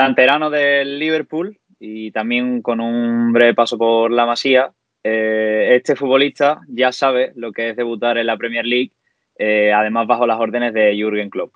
Canterano 0.00 0.48
del 0.48 0.98
Liverpool 0.98 1.58
y 1.78 2.10
también 2.10 2.62
con 2.62 2.80
un 2.80 3.34
breve 3.34 3.52
paso 3.52 3.76
por 3.76 4.10
la 4.10 4.24
Masía, 4.24 4.72
eh, 5.04 5.72
este 5.72 5.94
futbolista 5.94 6.62
ya 6.68 6.90
sabe 6.90 7.32
lo 7.34 7.52
que 7.52 7.68
es 7.68 7.76
debutar 7.76 8.16
en 8.16 8.24
la 8.24 8.38
Premier 8.38 8.64
League, 8.64 8.92
eh, 9.38 9.74
además 9.74 10.06
bajo 10.06 10.26
las 10.26 10.40
órdenes 10.40 10.72
de 10.72 10.96
Jürgen 10.96 11.28
Klopp. 11.28 11.52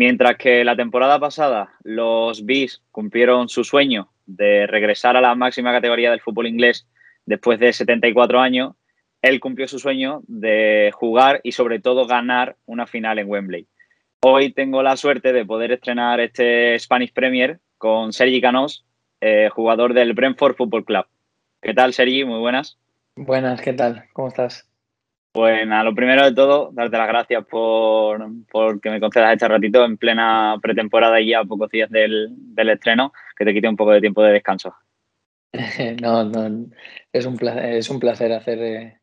Mientras 0.00 0.36
que 0.36 0.64
la 0.64 0.74
temporada 0.74 1.20
pasada 1.20 1.74
los 1.84 2.44
Bees 2.44 2.82
cumplieron 2.90 3.48
su 3.48 3.62
sueño 3.62 4.08
de 4.26 4.66
regresar 4.66 5.16
a 5.16 5.20
la 5.20 5.36
máxima 5.36 5.70
categoría 5.70 6.10
del 6.10 6.20
fútbol 6.20 6.48
inglés 6.48 6.88
después 7.24 7.60
de 7.60 7.72
74 7.72 8.40
años, 8.40 8.74
él 9.22 9.38
cumplió 9.38 9.68
su 9.68 9.78
sueño 9.78 10.22
de 10.26 10.90
jugar 10.92 11.38
y 11.44 11.52
sobre 11.52 11.78
todo 11.78 12.08
ganar 12.08 12.56
una 12.66 12.88
final 12.88 13.20
en 13.20 13.28
Wembley. 13.30 13.68
Hoy 14.28 14.50
tengo 14.50 14.82
la 14.82 14.96
suerte 14.96 15.32
de 15.32 15.46
poder 15.46 15.70
estrenar 15.70 16.18
este 16.18 16.76
Spanish 16.80 17.12
Premier 17.12 17.60
con 17.78 18.12
Sergi 18.12 18.40
Canós, 18.40 18.84
eh, 19.20 19.48
jugador 19.52 19.94
del 19.94 20.14
Brentford 20.14 20.56
Football 20.56 20.84
Club. 20.84 21.06
¿Qué 21.62 21.72
tal, 21.74 21.92
Sergi? 21.92 22.24
Muy 22.24 22.40
buenas. 22.40 22.76
Buenas, 23.14 23.60
¿qué 23.60 23.72
tal? 23.72 24.06
¿Cómo 24.12 24.26
estás? 24.26 24.68
Pues 25.30 25.64
nada, 25.68 25.84
lo 25.84 25.94
primero 25.94 26.24
de 26.24 26.34
todo, 26.34 26.70
darte 26.72 26.98
las 26.98 27.06
gracias 27.06 27.46
por, 27.46 28.20
que 28.82 28.90
me 28.90 28.98
concedas 28.98 29.32
este 29.32 29.46
ratito 29.46 29.84
en 29.84 29.96
plena 29.96 30.56
pretemporada 30.60 31.20
y 31.20 31.28
ya 31.28 31.44
pocos 31.44 31.70
días 31.70 31.88
del, 31.88 32.34
estreno, 32.56 33.12
que 33.38 33.44
te 33.44 33.54
quite 33.54 33.68
un 33.68 33.76
poco 33.76 33.92
de 33.92 34.00
tiempo 34.00 34.24
de 34.24 34.32
descanso. 34.32 34.74
no, 36.02 36.24
no, 36.24 36.66
es 37.12 37.26
un 37.26 37.36
placer, 37.36 37.64
es 37.76 37.88
un 37.90 38.00
placer 38.00 38.32
hacer 38.32 38.58
eh, 38.60 38.98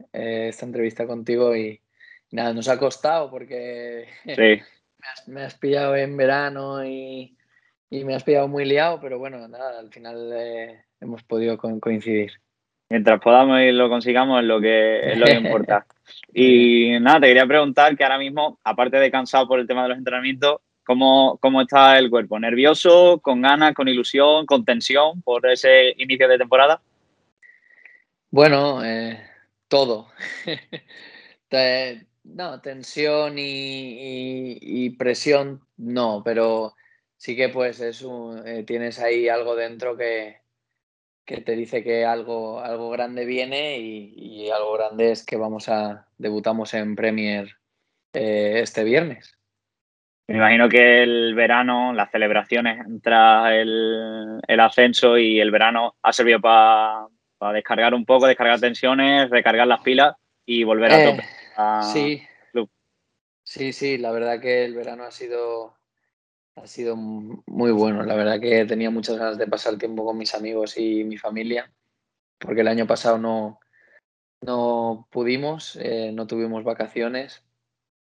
esta 0.49 0.65
entrevista 0.65 1.07
contigo 1.07 1.55
y 1.55 1.79
nada, 2.31 2.53
nos 2.53 2.67
ha 2.67 2.77
costado 2.77 3.29
porque 3.29 4.09
me, 5.27 5.41
has, 5.41 5.55
pillado 5.55 5.95
en 5.95 6.15
verano 6.17 6.85
y, 6.85 7.35
me 7.89 8.15
has 8.15 8.23
pillado 8.23 8.47
muy 8.47 8.65
liado, 8.65 8.99
pero 8.99 9.19
bueno, 9.19 9.47
nada, 9.47 9.79
al 9.79 9.91
final 9.91 10.31
eh, 10.33 10.83
hemos 10.99 11.23
podido 11.23 11.57
coincidir 11.57 12.31
mientras 12.93 13.19
podamos 13.21 13.59
y 13.59 13.71
lo 13.71 13.89
consigamos 13.89 14.41
es 14.41 14.45
lo 14.45 14.61
que, 14.61 14.99
es 15.11 15.17
lo 15.17 15.25
que 15.25 15.33
importa. 15.33 15.85
y 16.33 16.99
nada, 16.99 17.21
te 17.21 17.27
quería 17.27 17.47
preguntar 17.47 17.97
que 17.97 18.03
ahora 18.03 18.19
mismo, 18.19 18.59
aparte 18.63 18.97
de 18.97 19.09
cansado 19.09 19.47
por 19.47 19.59
el 19.59 19.65
tema 19.65 19.81
de 19.83 19.89
los 19.89 19.97
entrenamientos, 19.97 20.57
¿cómo, 20.83 21.39
cómo 21.41 21.61
está 21.61 21.97
el 21.97 22.11
cuerpo? 22.11 22.39
¿Nervioso, 22.39 23.19
con 23.19 23.41
ganas, 23.41 23.73
con 23.73 23.87
ilusión, 23.87 24.45
con 24.45 24.63
tensión 24.63 25.23
por 25.23 25.43
ese 25.47 25.95
inicio 25.97 26.27
de 26.27 26.37
temporada? 26.37 26.81
Bueno, 28.29 28.85
eh, 28.85 29.19
todo. 29.67 30.09
no, 32.23 32.61
tensión 32.61 33.35
y, 33.37 34.89
presión 34.97 35.61
no, 35.77 36.21
pero 36.23 36.73
sí 37.17 37.35
que 37.35 37.49
pues 37.49 37.79
es 37.79 38.05
eh, 38.45 38.63
tienes 38.65 38.99
ahí 38.99 39.27
algo 39.27 39.55
dentro 39.55 39.97
que, 39.97 40.37
que 41.25 41.41
te 41.41 41.55
dice 41.55 41.83
que 41.83 42.05
algo, 42.05 42.59
algo 42.59 42.89
grande 42.89 43.25
viene 43.25 43.77
y, 43.77 44.49
algo 44.49 44.73
grande 44.73 45.11
es 45.11 45.25
que 45.25 45.37
vamos 45.37 45.69
a 45.69 46.07
debutamos 46.17 46.73
en 46.73 46.95
Premier 46.95 47.57
eh, 48.13 48.59
este 48.61 48.83
viernes. 48.83 49.37
Me 50.27 50.37
imagino 50.37 50.69
que 50.69 51.03
el 51.03 51.35
verano, 51.35 51.91
las 51.91 52.11
celebraciones 52.11 52.79
entra 52.85 53.55
el, 53.55 54.41
ascenso 54.59 55.17
y 55.17 55.39
el 55.39 55.51
verano 55.51 55.95
ha 56.01 56.13
servido 56.13 56.39
para 56.39 57.07
descargar 57.53 57.93
un 57.93 58.05
poco, 58.05 58.27
descargar 58.27 58.59
tensiones, 58.59 59.29
recargar 59.29 59.67
las 59.67 59.81
pilas 59.81 60.15
y 60.45 60.63
volver 60.63 60.91
a 60.91 61.01
eh, 61.01 61.05
tope. 61.05 61.23
Sí. 61.91 62.23
Sí, 63.45 63.73
sí, 63.73 63.97
la 63.97 64.11
verdad 64.11 64.39
que 64.39 64.63
el 64.63 64.73
verano 64.73 65.03
ha 65.03 65.11
sido 65.11 65.75
ha 66.55 66.67
sido 66.67 66.95
muy 66.95 67.71
bueno. 67.71 68.03
La 68.03 68.15
verdad 68.15 68.39
que 68.39 68.65
tenía 68.65 68.89
muchas 68.89 69.17
ganas 69.17 69.37
de 69.37 69.47
pasar 69.47 69.77
tiempo 69.77 70.05
con 70.05 70.17
mis 70.17 70.35
amigos 70.35 70.77
y 70.77 71.03
mi 71.03 71.17
familia, 71.17 71.71
porque 72.37 72.61
el 72.61 72.67
año 72.67 72.87
pasado 72.87 73.17
no, 73.17 73.59
no 74.41 75.07
pudimos, 75.11 75.75
eh, 75.77 76.11
no 76.13 76.27
tuvimos 76.27 76.63
vacaciones. 76.63 77.43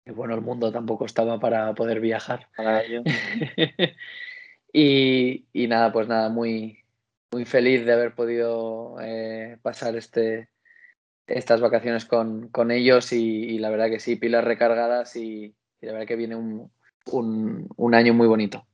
Y 0.06 0.12
bueno, 0.12 0.36
el 0.36 0.42
mundo 0.42 0.72
tampoco 0.72 1.06
estaba 1.06 1.40
para 1.40 1.74
poder 1.74 2.00
viajar. 2.00 2.48
Para 2.56 2.84
ello. 2.84 3.04
y, 4.74 5.46
nada, 5.68 5.92
pues 5.92 6.08
nada, 6.08 6.30
muy, 6.30 6.86
muy 7.32 7.44
feliz 7.46 7.86
de 7.86 7.94
haber 7.94 8.16
podido 8.16 8.98
eh, 9.02 9.58
pasar 9.62 9.96
este, 9.98 10.50
estas 11.28 11.62
vacaciones 11.62 12.06
con, 12.06 12.48
con 12.50 12.72
ellos 12.72 13.12
y, 13.12 13.60
la 13.60 13.70
verdad 13.70 13.90
que 13.90 14.00
sí, 14.00 14.16
pilas 14.16 14.44
recargadas 14.44 15.16
y 15.16 15.54
la 15.82 15.94
verdad 15.94 16.08
que 16.08 16.16
viene 16.16 16.36
un, 16.36 16.72
un, 17.12 17.96
año 17.96 18.14
muy 18.14 18.28
bonito. 18.28 18.66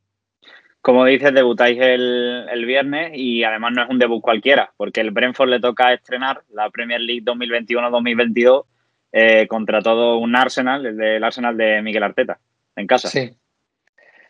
Como 0.81 1.05
dices, 1.05 1.33
debutáis 1.33 1.79
el, 1.81 2.65
viernes 2.65 3.11
y 3.15 3.43
además 3.43 3.73
no 3.73 3.83
es 3.83 3.89
un 3.89 3.99
debut 3.99 4.21
cualquiera, 4.21 4.73
porque 4.77 5.01
el 5.01 5.11
Brentford 5.11 5.49
le 5.49 5.59
toca 5.59 5.93
estrenar 5.93 6.43
la 6.51 6.69
Premier 6.69 7.01
League 7.01 7.23
2021-2022 7.23 8.65
eh, 9.11 9.47
contra 9.47 9.81
todo 9.81 10.17
un 10.17 10.35
Arsenal, 10.35 10.85
el 10.85 10.97
del 10.97 11.23
Arsenal 11.23 11.57
de 11.57 11.81
Miguel 11.81 12.03
Arteta, 12.03 12.39
en 12.75 12.87
casa. 12.87 13.07
Sí, 13.09 13.31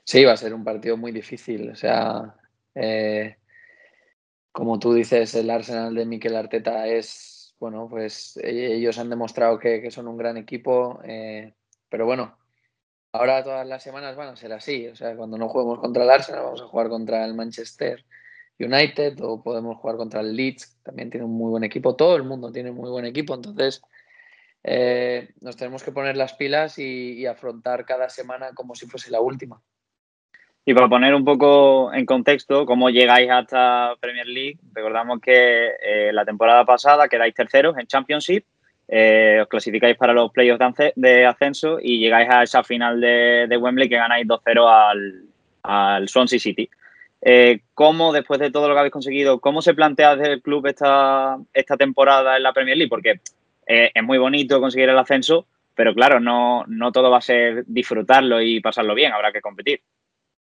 sí, 0.04 0.24
va 0.24 0.34
a 0.34 0.38
ser 0.38 0.54
un 0.54 0.64
partido 0.64 0.96
muy 0.96 1.12
difícil. 1.12 1.70
O 1.72 1.76
sea, 1.76 2.36
eh, 2.76 3.36
como 4.52 4.78
tú 4.80 4.94
dices, 4.94 5.34
el 5.36 5.50
Arsenal 5.50 5.96
de 5.96 6.06
Miguel 6.06 6.36
Arteta 6.36 6.88
es, 6.88 7.33
bueno, 7.60 7.88
pues 7.90 8.38
eh, 8.38 8.76
ellos 8.76 8.98
han 8.98 9.10
demostrado 9.10 9.60
que, 9.60 9.90
son 9.92 10.08
un 10.08 10.18
gran 10.18 10.38
equipo, 10.38 11.00
pero 11.90 12.06
bueno, 12.06 12.38
Ahora 13.16 13.44
todas 13.44 13.68
las 13.68 13.84
semanas 13.84 14.16
van 14.16 14.30
a 14.30 14.36
ser 14.36 14.52
así. 14.54 14.88
O 14.88 14.96
sea, 14.96 15.16
cuando 15.16 15.38
no 15.38 15.48
juguemos 15.48 15.80
contra 15.80 16.04
el 16.04 16.10
Arsenal, 16.10 16.46
vamos 16.46 16.62
a 16.62 16.68
jugar 16.68 16.90
contra 16.90 17.24
el 17.26 17.36
Manchester 17.36 18.04
United 18.60 19.20
o 19.22 19.44
podemos 19.44 19.78
jugar 19.78 19.98
contra 19.98 20.22
el 20.22 20.36
Leeds, 20.36 20.80
también 20.82 21.12
tiene 21.12 21.26
un 21.26 21.34
muy 21.34 21.52
buen 21.52 21.64
equipo. 21.64 21.96
Todo 21.96 22.16
el 22.16 22.24
mundo 22.24 22.52
tiene 22.52 22.72
un 22.72 22.78
muy 22.78 22.90
buen 22.90 23.06
equipo. 23.06 23.36
Entonces, 23.36 23.84
eh, 24.64 25.32
nos 25.42 25.56
tenemos 25.58 25.84
que 25.84 25.92
poner 25.92 26.18
las 26.18 26.34
pilas 26.34 26.80
y, 26.80 27.28
afrontar 27.28 27.86
cada 27.86 28.10
semana 28.10 28.54
como 28.56 28.74
si 28.74 28.88
fuese 28.88 29.12
la 29.12 29.22
última. 29.22 29.62
Y 30.66 30.74
para 30.74 30.88
poner 30.88 31.14
un 31.14 31.26
poco 31.26 31.94
en 31.94 32.06
contexto 32.06 32.66
cómo 32.66 32.90
llegáis 32.90 33.30
hasta 33.30 33.96
Premier 34.00 34.28
League, 34.28 34.58
recordamos 34.74 35.20
que 35.20 35.72
eh, 35.82 36.12
la 36.14 36.24
temporada 36.24 36.64
pasada 36.66 37.10
quedáis 37.10 37.34
terceros 37.34 37.78
en 37.78 37.88
Championship 37.88 38.46
eh, 38.88 39.40
os 39.42 39.48
clasificáis 39.48 39.98
para 39.98 40.14
los 40.14 40.32
playoffs 40.32 40.78
de 40.96 41.26
ascenso 41.26 41.80
y 41.82 42.00
llegáis 42.00 42.30
a 42.30 42.44
esa 42.44 42.64
final 42.64 43.00
de, 43.00 43.58
Wembley 43.60 43.88
que 43.88 43.96
ganáis 43.96 44.28
2-0 44.28 44.68
al, 44.70 45.24
al, 45.64 46.10
Swansea 46.10 46.40
City. 46.40 46.70
Eh, 47.22 47.62
¿Cómo, 47.74 48.12
después 48.12 48.40
de 48.40 48.52
todo 48.52 48.68
lo 48.68 48.74
que 48.74 48.80
habéis 48.80 48.94
conseguido, 48.94 49.40
cómo 49.40 49.62
se 49.62 49.74
plantea 49.74 50.16
desde 50.16 50.34
el 50.34 50.42
club 50.42 50.68
esta, 50.68 51.38
esta 51.54 51.78
temporada 51.78 52.36
en 52.36 52.44
la 52.44 52.54
Premier 52.54 52.78
League? 52.78 52.90
Porque 52.90 53.22
eh, 53.66 53.92
es 53.94 54.04
muy 54.04 54.18
bonito 54.18 54.60
conseguir 54.60 54.90
el 54.90 55.00
ascenso, 55.00 55.48
pero 55.74 55.94
claro, 55.94 56.20
no, 56.20 56.66
no 56.68 56.92
todo 56.92 57.10
va 57.10 57.20
a 57.20 57.22
ser 57.22 57.64
disfrutarlo 57.66 58.42
y 58.42 58.60
pasarlo 58.60 58.94
bien, 58.94 59.14
habrá 59.14 59.32
que 59.32 59.42
competir. 59.42 59.82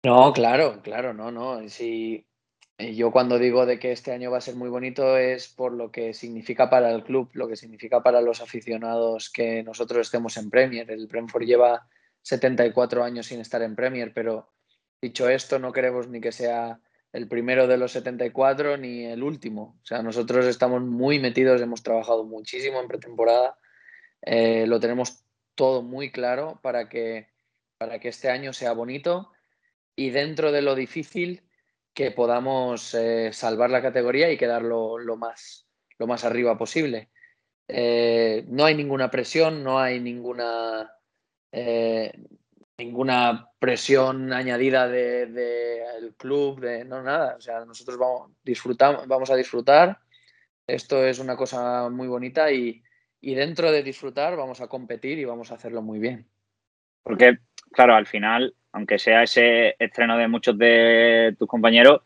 No, 0.06 0.34
claro, 0.34 0.82
claro, 0.82 1.14
no, 1.14 1.32
no. 1.32 1.68
Si, 1.70 2.28
yo 2.78 3.12
cuando 3.12 3.40
digo 3.40 3.66
de 3.66 3.80
que 3.80 3.94
este 3.94 4.12
año 4.12 4.32
va 4.32 4.40
a 4.40 4.42
ser 4.42 4.56
muy 4.56 4.70
bonito 4.70 5.18
es 5.18 5.48
por 5.48 5.72
lo 5.72 5.92
que 5.92 6.14
significa 6.14 6.70
para 6.70 6.92
el 6.92 7.04
club, 7.06 7.30
lo 7.34 7.48
que 7.48 7.56
significa 7.56 8.04
para 8.04 8.20
los 8.20 8.42
aficionados 8.42 9.30
que 9.30 9.64
nosotros 9.64 10.08
estemos 10.08 10.36
en 10.36 10.50
Premier. 10.50 10.92
El 10.92 11.08
Brentford 11.08 11.44
lleva 11.44 11.88
74 12.22 13.02
años 13.02 13.28
sin 13.28 13.40
estar 13.40 13.62
en 13.62 13.78
Premier, 13.78 14.14
pero 14.14 14.50
dicho 15.02 15.30
esto, 15.30 15.58
no 15.58 15.72
queremos 15.72 16.10
ni 16.10 16.20
que 16.20 16.34
sea 16.34 16.82
el 17.14 17.30
primero 17.30 17.68
de 17.68 17.78
los 17.78 17.94
74 17.94 18.76
ni 18.76 19.06
el 19.06 19.24
último. 19.24 19.80
O 19.84 19.86
sea, 19.86 20.02
nosotros 20.04 20.46
estamos 20.48 20.82
muy 20.82 21.20
metidos, 21.20 21.62
hemos 21.62 21.82
trabajado 21.82 22.26
muchísimo 22.26 22.82
en 22.82 22.90
pretemporada, 22.90 23.58
eh, 24.22 24.68
lo 24.68 24.82
tenemos 24.82 25.24
todo 25.56 25.82
muy 25.82 26.12
claro 26.12 26.60
para 26.62 26.90
que, 26.90 27.30
para 27.78 28.00
que 28.00 28.10
este 28.10 28.30
año 28.30 28.52
sea 28.52 28.74
bonito 28.74 29.33
y 29.96 30.10
dentro 30.10 30.52
de 30.52 30.62
lo 30.62 30.76
difícil 30.76 31.44
que 31.94 32.12
podamos 32.12 32.94
eh, 32.96 33.32
salvar 33.32 33.70
la 33.70 33.82
categoría 33.82 34.32
y 34.32 34.38
quedar 34.38 34.64
lo, 34.64 34.98
más, 35.16 35.68
lo 36.00 36.08
más 36.08 36.24
arriba 36.24 36.58
posible. 36.58 37.10
Eh, 37.68 38.46
no 38.48 38.66
hay 38.66 38.76
ninguna 38.76 39.12
presión, 39.12 39.64
no 39.64 39.80
hay 39.80 40.00
ninguna, 40.00 40.92
eh, 41.52 42.12
ninguna 42.78 43.50
presión 43.60 44.34
añadida 44.34 44.88
del 44.88 45.34
de, 45.36 46.14
club, 46.18 46.60
de 46.60 46.84
no 46.84 47.04
nada. 47.04 47.36
O 47.38 47.42
sea, 47.42 47.64
nosotros 47.64 47.98
vamos, 47.98 48.32
disfrutamos, 48.44 49.08
vamos 49.08 49.30
a 49.30 49.36
disfrutar. 49.36 50.00
Esto 50.66 51.06
es 51.06 51.20
una 51.20 51.38
cosa 51.38 51.90
muy 51.90 52.08
bonita 52.08 52.52
y, 52.52 52.82
y 53.22 53.36
dentro 53.36 53.72
de 53.72 53.84
disfrutar 53.84 54.36
vamos 54.36 54.62
a 54.62 54.68
competir 54.68 55.20
y 55.20 55.26
vamos 55.26 55.52
a 55.52 55.56
hacerlo 55.56 55.82
muy 55.82 56.00
bien. 56.00 56.28
Porque, 57.04 57.38
claro, 57.72 57.96
al 57.96 58.08
final 58.08 58.56
aunque 58.74 59.00
sea 59.00 59.24
ese 59.24 59.76
estreno 59.80 60.18
de 60.18 60.28
muchos 60.28 60.58
de 60.58 61.36
tus 61.40 61.48
compañeros, 61.48 62.02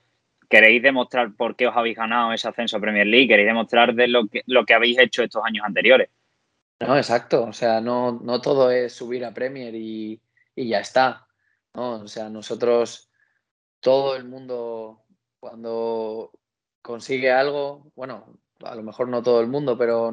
queréis 0.49 0.83
demostrar 0.83 1.35
por 1.35 1.55
qué 1.55 1.67
os 1.67 1.75
habéis 1.75 1.97
ganado 1.97 2.33
ese 2.33 2.47
ascenso 2.47 2.77
a 2.77 2.81
Premier 2.81 3.07
League, 3.07 3.27
queréis 3.27 3.47
demostrar 3.47 3.95
de 3.95 4.07
lo 4.07 4.27
que, 4.27 4.43
lo 4.45 4.65
que 4.65 4.73
habéis 4.73 4.99
hecho 4.99 5.23
estos 5.23 5.43
años 5.43 5.65
anteriores. 5.65 6.09
No, 6.79 6.95
exacto. 6.95 7.43
O 7.43 7.53
sea, 7.53 7.81
no, 7.81 8.19
no 8.21 8.39
todo 8.41 8.69
es 8.71 8.93
subir 8.93 9.25
a 9.25 9.33
Premier 9.33 9.73
y, 9.73 10.21
ya 10.55 10.79
está. 10.79 11.27
¿no? 11.73 12.01
O 12.01 12.07
sea, 12.07 12.29
nosotros 12.29 13.09
todo 13.79 14.15
el 14.15 14.25
mundo 14.25 15.03
cuando 15.39 16.31
consigue 16.81 17.31
algo, 17.31 17.91
bueno, 17.95 18.39
a 18.63 18.75
lo 18.75 18.83
mejor 18.83 19.07
no 19.07 19.23
todo 19.23 19.41
el 19.41 19.47
mundo, 19.47 19.77
pero 19.77 20.11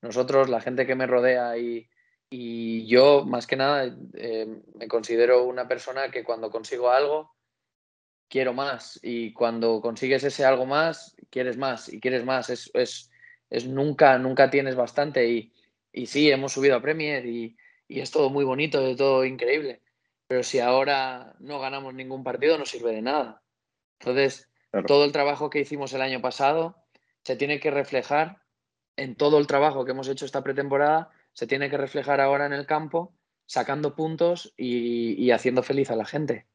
nosotros, 0.00 0.48
la 0.48 0.60
gente 0.60 0.86
que 0.86 0.94
me 0.94 1.06
rodea 1.06 1.56
y, 1.58 1.88
yo, 2.30 3.24
más 3.24 3.46
que 3.46 3.56
nada, 3.56 3.96
eh, 4.14 4.46
me 4.74 4.88
considero 4.88 5.44
una 5.44 5.68
persona 5.68 6.10
que 6.10 6.24
cuando 6.24 6.50
consigo 6.50 6.90
algo, 6.90 7.36
quiero 8.28 8.52
más. 8.52 8.98
Y 9.02 9.32
cuando 9.32 9.80
consigues 9.80 10.24
ese 10.24 10.44
algo 10.44 10.66
más, 10.66 11.16
quieres 11.30 11.56
más 11.56 11.88
y 11.88 12.00
quieres 12.00 12.24
más. 12.24 12.50
Es, 12.50 12.70
es, 13.50 13.66
nunca, 13.66 14.18
nunca 14.18 14.50
tienes 14.50 14.74
bastante. 14.74 15.28
Y, 15.28 15.52
y, 15.92 16.06
sí, 16.06 16.30
hemos 16.30 16.52
subido 16.52 16.76
a 16.76 16.82
Premier 16.82 17.24
y, 17.26 17.56
y 17.88 18.00
es 18.00 18.10
todo 18.10 18.30
muy 18.30 18.44
bonito, 18.44 18.80
es 18.86 18.96
todo 18.96 19.24
increíble. 19.24 19.82
Pero 20.26 20.42
si 20.42 20.58
ahora 20.58 21.36
no 21.38 21.60
ganamos 21.60 21.94
ningún 21.94 22.24
partido, 22.24 22.58
no 22.58 22.66
sirve 22.66 22.92
de 22.92 23.02
nada. 23.02 23.42
Entonces, 24.00 24.50
todo 24.86 25.04
el 25.04 25.12
trabajo 25.12 25.50
que 25.50 25.60
hicimos 25.60 25.92
el 25.92 26.02
año 26.02 26.20
pasado 26.20 26.76
se 27.22 27.36
tiene 27.36 27.60
que 27.60 27.70
reflejar 27.70 28.42
en 28.96 29.14
todo 29.14 29.38
el 29.38 29.46
trabajo 29.46 29.84
que 29.84 29.92
hemos 29.92 30.08
hecho 30.08 30.24
esta 30.24 30.42
pretemporada, 30.42 31.10
se 31.36 31.46
tiene 31.46 31.68
que 31.68 31.76
reflejar 31.76 32.22
ahora 32.22 32.46
en 32.46 32.54
el 32.54 32.64
campo, 32.64 33.12
sacando 33.44 33.94
puntos 33.94 34.54
y, 34.56 35.30
haciendo 35.30 35.62
feliz 35.62 35.90
a 35.90 35.96
la 35.96 36.06
gente. 36.06 36.46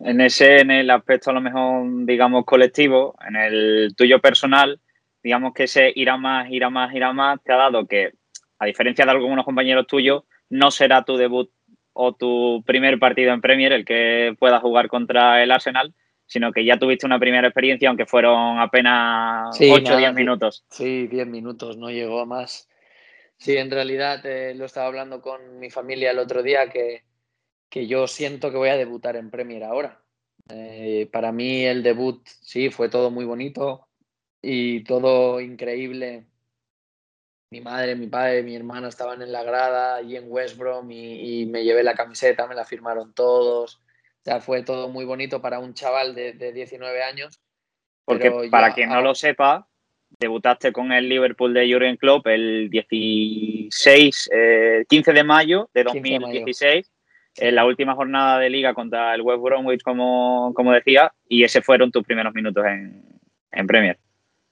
En 0.00 0.20
ese, 0.20 0.58
en 0.58 0.72
el 0.72 0.90
aspecto 0.90 1.30
a 1.30 1.34
lo 1.34 1.40
mejor, 1.40 1.86
digamos, 2.04 2.44
colectivo, 2.44 3.16
en 3.24 3.36
el 3.36 3.94
tuyo 3.96 4.20
personal, 4.20 4.80
digamos 5.22 5.54
que 5.54 5.64
ese 5.64 5.92
irá 5.94 6.16
más, 6.16 6.50
irá 6.50 6.68
más, 6.68 6.92
irá 6.92 7.12
más, 7.12 7.40
te 7.44 7.52
ha 7.52 7.58
dado 7.58 7.86
que, 7.86 8.10
a 8.58 8.66
diferencia 8.66 9.04
de 9.04 9.12
algunos 9.12 9.44
compañeros 9.44 9.86
tuyos, 9.86 10.24
no 10.48 10.72
será 10.72 11.04
tu 11.04 11.16
debut 11.16 11.48
o 11.92 12.12
tu 12.12 12.64
primer 12.66 12.98
partido 12.98 13.32
en 13.32 13.40
Premier 13.40 13.72
el 13.72 13.84
que 13.84 14.34
puedas 14.40 14.60
jugar 14.60 14.88
contra 14.88 15.44
el 15.44 15.52
Arsenal, 15.52 15.94
sino 16.26 16.50
que 16.50 16.64
ya 16.64 16.76
tuviste 16.76 17.06
una 17.06 17.20
primera 17.20 17.46
experiencia, 17.46 17.88
aunque 17.88 18.06
fueron 18.06 18.58
apenas 18.58 19.56
8 19.60 19.94
o 19.94 19.96
10 19.96 20.12
minutos. 20.12 20.64
Sí, 20.70 21.06
10 21.06 21.28
minutos, 21.28 21.76
no 21.76 21.88
llegó 21.88 22.20
a 22.20 22.26
más. 22.26 22.66
Sí, 23.40 23.56
en 23.56 23.70
realidad 23.70 24.24
eh, 24.24 24.54
lo 24.54 24.66
estaba 24.66 24.86
hablando 24.86 25.20
con 25.20 25.58
mi 25.58 25.70
familia 25.70 26.12
el 26.12 26.20
otro 26.20 26.42
día, 26.42 26.70
que, 26.70 27.02
que 27.68 27.88
yo 27.88 28.06
siento 28.06 28.52
que 28.52 28.58
voy 28.58 28.68
a 28.68 28.76
debutar 28.76 29.16
en 29.16 29.30
Premier 29.30 29.64
ahora. 29.64 30.00
Eh, 30.48 31.08
para 31.12 31.32
mí 31.32 31.64
el 31.64 31.82
debut, 31.82 32.24
sí, 32.42 32.70
fue 32.70 32.88
todo 32.88 33.10
muy 33.10 33.24
bonito 33.24 33.88
y 34.40 34.84
todo 34.84 35.40
increíble. 35.40 36.26
Mi 37.50 37.60
madre, 37.60 37.96
mi 37.96 38.06
padre, 38.06 38.44
mi 38.44 38.54
hermana 38.54 38.88
estaban 38.88 39.22
en 39.22 39.32
la 39.32 39.42
grada 39.42 39.96
allí 39.96 40.16
en 40.16 40.30
West 40.30 40.56
Brom 40.56 40.90
y, 40.92 41.42
y 41.42 41.46
me 41.46 41.64
llevé 41.64 41.82
la 41.82 41.94
camiseta, 41.94 42.46
me 42.46 42.54
la 42.54 42.64
firmaron 42.64 43.12
todos 43.12 43.82
o 44.20 44.22
sea, 44.22 44.40
fue 44.40 44.62
todo 44.62 44.90
muy 44.90 45.06
bonito 45.06 45.40
para 45.40 45.58
un 45.58 45.72
chaval 45.72 46.14
de, 46.14 46.52
19 46.52 47.02
años. 47.02 47.40
Porque 48.04 48.30
para 48.50 48.74
quien 48.74 48.90
no 48.90 49.00
lo 49.00 49.14
sepa, 49.14 49.66
debutaste 50.18 50.72
con 50.72 50.92
el 50.92 51.08
Liverpool 51.08 51.54
de 51.54 51.72
Jurgen 51.72 51.96
Klopp 51.96 52.26
el 52.26 52.68
16, 52.70 54.30
15 54.88 55.10
eh, 55.10 55.14
de 55.14 55.24
mayo 55.24 55.70
de 55.72 55.84
2016, 55.84 56.90
en 57.36 57.54
la 57.54 57.64
última 57.64 57.94
jornada 57.94 58.38
de 58.38 58.50
liga 58.50 58.74
contra 58.74 59.14
el 59.14 59.22
West 59.22 59.42
Bromwich, 59.42 59.82
como, 59.82 60.52
como 60.54 60.72
decía, 60.72 61.12
y 61.28 61.44
ese 61.44 61.62
fueron 61.62 61.90
tus 61.90 62.04
primeros 62.04 62.34
minutos 62.34 62.64
en, 62.66 63.02
en 63.52 63.66
Premier. 63.66 63.98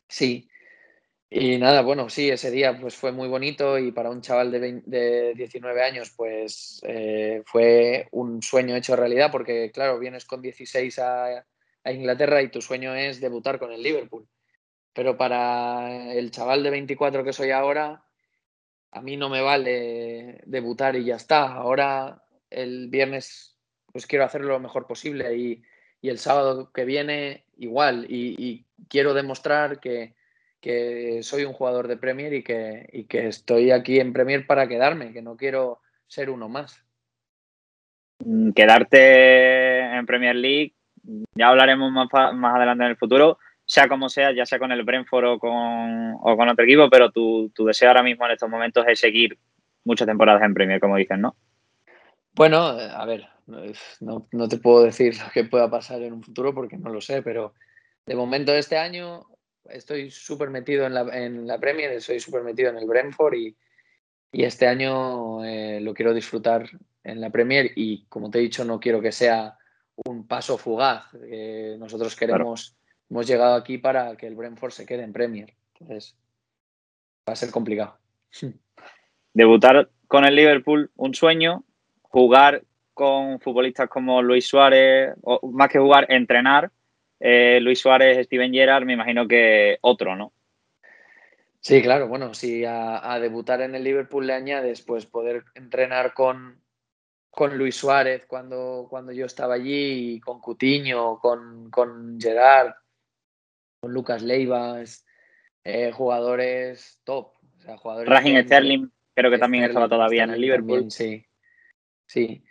Sí, 0.09 0.49
y 1.31 1.59
nada, 1.59 1.83
bueno, 1.83 2.09
sí, 2.09 2.31
ese 2.31 2.51
día 2.51 2.79
pues 2.81 2.97
fue 2.97 3.13
muy 3.13 3.29
bonito 3.29 3.79
y 3.79 3.93
para 3.93 4.09
un 4.09 4.23
chaval 4.23 4.51
de, 4.51 4.81
de 4.87 5.35
19 5.35 5.83
años 5.83 6.11
pues 6.17 6.81
eh, 6.85 7.43
fue 7.45 8.09
un 8.13 8.41
sueño 8.41 8.75
hecho 8.75 8.97
realidad 8.97 9.31
porque 9.31 9.71
claro, 9.71 9.99
vienes 9.99 10.25
con 10.25 10.41
16 10.41 10.99
a, 11.01 11.45
Inglaterra 11.85 12.43
y 12.43 12.51
tu 12.51 12.61
sueño 12.61 12.95
es 12.95 13.19
debutar 13.19 13.59
con 13.59 13.73
el 13.73 13.83
Liverpool. 13.83 14.27
Pero 14.93 15.17
para 15.17 16.13
el 16.13 16.31
chaval 16.31 16.63
de 16.63 16.71
24 16.71 17.25
que 17.25 17.33
soy 17.33 17.51
ahora, 17.51 18.05
a 18.91 19.01
mí 19.03 19.17
no 19.17 19.29
me 19.29 19.41
vale 19.41 20.41
debutar 20.47 20.97
y 20.97 21.05
ya 21.05 21.17
está. 21.17 21.53
Ahora 21.53 22.23
el 22.51 22.89
viernes 22.89 23.57
pues 23.93 24.07
quiero 24.07 24.25
hacerlo 24.25 24.49
lo 24.49 24.61
mejor 24.61 24.87
posible 24.87 25.37
y, 25.37 25.63
el 26.01 26.19
sábado 26.19 26.71
que 26.73 26.85
viene 26.85 27.45
igual 27.59 28.07
y 28.09 28.65
quiero 28.89 29.15
demostrar 29.15 29.81
que 29.81 30.15
que 30.61 31.23
soy 31.23 31.45
un 31.45 31.53
jugador 31.53 31.89
de 31.89 31.97
Premier 31.97 32.33
y 32.35 32.43
que, 32.43 33.07
que 33.09 33.29
estoy 33.29 33.71
aquí 33.71 34.01
en 34.01 34.13
Premier 34.13 34.47
para 34.47 34.69
quedarme, 34.69 35.13
que 35.13 35.23
no 35.23 35.37
quiero 35.37 35.81
ser 36.07 36.31
uno 36.31 36.49
más. 36.49 36.85
Mm, 38.25 38.51
quedarte 38.51 39.97
en 39.97 40.07
Premier 40.07 40.35
League, 40.35 40.75
ya 41.35 41.49
hablaremos 41.49 41.93
más, 41.93 42.09
más 42.35 42.57
adelante 42.57 42.85
en 42.85 42.91
el 42.91 42.97
futuro, 42.97 43.39
sea 43.69 43.87
como 43.87 44.09
sea, 44.09 44.33
ya 44.33 44.47
sea 44.47 44.59
con 44.59 44.73
el 44.73 44.83
Brentford 44.83 45.27
o 45.27 45.39
con, 45.39 46.17
o 46.23 46.37
con 46.39 46.49
otro 46.49 46.65
equipo, 46.65 46.89
pero 46.89 47.13
tu, 47.13 47.51
tu 47.51 47.67
deseo 47.67 47.89
ahora 47.89 48.03
mismo 48.03 48.25
en 48.25 48.33
estos 48.33 48.49
momentos 48.49 48.87
es 48.89 48.99
seguir 48.99 49.39
muchas 49.85 50.09
temporadas 50.09 50.43
en 50.43 50.55
Premier, 50.55 50.81
como 50.81 50.97
dicen, 50.97 51.21
¿no? 51.21 51.37
Bueno, 52.33 52.61
a 52.61 53.05
ver, 53.05 53.29
no, 54.01 54.27
no, 54.33 54.49
te 54.49 54.57
puedo 54.57 54.85
decir 54.85 55.19
lo 55.19 55.31
que 55.31 55.45
pueda 55.45 55.71
pasar 55.71 56.01
en 56.01 56.15
un 56.15 56.23
futuro 56.23 56.55
porque 56.55 56.79
no 56.79 56.89
lo 56.89 57.03
sé, 57.03 57.21
pero 57.21 57.53
de 58.07 58.17
momento 58.17 58.55
este 58.55 58.79
año 58.79 59.27
estoy 59.69 60.11
súper 60.11 60.49
metido 60.49 60.87
en 60.87 60.95
la, 60.95 61.03
en 61.15 61.47
la 61.47 61.61
Premier, 61.61 61.93
estoy 61.93 62.21
súper 62.21 62.45
metido 62.45 62.71
en 62.71 62.79
el 62.79 62.87
Brentford 62.87 63.35
y, 63.35 63.55
y 64.33 64.45
este 64.45 64.67
año 64.67 65.45
eh, 65.45 65.81
lo 65.83 65.93
quiero 65.93 66.15
disfrutar 66.15 66.71
en 67.05 67.21
la 67.21 67.29
Premier 67.29 67.71
y 67.77 68.07
como 68.07 68.31
te 68.31 68.39
he 68.39 68.43
dicho 68.43 68.65
no 68.65 68.81
quiero 68.81 69.03
que 69.03 69.13
sea 69.13 69.59
un 70.07 70.27
paso 70.27 70.57
fugaz. 70.57 71.05
nosotros 71.79 72.17
queremos, 72.17 72.79
hemos 73.11 73.27
llegado 73.27 73.55
aquí 73.55 73.79
para 73.79 74.17
que 74.17 74.27
el 74.27 74.35
Brentford 74.35 74.73
se 74.73 74.87
quede 74.87 75.03
en 75.03 75.13
Premier. 75.13 75.55
Entonces 75.75 76.17
va 77.29 77.33
a 77.33 77.37
ser 77.37 77.51
complicado. 77.51 77.99
Debutar 79.33 79.91
con 80.07 80.25
el 80.25 80.35
Liverpool, 80.35 80.91
un 80.97 81.15
sueño, 81.15 81.65
jugar 82.03 82.65
con 82.95 83.39
futbolistas 83.41 83.89
como 83.89 84.23
Luis 84.23 84.47
Suárez, 84.47 85.15
o 85.23 85.49
más 85.51 85.69
que 85.69 85.79
jugar, 85.79 86.07
entrenar 86.09 86.73
eh, 87.21 87.61
Luis 87.61 87.81
Suárez, 87.81 88.27
Steven 88.27 88.53
Gerrard, 88.53 88.85
me 88.85 88.95
imagino 88.95 89.29
que 89.29 89.79
otro, 89.83 90.17
¿no? 90.17 90.33
Sí, 91.61 91.83
claro, 91.83 92.09
bueno, 92.09 92.35
si 92.35 92.65
a, 92.65 93.19
debutar 93.21 93.61
en 93.61 93.75
el 93.75 93.85
Liverpool 93.85 94.27
le 94.27 94.33
añades 94.33 94.83
pues 94.83 95.07
poder 95.07 95.45
entrenar 95.55 96.15
con, 96.15 96.61
con 97.31 97.59
Luis 97.59 97.77
Suárez 97.77 98.25
cuando, 98.27 98.87
cuando 98.89 99.13
yo 99.13 99.27
estaba 99.27 99.55
allí, 99.55 100.21
con 100.21 100.41
Cutiño, 100.41 101.19
con, 101.19 101.71
con 101.71 102.19
Gerard, 102.21 102.75
Lucas 103.83 104.23
Leiva, 104.23 104.83
eh, 105.65 105.93
jugadores 105.93 107.01
top. 107.05 107.33
O 107.59 107.61
sea, 107.61 107.77
jugadores 107.77 108.47
Sterling, 108.47 108.89
creo 109.15 109.31
que 109.31 109.39
también 109.39 109.65
estaba 109.65 109.89
todavía 109.89 110.25
en 110.25 110.31
el 110.31 110.41
Liverpool. 110.41 110.91
sí, 110.91 111.25
sí. 112.07 112.45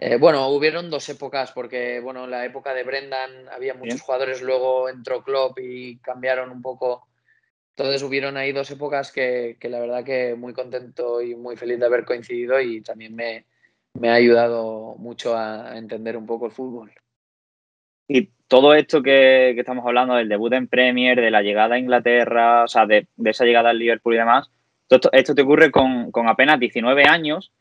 Eh, 0.00 0.16
bueno, 0.16 0.48
hubieron 0.50 0.90
dos 0.90 1.08
épocas, 1.08 1.50
porque 1.50 1.98
bueno, 1.98 2.24
en 2.24 2.30
la 2.30 2.44
época 2.44 2.72
de 2.72 2.84
Brendan 2.84 3.48
había 3.48 3.74
muchos 3.74 4.00
jugadores, 4.00 4.40
luego 4.42 4.88
entró 4.88 5.24
Klopp 5.24 5.58
y 5.58 5.98
cambiaron 5.98 6.50
un 6.50 6.62
poco. 6.62 7.08
Entonces 7.70 8.02
hubieron 8.04 8.36
ahí 8.36 8.52
dos 8.52 8.70
épocas 8.70 9.10
que, 9.10 9.56
la 9.62 9.80
verdad 9.80 10.04
que 10.04 10.36
muy 10.36 10.52
contento 10.52 11.20
y 11.20 11.34
muy 11.34 11.56
feliz 11.56 11.80
de 11.80 11.86
haber 11.86 12.04
coincidido 12.04 12.60
y 12.60 12.80
también 12.80 13.16
me, 13.16 13.44
ha 14.08 14.14
ayudado 14.14 14.94
mucho 14.98 15.36
a, 15.36 15.76
entender 15.76 16.16
un 16.16 16.26
poco 16.26 16.46
el 16.46 16.52
fútbol. 16.52 16.92
Y 18.08 18.30
todo 18.48 18.74
esto 18.74 19.02
que, 19.02 19.50
estamos 19.50 19.86
hablando 19.86 20.14
del 20.14 20.28
debut 20.28 20.52
en 20.54 20.66
Premier, 20.66 21.20
de 21.20 21.30
la 21.30 21.42
llegada 21.42 21.76
a 21.76 21.78
Inglaterra, 21.78 22.64
o 22.64 22.68
sea, 22.68 22.86
de, 22.86 23.06
esa 23.24 23.44
llegada 23.44 23.70
al 23.70 23.78
Liverpool 23.78 24.14
y 24.14 24.18
demás, 24.18 24.50
esto, 24.88 25.10
esto 25.12 25.34
te 25.34 25.42
ocurre 25.42 25.70
con, 25.70 26.10
apenas 26.26 26.58
19 26.58 27.04
años 27.04 27.52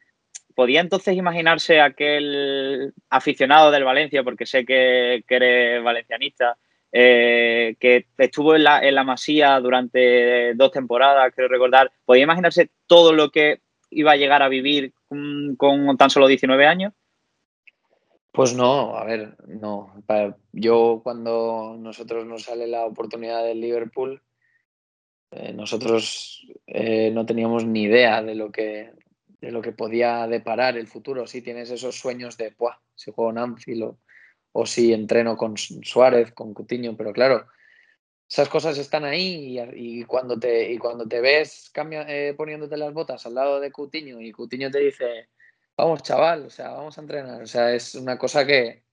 ¿podía 0.57 0.81
entonces 0.81 1.15
imaginarse 1.15 1.81
aquel 1.81 2.91
aficionado 3.11 3.69
del 3.69 3.83
Valencia, 3.83 4.23
porque 4.23 4.47
sé 4.47 4.65
que, 4.65 5.23
eres 5.29 5.83
valencianista, 5.83 6.57
eh, 6.91 7.75
que 7.79 8.07
estuvo 8.17 8.55
en 8.55 8.63
la, 8.63 8.79
en 8.81 8.95
la 8.95 9.03
Masía 9.03 9.59
durante 9.59 10.55
dos 10.55 10.71
temporadas, 10.71 11.31
quiero 11.35 11.47
recordar, 11.47 11.91
¿podía 12.05 12.23
imaginarse 12.23 12.71
todo 12.87 13.13
lo 13.13 13.29
que 13.29 13.59
iba 13.91 14.13
a 14.13 14.15
llegar 14.15 14.41
a 14.41 14.49
vivir 14.49 14.93
con, 15.57 15.95
tan 15.95 16.09
solo 16.09 16.25
19 16.25 16.65
años? 16.65 16.91
Pues 18.31 18.53
no, 18.53 18.95
a 18.95 19.03
ver, 19.03 19.35
no. 19.47 20.03
Yo 20.51 21.01
cuando 21.03 21.75
nosotros 21.79 22.25
nos 22.25 22.43
sale 22.43 22.67
la 22.67 22.85
oportunidad 22.85 23.43
del 23.43 23.61
Liverpool, 23.61 24.21
eh, 25.31 25.53
nosotros 25.53 26.47
eh, 26.67 27.11
no 27.11 27.25
teníamos 27.25 27.65
ni 27.65 27.83
idea 27.83 28.21
de 28.21 28.35
lo 28.35 28.51
que 28.51 28.91
de 29.41 29.51
lo 29.51 29.61
que 29.61 29.71
podía 29.71 30.27
deparar 30.27 30.77
el 30.77 30.87
futuro. 30.87 31.27
Si 31.27 31.41
tienes 31.41 31.69
esos 31.69 31.95
sueños 31.95 32.37
de, 32.37 32.53
Buah, 32.57 32.77
si 32.95 33.11
juego 33.11 33.31
en 33.31 33.37
Anfield 33.37 33.95
o, 34.51 34.65
si 34.65 34.93
entreno 34.93 35.37
con 35.37 35.55
Suárez, 35.57 36.31
con 36.33 36.53
Cutiño, 36.53 36.95
pero 36.97 37.13
claro, 37.13 37.45
esas 38.29 38.49
cosas 38.49 38.77
están 38.77 39.05
ahí 39.05 39.59
y, 39.75 40.03
cuando, 40.03 40.39
te, 40.39 40.71
y 40.71 40.77
cuando 40.77 41.07
te 41.07 41.21
ves 41.21 41.69
cambia, 41.71 42.05
eh, 42.07 42.33
poniéndote 42.33 42.75
las 42.77 42.93
botas 42.93 43.25
al 43.25 43.35
lado 43.35 43.59
de 43.59 43.71
Cutiño 43.71 44.19
y 44.19 44.31
Cutiño 44.31 44.71
te 44.71 44.79
dice, 44.79 45.29
vamos 45.77 46.03
chaval, 46.03 46.47
o 46.47 46.49
sea, 46.49 46.69
vamos 46.71 46.97
a 46.97 47.01
entrenar, 47.01 47.41
o 47.41 47.47
sea, 47.47 47.73
es 47.73 47.95
una 47.95 48.17
cosa 48.17 48.45
que, 48.45 48.83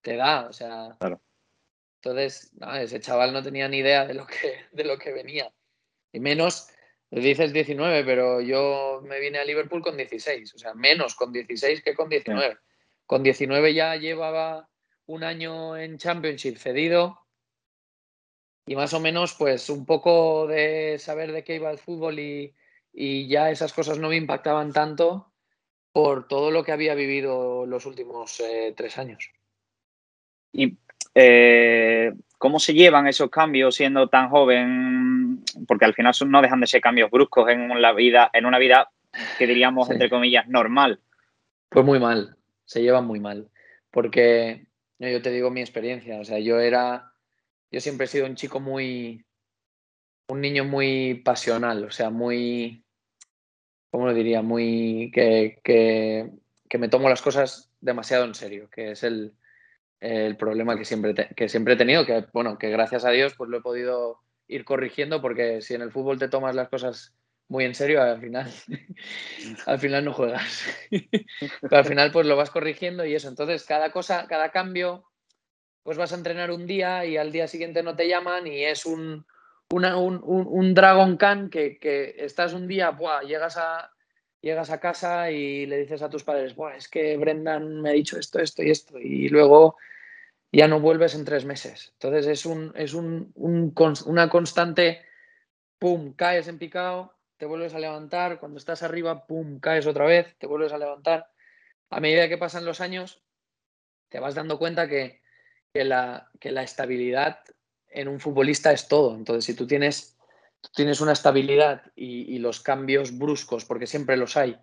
te 0.00 0.16
da, 0.16 0.46
o 0.48 0.52
sea. 0.52 0.96
Entonces, 1.96 2.52
ese 2.80 3.00
chaval 3.00 3.32
no 3.32 3.42
tenía 3.42 3.68
ni 3.68 3.78
idea 3.78 4.06
de 4.06 4.14
lo 4.14 4.26
que, 4.26 4.54
de 4.72 4.84
lo 4.84 4.98
que 4.98 5.12
venía. 5.12 5.52
Y 6.12 6.20
menos, 6.20 6.68
dices 7.10 7.52
19, 7.52 8.04
pero 8.04 8.40
yo 8.40 9.02
me 9.04 9.20
vine 9.20 9.38
a 9.38 9.44
Liverpool 9.44 9.82
con 9.82 9.96
16, 9.96 10.54
o 10.54 10.58
sea, 10.58 10.74
menos 10.74 11.14
con 11.14 11.32
16 11.32 11.82
que 11.82 11.94
con 11.94 12.08
19. 12.08 12.58
Con 13.06 13.22
19 13.22 13.74
ya 13.74 13.96
llevaba 13.96 14.68
un 15.06 15.24
año 15.24 15.76
en 15.76 15.98
Championship 15.98 16.56
cedido 16.56 17.26
y 18.66 18.76
más 18.76 18.94
o 18.94 19.00
menos 19.00 19.34
pues 19.34 19.68
un 19.68 19.84
poco 19.84 20.46
de 20.46 20.96
saber 21.00 21.32
de 21.32 21.42
qué 21.42 21.56
iba 21.56 21.70
el 21.72 21.78
fútbol 21.78 22.20
y, 22.20 22.54
ya 23.28 23.50
esas 23.50 23.72
cosas 23.72 23.98
no 23.98 24.08
me 24.08 24.16
impactaban 24.16 24.72
tanto 24.72 25.32
por 25.92 26.28
todo 26.28 26.50
lo 26.50 26.62
que 26.64 26.72
había 26.72 26.94
vivido 26.94 27.66
los 27.66 27.86
últimos 27.86 28.40
eh, 28.40 28.74
tres 28.76 28.98
años. 28.98 29.30
¿Y 30.52 30.78
eh, 31.14 32.12
cómo 32.38 32.58
se 32.60 32.74
llevan 32.74 33.06
esos 33.06 33.30
cambios 33.30 33.74
siendo 33.74 34.08
tan 34.08 34.30
joven? 34.30 35.44
Porque 35.66 35.84
al 35.84 35.94
final 35.94 36.14
no 36.26 36.42
dejan 36.42 36.60
de 36.60 36.66
ser 36.66 36.80
cambios 36.80 37.10
bruscos 37.10 37.48
en 37.48 37.80
la 37.80 37.92
vida, 37.92 38.30
en 38.32 38.46
una 38.46 38.58
vida 38.58 38.90
que 39.38 39.46
diríamos 39.46 39.90
entre 39.90 40.10
comillas 40.10 40.48
normal. 40.48 41.00
Pues 41.68 41.84
muy 41.84 41.98
mal, 41.98 42.36
se 42.64 42.82
llevan 42.82 43.06
muy 43.06 43.20
mal. 43.20 43.48
Porque 43.90 44.66
yo 44.98 45.22
te 45.22 45.30
digo 45.30 45.50
mi 45.50 45.60
experiencia, 45.60 46.20
o 46.20 46.24
sea, 46.24 46.38
yo 46.38 46.60
era 46.60 47.10
yo 47.70 47.80
siempre 47.80 48.06
he 48.06 48.08
sido 48.08 48.26
un 48.26 48.34
chico 48.34 48.60
muy, 48.60 49.24
un 50.28 50.40
niño 50.40 50.64
muy 50.64 51.14
pasional, 51.24 51.84
o 51.84 51.90
sea, 51.90 52.10
muy, 52.10 52.84
¿cómo 53.90 54.06
lo 54.06 54.14
diría? 54.14 54.42
Muy, 54.42 55.10
que, 55.12 55.60
que, 55.62 56.78
me 56.78 56.88
tomo 56.88 57.08
las 57.08 57.22
cosas 57.22 57.70
demasiado 57.80 58.24
en 58.24 58.34
serio, 58.34 58.68
que 58.70 58.92
es 58.92 59.02
el, 59.02 59.34
el 60.00 60.36
problema 60.36 60.76
que 60.76 60.84
siempre, 60.84 61.14
que 61.36 61.48
siempre 61.48 61.74
he 61.74 61.76
tenido, 61.76 62.06
que 62.06 62.24
bueno, 62.32 62.58
que 62.58 62.70
gracias 62.70 63.04
a 63.04 63.10
Dios 63.10 63.34
pues 63.36 63.50
lo 63.50 63.58
he 63.58 63.62
podido 63.62 64.20
ir 64.48 64.64
corrigiendo 64.64 65.20
porque 65.20 65.60
si 65.60 65.74
en 65.74 65.82
el 65.82 65.92
fútbol 65.92 66.18
te 66.18 66.28
tomas 66.28 66.54
las 66.54 66.68
cosas 66.68 67.14
muy 67.48 67.64
en 67.64 67.74
serio, 67.74 68.00
al 68.00 68.20
final, 68.20 68.50
al 69.66 69.78
final 69.78 70.04
no 70.04 70.12
juegas. 70.12 70.64
Pero 71.60 71.76
al 71.76 71.84
final 71.84 72.12
pues 72.12 72.26
lo 72.26 72.36
vas 72.36 72.50
corrigiendo 72.50 73.04
y 73.04 73.14
eso. 73.14 73.28
Entonces 73.28 73.64
cada 73.64 73.90
cosa, 73.90 74.26
cada 74.28 74.50
cambio 74.50 75.04
pues 75.82 75.98
vas 75.98 76.12
a 76.12 76.16
entrenar 76.16 76.50
un 76.50 76.66
día 76.66 77.04
y 77.04 77.16
al 77.16 77.32
día 77.32 77.48
siguiente 77.48 77.82
no 77.82 77.96
te 77.96 78.06
llaman 78.06 78.46
y 78.46 78.64
es 78.64 78.86
un, 78.86 79.26
un, 79.70 80.74
Dragon 80.74 81.16
Khan 81.16 81.50
que, 81.50 82.14
estás 82.18 82.52
un 82.52 82.66
día, 82.66 82.96
llegas, 83.26 83.56
a, 83.56 83.92
llegas 84.40 84.70
a 84.70 84.80
casa 84.80 85.30
y 85.30 85.66
le 85.66 85.78
dices 85.78 86.02
a 86.02 86.10
tus 86.10 86.24
padres, 86.24 86.54
es 86.76 86.88
que 86.88 87.16
Brendan 87.16 87.80
me 87.80 87.90
ha 87.90 87.92
dicho 87.92 88.18
esto, 88.18 88.40
esto 88.40 88.62
y 88.62 88.70
esto, 88.70 88.98
y 88.98 89.28
luego 89.28 89.76
ya 90.52 90.66
no 90.66 90.80
vuelves 90.80 91.14
en 91.14 91.24
tres 91.24 91.44
meses. 91.44 91.92
Entonces 91.94 92.26
es, 92.26 92.46
un, 92.46 92.72
es 92.74 92.94
una 92.94 94.28
constante, 94.28 95.02
pum, 95.78 96.14
caes 96.14 96.48
en 96.48 96.58
picado, 96.58 97.14
te 97.36 97.46
vuelves 97.46 97.74
a 97.74 97.78
levantar, 97.78 98.38
cuando 98.40 98.58
estás 98.58 98.82
arriba, 98.82 99.26
pum, 99.26 99.60
caes 99.60 99.86
otra 99.86 100.04
vez, 100.04 100.36
te 100.38 100.46
vuelves 100.46 100.72
a 100.72 100.78
levantar. 100.78 101.30
A 101.88 102.00
medida 102.00 102.28
que 102.28 102.38
pasan 102.38 102.64
los 102.64 102.80
años, 102.80 103.22
te 104.08 104.20
vas 104.20 104.34
dando 104.34 104.58
cuenta 104.58 104.88
que 104.88 105.20
que 105.72 105.84
la, 105.84 106.30
que 106.40 106.50
la 106.50 106.62
estabilidad 106.62 107.40
en 107.90 108.08
un 108.08 108.20
futbolista 108.20 108.72
es 108.72 108.88
todo. 108.88 109.14
Entonces, 109.14 109.44
si 109.44 109.54
tú 109.54 109.66
tienes, 109.66 110.16
tienes 110.74 111.00
una 111.00 111.12
estabilidad 111.12 111.82
y, 111.94 112.38
los 112.38 112.60
cambios 112.60 113.16
bruscos, 113.18 113.64
porque 113.64 113.86
siempre 113.86 114.16
los 114.16 114.36
hay, 114.36 114.58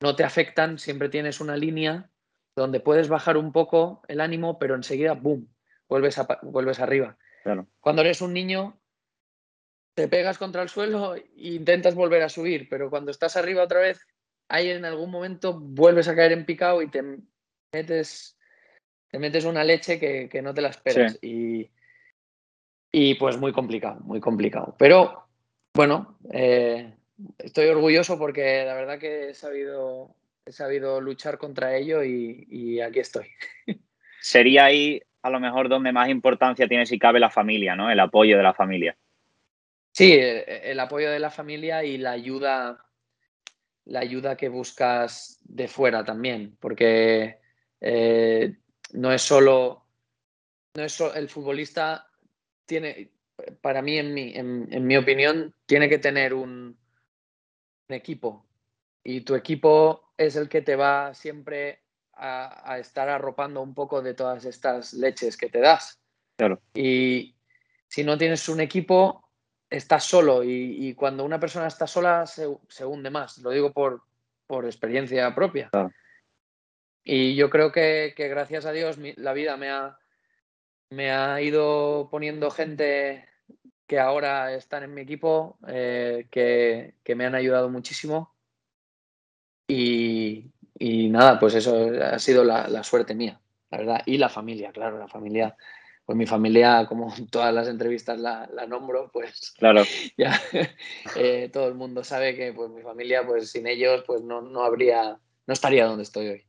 no 0.00 0.14
te 0.14 0.24
afectan, 0.24 0.78
siempre 0.78 1.08
tienes 1.08 1.40
una 1.40 1.56
línea 1.56 2.10
donde 2.54 2.80
puedes 2.80 3.08
bajar 3.08 3.36
un 3.36 3.52
poco 3.52 4.02
el 4.08 4.20
ánimo, 4.20 4.58
pero 4.58 4.74
enseguida, 4.74 5.14
¡boom!, 5.14 5.48
vuelves, 5.88 6.18
a, 6.18 6.26
vuelves 6.42 6.80
arriba. 6.80 7.16
Cuando 7.80 8.02
eres 8.02 8.20
un 8.20 8.34
niño, 8.34 8.78
te 9.94 10.06
pegas 10.06 10.38
contra 10.38 10.62
el 10.62 10.68
suelo 10.68 11.14
e 11.14 11.26
intentas 11.36 11.94
volver 11.94 12.22
a 12.22 12.28
subir, 12.28 12.68
pero 12.68 12.90
cuando 12.90 13.10
estás 13.10 13.36
arriba 13.36 13.64
otra 13.64 13.80
vez, 13.80 14.06
ahí 14.48 14.70
en 14.70 14.84
algún 14.84 15.10
momento 15.10 15.58
vuelves 15.58 16.08
a 16.08 16.14
caer 16.14 16.32
en 16.32 16.44
picado 16.44 16.82
y 16.82 16.90
te 16.90 17.02
metes 17.72 18.38
te 19.10 19.18
metes 19.18 19.44
una 19.44 19.64
leche 19.64 19.98
que, 19.98 20.42
no 20.42 20.54
te 20.54 20.60
la 20.60 20.68
esperas. 20.68 21.18
Y, 21.22 21.70
y, 22.98 23.14
pues 23.14 23.38
muy 23.38 23.52
complicado, 23.52 24.00
muy 24.00 24.18
complicado. 24.20 24.74
Pero 24.76 25.28
bueno, 25.72 26.18
eh, 26.32 26.92
estoy 27.38 27.68
orgulloso 27.68 28.18
porque 28.18 28.64
la 28.64 28.74
verdad 28.74 28.98
que 28.98 29.30
he 29.30 29.34
sabido, 29.34 30.16
he 30.44 30.50
sabido 30.50 31.00
luchar 31.00 31.38
contra 31.38 31.76
ello 31.76 32.02
y, 32.02 32.80
aquí 32.80 32.98
estoy. 32.98 33.26
Sería 34.20 34.64
ahí 34.64 35.00
a 35.22 35.30
lo 35.30 35.38
mejor 35.38 35.68
donde 35.68 35.92
más 35.92 36.08
importancia 36.08 36.66
tiene 36.66 36.86
si 36.86 36.98
cabe 36.98 37.20
la 37.20 37.30
familia, 37.30 37.76
¿no? 37.76 37.88
El 37.88 38.00
apoyo 38.00 38.36
de 38.36 38.42
la 38.42 38.54
familia. 38.54 38.96
Sí, 39.92 40.12
el, 40.18 40.78
apoyo 40.80 41.10
de 41.10 41.20
la 41.20 41.30
familia 41.30 41.84
y 41.84 41.98
la 41.98 42.12
ayuda, 42.12 42.84
la 43.84 44.00
ayuda 44.00 44.36
que 44.36 44.48
buscas 44.48 45.38
de 45.44 45.68
fuera 45.68 46.04
también, 46.04 46.56
porque 46.60 47.38
eh, 47.80 48.56
no 48.92 49.12
es 49.12 49.22
solo, 49.22 49.84
no 50.74 50.82
es 50.82 51.00
el 51.00 51.28
futbolista 51.28 52.07
tiene, 52.68 53.10
para 53.62 53.82
mí, 53.82 53.98
en 53.98 54.14
mi, 54.14 54.32
en, 54.36 54.86
mi 54.86 54.96
opinión, 54.96 55.54
tiene 55.66 55.88
que 55.88 55.98
tener 55.98 56.34
un, 56.34 56.78
equipo 57.90 58.44
y 59.02 59.22
tu 59.22 59.34
equipo 59.34 60.12
es 60.18 60.36
el 60.36 60.50
que 60.50 60.60
te 60.60 60.76
va 60.76 61.14
siempre 61.14 61.80
a, 62.12 62.78
estar 62.78 63.08
arropando 63.08 63.62
un 63.62 63.72
poco 63.72 64.02
de 64.02 64.12
todas 64.12 64.44
estas 64.44 64.92
leches 64.92 65.38
que 65.38 65.48
te 65.48 65.60
das. 65.60 65.98
Claro. 66.36 66.60
Y 66.74 67.34
si 67.86 68.04
no 68.04 68.18
tienes 68.18 68.46
un 68.50 68.60
equipo, 68.60 69.30
estás 69.70 70.04
solo 70.04 70.44
y, 70.44 70.92
cuando 70.94 71.24
una 71.24 71.40
persona 71.40 71.66
está 71.66 71.86
sola 71.86 72.26
se, 72.26 72.84
hunde 72.84 73.08
más. 73.08 73.38
Lo 73.38 73.50
digo 73.50 73.72
por, 73.72 74.02
por 74.46 74.66
experiencia 74.66 75.34
propia. 75.34 75.70
Y 77.02 77.36
yo 77.36 77.48
creo 77.48 77.72
que, 77.72 78.12
gracias 78.18 78.66
a 78.66 78.72
Dios 78.72 78.98
la 79.16 79.32
vida 79.32 79.56
me 79.56 79.70
ha, 79.70 79.98
me 80.90 81.10
ha 81.10 81.40
ido 81.40 82.08
poniendo 82.10 82.50
gente 82.50 83.28
que 83.86 83.98
ahora 83.98 84.52
están 84.54 84.82
en 84.82 84.94
mi 84.94 85.00
equipo, 85.00 85.58
eh, 85.66 86.26
que, 86.30 86.94
me 87.14 87.26
han 87.26 87.34
ayudado 87.34 87.70
muchísimo. 87.70 88.34
Y, 89.66 90.50
nada, 90.78 91.38
pues 91.40 91.54
eso 91.54 91.90
ha 92.02 92.18
sido 92.18 92.44
la, 92.44 92.82
suerte 92.84 93.14
mía, 93.14 93.40
la 93.70 93.78
verdad. 93.78 94.02
Y 94.06 94.18
la 94.18 94.28
familia, 94.28 94.72
claro, 94.72 94.98
la 94.98 95.08
familia. 95.08 95.56
Pues 96.04 96.16
mi 96.16 96.26
familia, 96.26 96.86
como 96.86 97.12
todas 97.30 97.52
las 97.52 97.68
entrevistas 97.68 98.18
la, 98.18 98.48
nombro, 98.66 99.10
pues 99.12 99.52
claro. 99.58 99.82
ya 100.16 100.40
eh, 101.16 101.50
todo 101.52 101.68
el 101.68 101.74
mundo 101.74 102.02
sabe 102.02 102.34
que 102.34 102.52
pues 102.52 102.70
mi 102.70 102.82
familia, 102.82 103.26
pues 103.26 103.50
sin 103.50 103.66
ellos, 103.66 104.04
pues 104.06 104.22
no, 104.22 104.40
no 104.40 104.62
habría, 104.64 105.18
no 105.46 105.52
estaría 105.52 105.84
donde 105.84 106.04
estoy 106.04 106.28
hoy. 106.28 106.44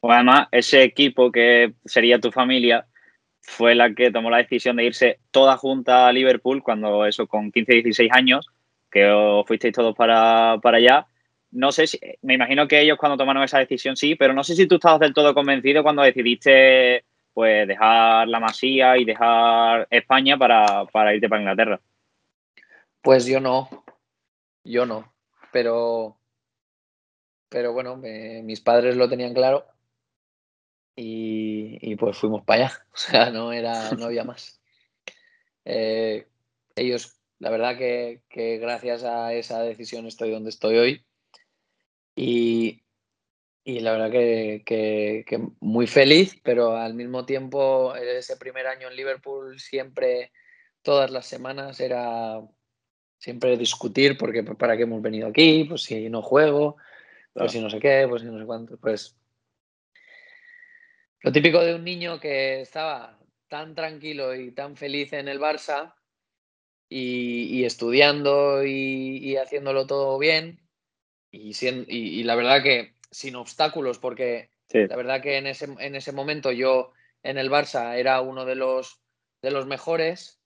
O 0.00 0.10
además, 0.10 0.48
ese 0.50 0.82
equipo 0.82 1.30
que 1.30 1.74
sería 1.84 2.20
tu 2.20 2.30
familia 2.30 2.86
fue 3.42 3.74
la 3.74 3.94
que 3.94 4.10
tomó 4.10 4.30
la 4.30 4.38
decisión 4.38 4.76
de 4.76 4.84
irse 4.84 5.18
toda 5.30 5.56
junta 5.56 6.06
a 6.06 6.12
Liverpool 6.12 6.62
cuando 6.62 7.06
eso, 7.06 7.26
con 7.26 7.50
15, 7.50 7.72
16 7.72 8.10
años, 8.12 8.48
que 8.90 9.06
os 9.10 9.46
fuisteis 9.46 9.74
todos 9.74 9.94
para, 9.96 10.52
allá. 10.62 11.06
No 11.50 11.72
sé 11.72 11.86
si, 11.86 11.98
me 12.22 12.34
imagino 12.34 12.68
que 12.68 12.80
ellos 12.80 12.98
cuando 12.98 13.16
tomaron 13.16 13.42
esa 13.42 13.58
decisión 13.58 13.96
sí, 13.96 14.14
pero 14.14 14.34
no 14.34 14.44
sé 14.44 14.54
si 14.54 14.66
tú 14.66 14.76
estabas 14.76 15.00
del 15.00 15.14
todo 15.14 15.34
convencido 15.34 15.82
cuando 15.82 16.02
decidiste 16.02 17.04
pues 17.32 17.66
dejar 17.66 18.28
la 18.28 18.40
Masía 18.40 18.98
y 18.98 19.04
dejar 19.04 19.86
España 19.90 20.36
para, 20.36 20.84
para 20.86 21.14
irte 21.14 21.28
para 21.28 21.42
Inglaterra. 21.42 21.80
Pues 23.02 23.24
yo 23.26 23.40
no, 23.40 23.68
yo 24.62 24.84
no, 24.84 25.12
pero, 25.52 26.16
pero 27.48 27.72
bueno, 27.72 27.96
mis 27.96 28.60
padres 28.60 28.96
lo 28.96 29.08
tenían 29.08 29.32
claro 29.32 29.64
y, 30.96 31.96
pues 31.96 32.18
fuimos 32.18 32.44
para 32.44 32.64
allá. 32.64 32.86
O 32.92 32.96
sea, 32.96 33.30
no, 33.30 33.52
era, 33.52 33.92
no 33.92 34.06
había 34.06 34.24
más. 34.24 34.60
Eh, 35.64 36.26
ellos, 36.76 37.16
la 37.38 37.50
verdad 37.50 37.76
que, 37.76 38.22
gracias 38.58 39.04
a 39.04 39.32
esa 39.34 39.62
decisión 39.62 40.06
estoy 40.06 40.30
donde 40.30 40.50
estoy 40.50 40.78
hoy. 40.78 41.06
Y, 42.16 42.82
la 43.64 43.92
verdad 43.92 44.10
que, 44.10 45.48
muy 45.60 45.86
feliz, 45.86 46.38
pero 46.42 46.76
al 46.76 46.94
mismo 46.94 47.24
tiempo 47.24 47.94
ese 47.94 48.36
primer 48.36 48.66
año 48.66 48.88
en 48.88 48.96
Liverpool 48.96 49.58
siempre, 49.60 50.32
todas 50.82 51.10
las 51.10 51.26
semanas 51.26 51.80
era 51.80 52.40
siempre 53.18 53.56
discutir 53.56 54.16
porque 54.18 54.42
para 54.42 54.76
qué 54.76 54.84
hemos 54.84 55.02
venido 55.02 55.28
aquí, 55.28 55.64
pues 55.64 55.82
si 55.82 56.08
no 56.08 56.22
juego, 56.22 56.76
pues 57.34 57.52
si 57.52 57.60
no 57.60 57.70
sé 57.70 57.78
qué, 57.78 58.06
pues 58.08 58.22
si 58.22 58.28
no 58.28 58.38
sé 58.38 58.46
cuánto, 58.46 58.76
pues 58.78 59.19
lo 61.22 61.32
típico 61.32 61.60
de 61.60 61.74
un 61.74 61.84
niño 61.84 62.18
que 62.18 62.60
estaba 62.62 63.18
tan 63.48 63.74
tranquilo 63.74 64.34
y 64.34 64.52
tan 64.52 64.76
feliz 64.76 65.12
en 65.12 65.28
el 65.28 65.38
Barça 65.38 65.94
y, 66.88 67.64
estudiando 67.64 68.64
y, 68.64 69.36
haciéndolo 69.36 69.86
todo 69.86 70.18
bien 70.18 70.60
y, 71.30 71.52
y, 71.88 72.22
la 72.24 72.34
verdad 72.34 72.62
que 72.62 72.94
sin 73.10 73.36
obstáculos 73.36 73.98
porque 73.98 74.50
la 74.72 74.96
verdad 74.96 75.20
que 75.20 75.36
en 75.36 75.46
ese, 75.46 75.68
en 75.78 75.94
ese 75.94 76.12
momento 76.12 76.52
yo 76.52 76.92
en 77.22 77.38
el 77.38 77.50
Barça 77.50 77.96
era 77.96 78.20
uno 78.20 78.44
de 78.44 78.54
los, 78.54 79.00
de 79.42 79.50
los 79.50 79.66
mejores 79.66 80.40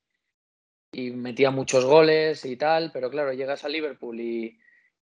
y 0.92 1.10
metía 1.10 1.50
muchos 1.50 1.84
goles 1.84 2.44
y 2.44 2.56
tal, 2.56 2.90
pero 2.92 3.10
claro, 3.10 3.32
llegas 3.32 3.64
a 3.64 3.68
Liverpool 3.68 4.20
y, 4.20 4.58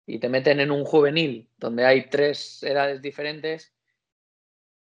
y 0.06 0.18
te 0.18 0.28
meten 0.28 0.60
en 0.60 0.70
un 0.70 0.84
juvenil 0.84 1.48
donde 1.58 1.84
hay 1.84 2.08
tres 2.08 2.62
edades 2.62 3.02
diferentes 3.02 3.74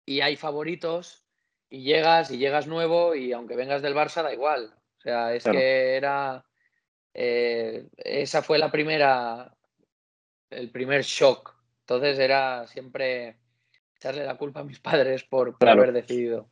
y 0.07 0.21
hay 0.21 0.37
favoritos 0.37 1.25
y 1.71 1.83
llegas 1.83 2.31
y 2.31 2.39
llegas 2.39 2.67
nuevo 2.67 3.15
y 3.15 3.33
aunque 3.33 3.57
vengas 3.57 3.83
del 3.83 3.95
Barça 3.95 4.23
da 4.23 4.33
igual. 4.33 4.75
O 4.99 5.01
sea, 5.01 5.35
es 5.35 5.45
que 5.45 5.97
era... 5.97 6.45
Eh, 7.13 7.87
esa 7.97 8.43
fue 8.43 8.59
la 8.59 8.71
primera, 8.73 9.55
el 10.51 10.71
primer 10.71 11.03
shock. 11.03 11.55
Entonces 11.81 12.19
era 12.19 12.67
siempre 12.67 13.37
echarle 13.97 14.25
la 14.25 14.37
culpa 14.37 14.61
a 14.61 14.65
mis 14.65 14.81
padres 14.81 15.25
por, 15.25 15.57
haber 15.61 15.93
decidido. 15.93 16.49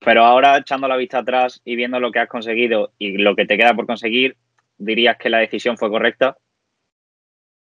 Pero 0.00 0.24
ahora 0.24 0.58
echando 0.58 0.88
la 0.88 0.96
vista 0.96 1.18
atrás 1.18 1.60
y 1.64 1.76
viendo 1.76 2.00
lo 2.00 2.12
que 2.12 2.20
has 2.20 2.28
conseguido 2.28 2.92
y 2.98 3.18
lo 3.18 3.34
que 3.34 3.46
te 3.46 3.56
queda 3.56 3.74
por 3.74 3.86
conseguir, 3.86 4.36
¿dirías 4.76 5.16
que 5.18 5.30
la 5.30 5.38
decisión 5.38 5.76
fue 5.76 5.90
correcta? 5.90 6.36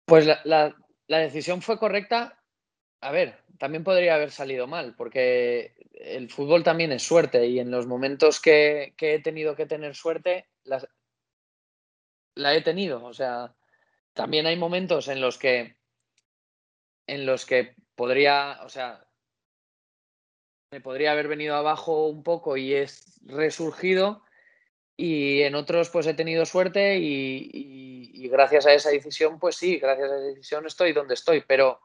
Pues 0.06 0.26
la, 0.44 0.76
decisión 1.08 1.62
fue 1.62 1.78
correcta. 1.78 2.37
A 3.02 3.12
ver, 3.12 3.40
también 3.58 3.84
podría 3.84 4.16
haber 4.16 4.32
salido 4.32 4.68
mal, 4.68 4.96
porque 4.96 5.76
el 5.94 6.30
fútbol 6.30 6.64
también 6.64 6.92
es 6.92 7.04
suerte 7.04 7.48
y 7.48 7.60
en 7.60 7.72
los 7.72 7.86
momentos 7.88 8.40
que, 8.40 8.94
he 8.98 9.20
tenido 9.22 9.56
que 9.56 9.66
tener 9.66 9.96
suerte, 9.96 10.48
la 12.36 12.56
he 12.56 12.62
tenido. 12.62 13.04
O 13.06 13.14
sea, 13.14 13.56
también 14.14 14.46
hay 14.46 14.56
momentos 14.56 15.08
en 15.08 15.22
los 15.22 15.38
que 15.38 15.78
en 17.08 17.26
los 17.26 17.46
que 17.46 17.76
podría, 17.96 18.60
o 18.64 18.70
sea, 18.70 19.08
me 20.72 20.82
podría 20.82 21.14
haber 21.14 21.28
venido 21.28 21.56
abajo 21.56 22.08
un 22.08 22.24
poco 22.24 22.58
y 22.58 22.74
es 22.74 23.20
resurgido 23.26 24.24
y 24.98 25.42
en 25.44 25.56
otros 25.56 25.90
pues 25.90 26.06
he 26.08 26.14
tenido 26.14 26.46
suerte 26.46 26.98
y, 27.00 28.28
gracias 28.30 28.66
a 28.66 28.74
esa 28.74 28.90
decisión, 28.90 29.40
pues 29.40 29.56
sí, 29.56 29.78
gracias 29.78 30.12
a 30.12 30.16
esa 30.18 30.26
decisión 30.26 30.66
estoy 30.66 30.92
donde 30.92 31.14
estoy, 31.14 31.46
pero 31.48 31.80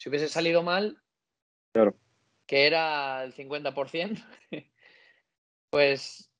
si 0.00 0.08
hubiese 0.08 0.28
salido 0.28 0.62
mal, 0.62 0.96
que 2.46 2.66
era 2.66 3.22
el 3.22 3.34
50%, 3.34 4.24
pues 5.70 6.32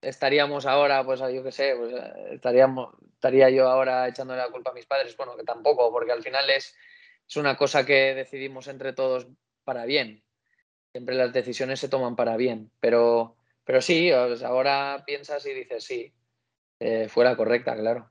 estaríamos 0.00 0.64
ahora, 0.64 1.04
pues 1.04 1.20
yo 1.20 1.42
qué 1.42 1.52
sé, 1.52 1.74
pues, 1.76 1.94
estaríamos, 2.30 2.94
estaría 3.12 3.50
yo 3.50 3.68
ahora 3.68 4.08
echándole 4.08 4.40
la 4.40 4.50
culpa 4.50 4.70
a 4.70 4.74
mis 4.74 4.86
padres, 4.86 5.14
bueno, 5.14 5.36
que 5.36 5.44
tampoco, 5.44 5.92
porque 5.92 6.12
al 6.12 6.22
final 6.22 6.48
es, 6.48 6.74
es 7.28 7.36
una 7.36 7.54
cosa 7.54 7.84
que 7.84 8.14
decidimos 8.14 8.66
entre 8.66 8.94
todos 8.94 9.28
para 9.62 9.84
bien. 9.84 10.24
Siempre 10.92 11.16
las 11.16 11.34
decisiones 11.34 11.80
se 11.80 11.90
toman 11.90 12.16
para 12.16 12.38
bien, 12.38 12.72
pero 12.80 13.36
pero 13.62 13.82
sí, 13.82 14.10
ahora 14.10 15.04
piensas 15.06 15.44
y 15.44 15.52
dices, 15.52 15.84
sí, 15.84 16.14
eh, 16.80 17.06
fue 17.10 17.26
la 17.26 17.36
correcta, 17.36 17.76
claro. 17.76 18.10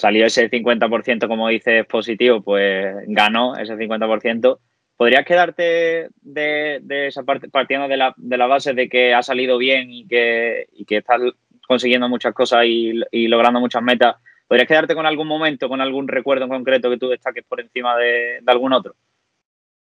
Salió 0.00 0.24
ese 0.24 0.50
50%, 0.50 1.28
como 1.28 1.48
dices, 1.48 1.84
positivo, 1.84 2.40
pues 2.40 3.04
ganó 3.06 3.54
ese 3.58 3.76
50%. 3.76 4.58
¿Podrías 4.96 5.26
quedarte 5.26 6.08
de, 6.22 7.06
esa 7.06 7.22
parte, 7.22 7.50
partiendo 7.50 7.86
de 7.86 7.98
la, 7.98 8.14
de 8.16 8.36
base 8.38 8.72
de 8.72 8.88
que 8.88 9.12
ha 9.12 9.22
salido 9.22 9.58
bien 9.58 9.90
y 9.90 10.06
que, 10.06 10.68
estás 10.88 11.20
consiguiendo 11.68 12.08
muchas 12.08 12.32
cosas 12.32 12.64
y, 12.64 13.28
logrando 13.28 13.60
muchas 13.60 13.82
metas? 13.82 14.16
¿Podrías 14.48 14.68
quedarte 14.68 14.94
con 14.94 15.04
algún 15.04 15.28
momento, 15.28 15.68
con 15.68 15.82
algún 15.82 16.08
recuerdo 16.08 16.44
en 16.44 16.50
concreto 16.50 16.88
que 16.88 16.96
tú 16.96 17.08
destaques 17.10 17.44
por 17.44 17.60
encima 17.60 17.94
de, 17.98 18.40
algún 18.46 18.72
otro? 18.72 18.94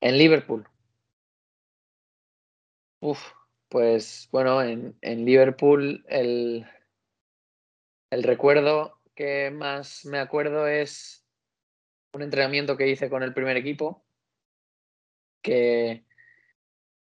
En 0.02 0.18
Liverpool. 0.18 0.68
Uf, 3.00 3.32
pues 3.70 4.28
bueno, 4.30 4.62
en, 4.62 4.94
Liverpool 5.02 6.04
el, 6.10 6.66
el 8.10 8.24
recuerdo 8.24 9.01
que 9.22 9.52
más 9.52 10.04
me 10.06 10.18
acuerdo 10.18 10.66
es 10.66 11.24
un 12.14 12.24
entrenamiento 12.24 12.76
que 12.76 12.90
hice 12.90 13.08
con 13.08 13.22
el 13.22 13.36
primer 13.36 13.56
equipo, 13.56 14.04
que, 15.44 16.06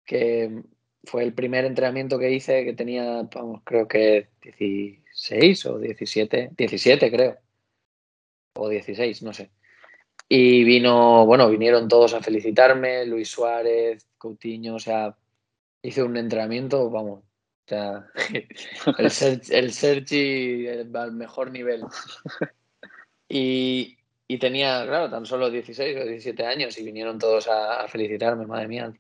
que 0.06 0.62
fue 1.04 1.24
el 1.24 1.34
primer 1.34 1.66
entrenamiento 1.66 2.20
que 2.20 2.32
hice 2.32 2.64
que 2.64 2.74
tenía, 2.74 3.24
vamos, 3.24 3.62
creo 3.64 3.88
que 3.88 4.30
16 4.40 5.66
o 5.66 5.80
17, 5.80 6.52
17 6.56 7.12
creo, 7.12 7.40
o 8.54 8.70
16, 8.70 9.24
no 9.24 9.34
sé. 9.34 9.50
Y 10.30 10.64
vino, 10.64 11.26
bueno, 11.26 11.50
vinieron 11.50 11.88
todos 11.88 12.14
a 12.14 12.22
felicitarme, 12.22 13.04
Luis 13.08 13.30
Suárez, 13.30 14.08
Coutinho, 14.20 14.76
o 14.76 14.80
sea, 14.80 15.18
hice 15.82 16.04
un 16.04 16.16
entrenamiento, 16.18 16.88
vamos, 16.92 17.24
sea, 19.10 19.32
el, 19.50 19.72
Sergi, 19.72 20.68
al 20.68 21.12
mejor 21.14 21.52
nivel. 21.52 21.84
Y, 23.34 23.98
tenía, 24.40 24.86
claro, 24.86 25.10
tan 25.10 25.26
solo 25.26 25.50
16 25.50 25.98
o 25.98 26.04
17 26.04 26.46
años 26.46 26.78
y 26.78 26.84
vinieron 26.84 27.18
todos 27.18 27.48
a, 27.48 27.88
felicitarme, 27.88 28.46
madre 28.46 28.68
mía, 28.68 28.94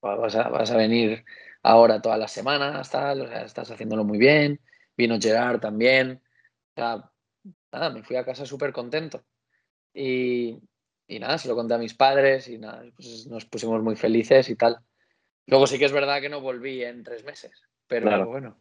vas 0.00 0.36
a, 0.36 0.48
vas 0.48 0.70
a, 0.70 0.76
venir 0.76 1.24
ahora 1.62 2.00
todas 2.00 2.18
las 2.20 2.30
semanas, 2.30 2.88
tal, 2.90 3.22
o 3.22 3.26
sea, 3.28 3.42
estás 3.42 3.70
haciéndolo 3.72 4.04
muy 4.04 4.18
bien. 4.18 4.60
Vino 4.96 5.18
Gerard 5.20 5.60
también. 5.60 6.22
O 6.76 6.80
sea, 6.80 7.10
nada, 7.72 7.90
me 7.90 8.04
fui 8.04 8.14
a 8.14 8.24
casa 8.24 8.46
súper 8.46 8.72
contento. 8.72 9.24
Y, 9.92 10.60
y, 11.08 11.18
nada, 11.18 11.38
se 11.38 11.48
lo 11.48 11.56
conté 11.56 11.74
a 11.74 11.78
mis 11.78 11.94
padres 11.94 12.48
y 12.48 12.58
nada, 12.58 12.84
pues 12.94 13.26
nos 13.26 13.46
pusimos 13.46 13.82
muy 13.82 13.96
felices 13.96 14.48
y 14.50 14.56
tal. 14.56 14.78
Luego 15.46 15.66
sí 15.66 15.78
que 15.78 15.84
es 15.84 15.92
verdad 15.92 16.20
que 16.20 16.28
no 16.28 16.40
volví 16.40 16.82
en 16.82 17.02
tres 17.02 17.24
meses, 17.24 17.62
pero 18.02 18.26
bueno, 18.26 18.56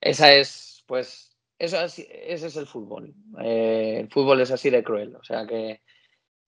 esa 0.00 0.32
es, 0.32 0.84
pues, 0.86 1.36
eso, 1.58 1.82
ese 1.82 2.46
es 2.46 2.56
el 2.56 2.66
fútbol. 2.66 3.14
Eh, 3.40 3.98
el 4.00 4.08
fútbol 4.08 4.40
es 4.40 4.50
así 4.50 4.70
de 4.70 4.84
cruel, 4.84 5.16
o 5.16 5.24
sea 5.24 5.46
que 5.46 5.80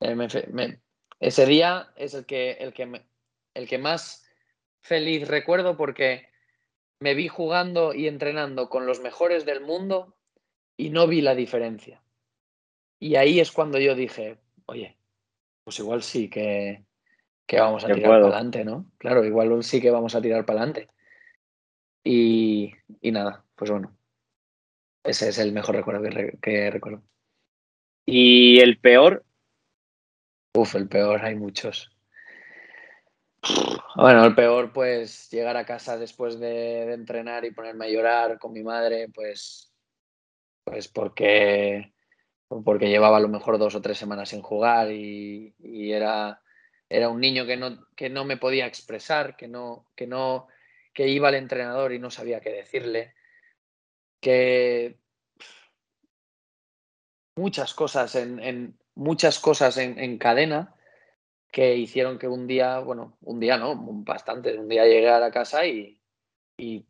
eh, 0.00 0.78
ese 1.20 1.46
día 1.46 1.88
es 1.96 2.14
el 2.14 2.26
que, 2.26 2.52
el, 2.52 2.72
que 2.72 3.02
el 3.54 3.68
que 3.68 3.78
más 3.78 4.24
feliz 4.80 5.26
recuerdo 5.28 5.76
porque 5.76 6.28
me 7.00 7.14
vi 7.14 7.28
jugando 7.28 7.94
y 7.94 8.08
entrenando 8.08 8.68
con 8.68 8.86
los 8.86 9.00
mejores 9.00 9.44
del 9.44 9.60
mundo 9.60 10.16
y 10.76 10.90
no 10.90 11.06
vi 11.06 11.20
la 11.20 11.34
diferencia. 11.34 12.02
Y 13.00 13.16
ahí 13.16 13.40
es 13.40 13.52
cuando 13.52 13.78
yo 13.78 13.94
dije, 13.94 14.38
oye, 14.66 14.96
pues 15.64 15.78
igual 15.78 16.02
sí 16.02 16.28
que, 16.28 16.84
que 17.46 17.60
vamos 17.60 17.84
a 17.84 17.88
tirar 17.88 18.10
para 18.10 18.26
adelante, 18.26 18.64
¿no? 18.64 18.90
Claro, 18.98 19.24
igual 19.24 19.62
sí 19.62 19.80
que 19.80 19.90
vamos 19.90 20.14
a 20.14 20.20
tirar 20.20 20.44
para 20.44 20.60
adelante. 20.60 20.88
Y, 22.04 22.72
nada, 23.02 23.44
pues 23.54 23.70
bueno, 23.70 23.96
ese 25.04 25.28
es 25.28 25.38
el 25.38 25.52
mejor 25.52 25.76
recuerdo 25.76 26.02
que, 26.40 26.70
recuerdo. 26.70 27.02
¿Y 28.06 28.60
el 28.60 28.78
peor? 28.78 29.24
Uf, 30.54 30.74
el 30.74 30.88
peor, 30.88 31.24
hay 31.24 31.34
muchos. 31.34 31.90
Bueno, 33.94 34.24
el 34.24 34.34
peor, 34.34 34.72
pues 34.72 35.30
llegar 35.30 35.56
a 35.56 35.66
casa 35.66 35.98
después 35.98 36.38
de, 36.40 36.92
entrenar 36.92 37.44
y 37.44 37.50
ponerme 37.50 37.86
a 37.86 37.90
llorar 37.90 38.38
con 38.38 38.52
mi 38.52 38.62
madre, 38.62 39.08
pues, 39.14 39.72
pues 40.64 40.88
porque, 40.88 41.92
porque 42.48 42.88
llevaba 42.88 43.18
a 43.18 43.20
lo 43.20 43.28
mejor 43.28 43.58
dos 43.58 43.74
o 43.74 43.82
tres 43.82 43.98
semanas 43.98 44.30
sin 44.30 44.42
jugar 44.42 44.90
y 44.90 45.54
era 45.92 46.40
era 46.88 47.08
un 47.08 47.20
niño 47.20 47.46
que 47.46 47.56
no, 47.56 47.86
que 47.94 48.08
no 48.08 48.24
me 48.24 48.36
podía 48.36 48.66
expresar, 48.66 49.36
que 49.36 49.48
no, 49.48 49.86
que 49.94 50.06
no, 50.06 50.48
que 50.98 51.06
iba 51.06 51.28
al 51.28 51.36
entrenador 51.36 51.92
y 51.92 52.00
no 52.00 52.10
sabía 52.10 52.40
qué 52.40 52.50
decirle, 52.50 53.14
que 54.20 54.98
muchas 57.36 57.72
cosas 57.72 58.16
en, 58.16 58.76
muchas 58.96 59.38
cosas 59.38 59.76
en, 59.76 60.18
cadena 60.18 60.74
que 61.52 61.76
hicieron 61.76 62.18
que 62.18 62.26
un 62.26 62.48
día, 62.48 62.80
bueno, 62.80 63.16
un 63.20 63.38
día 63.38 63.56
no, 63.58 63.76
bastante, 63.78 64.58
un 64.58 64.68
día 64.68 64.86
llegué 64.86 65.08
a 65.08 65.20
la 65.20 65.30
casa 65.30 65.64
y, 65.66 66.00
y 66.56 66.84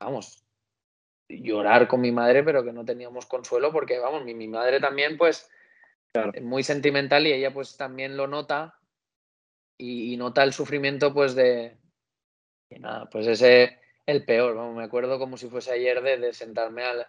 vamos, 0.00 0.42
llorar 1.28 1.88
con 1.88 2.00
mi 2.00 2.12
madre, 2.12 2.42
pero 2.42 2.64
que 2.64 2.72
no 2.72 2.86
teníamos 2.86 3.26
consuelo 3.26 3.70
porque, 3.70 3.98
vamos, 3.98 4.24
mi, 4.24 4.32
mi 4.32 4.48
madre 4.48 4.80
también, 4.80 5.18
pues, 5.18 5.50
es 6.32 6.42
muy 6.42 6.62
sentimental 6.62 7.26
y 7.26 7.34
ella 7.34 7.52
pues 7.52 7.76
también 7.76 8.16
lo 8.16 8.28
nota 8.28 8.80
y, 9.76 10.16
nota 10.16 10.42
el 10.42 10.54
sufrimiento 10.54 11.12
pues 11.12 11.34
de, 11.34 11.76
nada, 12.70 13.08
pues 13.10 13.26
ese 13.26 13.78
el 14.06 14.24
peor, 14.24 14.56
me 14.72 14.84
acuerdo 14.84 15.18
como 15.18 15.36
si 15.36 15.48
fuese 15.48 15.72
ayer 15.72 16.00
de, 16.00 16.32
sentarme 16.32 16.84
al, 16.84 17.06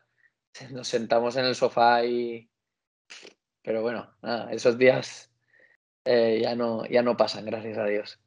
nos 0.72 0.88
sentamos 0.88 1.36
en 1.38 1.46
el 1.46 1.56
sofá 1.56 2.04
y 2.06 2.50
pero 3.63 3.82
bueno, 3.82 4.10
nada, 4.22 4.52
esos 4.52 4.78
días 4.78 5.30
eh, 6.06 6.39
ya, 6.41 6.56
no, 6.56 6.86
ya 6.86 7.02
no 7.02 7.17
pasan, 7.17 7.46
gracias 7.46 7.78
a 7.78 7.86
Dios. 7.86 8.20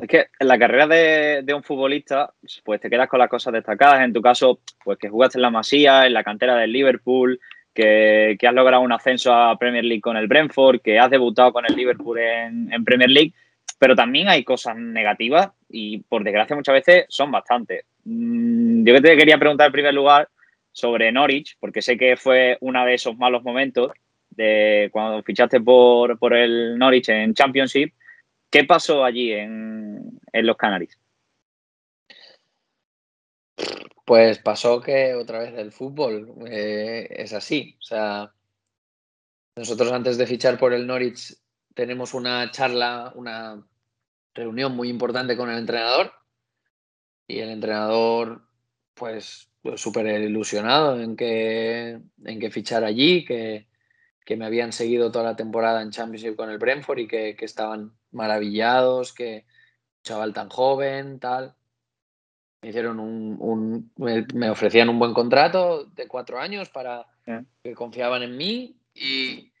Es 0.00 0.06
que 0.06 0.26
en 0.38 0.48
la 0.48 0.58
carrera 0.58 0.86
de, 0.86 1.54
un 1.54 1.62
futbolista, 1.62 2.34
pues 2.62 2.80
te 2.82 2.90
quedas 2.90 3.08
con 3.08 3.18
las 3.18 3.30
cosas 3.30 3.54
destacadas. 3.54 4.02
En 4.02 4.12
tu 4.12 4.20
caso, 4.20 4.60
pues 4.84 4.98
que 4.98 5.08
jugaste 5.08 5.38
en 5.38 5.42
la 5.42 5.50
Masía, 5.50 6.06
en 6.06 6.12
la 6.12 6.22
cantera 6.22 6.56
del 6.56 6.72
Liverpool, 6.72 7.40
que, 7.72 8.36
has 8.46 8.54
logrado 8.54 8.82
un 8.82 8.92
ascenso 8.92 9.32
a 9.32 9.58
Premier 9.58 9.84
League 9.84 10.02
con 10.02 10.18
el 10.18 10.26
Brentford, 10.26 10.82
que 10.82 10.98
has 10.98 11.10
debutado 11.10 11.54
con 11.54 11.64
el 11.66 11.74
Liverpool 11.74 12.18
en 12.18 12.84
Premier 12.84 13.08
League 13.08 13.32
pero 13.78 13.94
también 13.94 14.28
hay 14.28 14.44
cosas 14.44 14.76
negativas 14.76 15.50
y 15.68 15.98
por 15.98 16.24
desgracia 16.24 16.56
muchas 16.56 16.74
veces 16.74 17.06
son 17.08 17.30
bastantes. 17.30 17.84
Mm, 18.04 18.84
yo 18.84 19.02
te 19.02 19.16
quería 19.16 19.38
preguntar 19.38 19.66
en 19.66 19.72
primer 19.72 19.94
lugar 19.94 20.28
sobre 20.72 21.12
Norwich, 21.12 21.56
porque 21.58 21.82
sé 21.82 21.96
que 21.96 22.16
fue 22.16 22.58
uno 22.60 22.84
de 22.84 22.94
esos 22.94 23.16
malos 23.16 23.42
momentos 23.42 23.92
de 24.30 24.90
cuando 24.92 25.22
fichaste 25.22 25.60
por, 25.60 26.18
por 26.18 26.34
el 26.34 26.78
Norwich 26.78 27.08
en 27.08 27.34
Championship. 27.34 27.92
¿Qué 28.50 28.64
pasó 28.64 29.04
allí 29.04 29.32
en, 29.32 30.20
en 30.32 30.46
los 30.46 30.56
Canaries? 30.56 30.98
Pues 34.04 34.38
pasó 34.38 34.80
que 34.80 35.14
otra 35.14 35.40
vez 35.40 35.54
el 35.56 35.72
fútbol 35.72 36.32
eh, 36.48 37.08
es 37.10 37.32
así. 37.32 37.76
O 37.80 37.82
sea, 37.82 38.32
nosotros 39.56 39.90
antes 39.90 40.16
de 40.18 40.26
fichar 40.26 40.58
por 40.58 40.72
el 40.72 40.86
Norwich 40.86 41.34
tenemos 41.76 42.14
una 42.14 42.50
charla, 42.50 43.12
una 43.16 43.62
reunión 44.34 44.74
muy 44.74 44.88
importante 44.88 45.36
con 45.36 45.50
el 45.50 45.58
entrenador 45.58 46.10
y 47.28 47.40
el 47.40 47.50
entrenador 47.50 48.48
pues 48.94 49.50
súper 49.76 50.06
ilusionado 50.22 50.98
en 50.98 51.16
que, 51.16 52.00
en 52.24 52.40
que 52.40 52.50
fichar 52.50 52.82
allí, 52.82 53.26
que, 53.26 53.68
que, 54.24 54.36
me 54.38 54.46
habían 54.46 54.72
seguido 54.72 55.12
toda 55.12 55.26
la 55.26 55.36
temporada 55.36 55.82
en 55.82 55.90
Championship 55.90 56.34
con 56.34 56.48
el 56.48 56.56
Brentford 56.56 57.00
y 57.00 57.08
que, 57.08 57.36
que 57.36 57.44
estaban 57.44 57.92
maravillados, 58.10 59.12
que 59.12 59.44
un 59.44 60.02
chaval 60.02 60.32
tan 60.32 60.48
joven, 60.48 61.20
tal. 61.20 61.56
Me 62.62 62.70
hicieron 62.70 62.98
un, 62.98 63.36
un 63.38 63.92
me 64.34 64.48
ofrecían 64.48 64.88
un 64.88 64.98
buen 64.98 65.12
contrato 65.12 65.84
de 65.84 66.08
cuatro 66.08 66.40
años 66.40 66.70
para 66.70 67.06
que 67.62 67.74
confiaban 67.74 68.22
en 68.22 68.36
mí 68.38 68.80
y, 68.94 69.52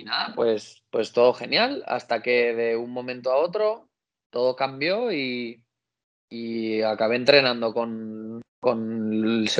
y 0.00 0.04
nada, 0.04 0.32
pues, 0.34 0.82
pues 0.90 1.12
todo 1.12 1.34
genial, 1.34 1.84
hasta 1.86 2.22
que 2.22 2.54
de 2.54 2.76
un 2.76 2.90
momento 2.90 3.30
a 3.30 3.36
otro 3.36 3.90
todo 4.30 4.56
cambió 4.56 5.12
y, 5.12 5.62
y 6.30 6.80
acabé 6.80 7.16
entrenando 7.16 7.74
con, 7.74 8.40
con, 8.60 9.12
el, 9.12 9.50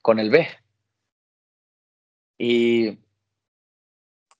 con 0.00 0.20
el 0.20 0.30
B. 0.30 0.46
Y, 2.38 2.98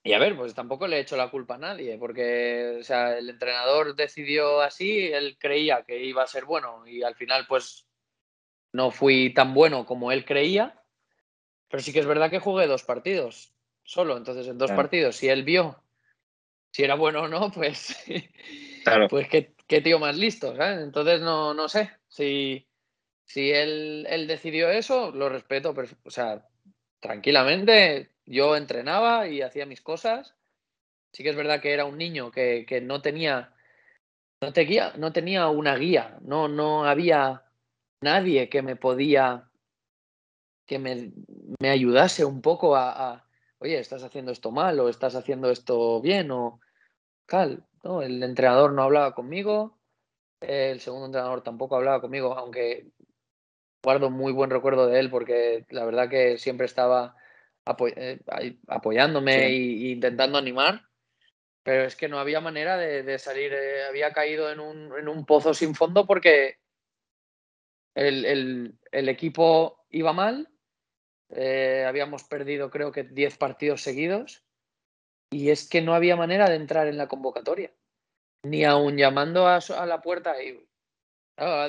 y 0.03 0.13
a 0.13 0.19
ver, 0.19 0.37
pues 0.37 0.53
tampoco 0.53 0.87
le 0.87 0.97
he 0.97 1.01
hecho 1.01 1.17
la 1.17 1.29
culpa 1.29 1.55
a 1.55 1.57
nadie, 1.57 1.97
porque 1.97 2.77
o 2.79 2.83
sea, 2.83 3.17
el 3.17 3.29
entrenador 3.29 3.95
decidió 3.95 4.61
así, 4.61 5.07
él 5.07 5.37
creía 5.37 5.83
que 5.83 6.01
iba 6.01 6.23
a 6.23 6.27
ser 6.27 6.45
bueno 6.45 6.87
y 6.87 7.03
al 7.03 7.15
final 7.15 7.45
pues 7.49 7.85
no 8.71 8.91
fui 8.91 9.33
tan 9.33 9.53
bueno 9.53 9.85
como 9.85 10.13
él 10.13 10.23
creía, 10.23 10.81
pero 11.67 11.83
sí 11.83 11.91
que 11.91 11.99
es 11.99 12.05
verdad 12.05 12.29
que 12.29 12.39
jugué 12.39 12.65
dos 12.67 12.83
partidos 12.83 13.53
solo. 13.89 14.17
Entonces, 14.17 14.47
en 14.47 14.57
dos 14.57 14.71
partidos, 14.71 15.15
si 15.15 15.29
él 15.29 15.43
vio 15.43 15.81
si 16.71 16.83
era 16.83 16.95
bueno 16.95 17.23
o 17.23 17.27
no, 17.27 17.51
pues, 17.53 17.95
pues 19.09 19.27
qué, 19.27 19.81
tío 19.81 19.99
más 19.99 20.17
listo, 20.17 20.55
¿sabes? 20.55 20.81
Entonces, 20.83 21.21
no, 21.21 21.53
no 21.53 21.67
sé. 21.67 21.91
Si, 22.07 22.67
si 23.25 23.51
él, 23.51 24.05
él 24.09 24.27
decidió 24.27 24.69
eso, 24.69 25.11
lo 25.11 25.29
respeto, 25.29 25.73
pero, 25.73 25.87
o 26.03 26.11
sea, 26.11 26.47
tranquilamente. 26.99 28.11
Yo 28.25 28.55
entrenaba 28.55 29.27
y 29.27 29.41
hacía 29.41 29.65
mis 29.65 29.81
cosas. 29.81 30.35
Sí 31.11 31.23
que 31.23 31.29
es 31.29 31.35
verdad 31.35 31.61
que 31.61 31.73
era 31.73 31.85
un 31.85 31.97
niño 31.97 32.29
que, 32.29 32.63
que 32.67 32.79
no 32.79 33.01
tenía 33.01 33.55
no, 34.41 34.53
te 34.53 34.61
guía, 34.61 34.93
no 34.97 35.11
tenía 35.11 35.47
una 35.49 35.75
guía, 35.75 36.17
no, 36.21 36.47
no 36.47 36.85
había 36.85 37.43
nadie 38.01 38.47
que 38.49 38.61
me 38.61 38.75
podía, 38.75 39.49
que 40.65 40.79
me, 40.79 41.11
me 41.59 41.69
ayudase 41.69 42.23
un 42.23 42.41
poco 42.41 42.75
a, 42.75 43.25
oye, 43.59 43.79
estás 43.79 44.03
haciendo 44.03 44.31
esto 44.31 44.51
mal 44.51 44.79
o 44.79 44.89
estás 44.89 45.15
haciendo 45.15 45.51
esto 45.51 46.01
bien 46.01 46.31
o 46.31 46.59
tal. 47.25 47.65
¿no? 47.83 48.01
El 48.01 48.21
entrenador 48.23 48.73
no 48.73 48.83
hablaba 48.83 49.13
conmigo, 49.13 49.77
el 50.41 50.79
segundo 50.79 51.07
entrenador 51.07 51.43
tampoco 51.43 51.75
hablaba 51.75 52.01
conmigo, 52.01 52.37
aunque 52.37 52.87
guardo 53.83 54.09
muy 54.09 54.33
buen 54.33 54.49
recuerdo 54.49 54.87
de 54.87 54.99
él 54.99 55.09
porque 55.09 55.65
la 55.69 55.85
verdad 55.85 56.09
que 56.09 56.37
siempre 56.37 56.65
estaba 56.65 57.15
eh, 57.95 58.19
apoyándome 58.67 59.47
e 59.47 59.91
intentando 59.91 60.37
animar. 60.37 60.81
Pero 61.61 61.83
es 61.83 61.95
que 61.95 62.07
no 62.07 62.19
había 62.19 62.39
manera 62.39 62.77
de, 62.77 63.19
salir, 63.19 63.53
eh, 63.53 63.83
había 63.83 64.11
caído 64.11 64.49
en 64.49 64.59
un, 64.59 64.97
en 64.97 65.07
un, 65.07 65.25
pozo 65.25 65.53
sin 65.53 65.75
fondo 65.75 66.07
porque 66.07 66.57
el, 67.95 68.25
el, 68.25 68.79
el 68.91 69.09
equipo 69.09 69.85
iba 69.89 70.13
mal, 70.13 70.47
eh, 71.29 71.85
habíamos 71.87 72.23
perdido 72.23 72.69
creo 72.69 72.91
que 72.91 73.03
10 73.03 73.37
partidos 73.37 73.81
seguidos. 73.81 74.43
Y 75.31 75.51
es 75.51 75.69
que 75.69 75.81
no 75.81 75.93
había 75.93 76.15
manera 76.15 76.49
de 76.49 76.55
entrar 76.55 76.87
en 76.87 76.97
la 76.97 77.07
convocatoria. 77.07 77.71
Ni 78.43 78.63
aún 78.63 78.97
llamando 78.97 79.47
a, 79.47 79.59
la 79.85 80.01
puerta, 80.01 80.41
y 80.41 80.65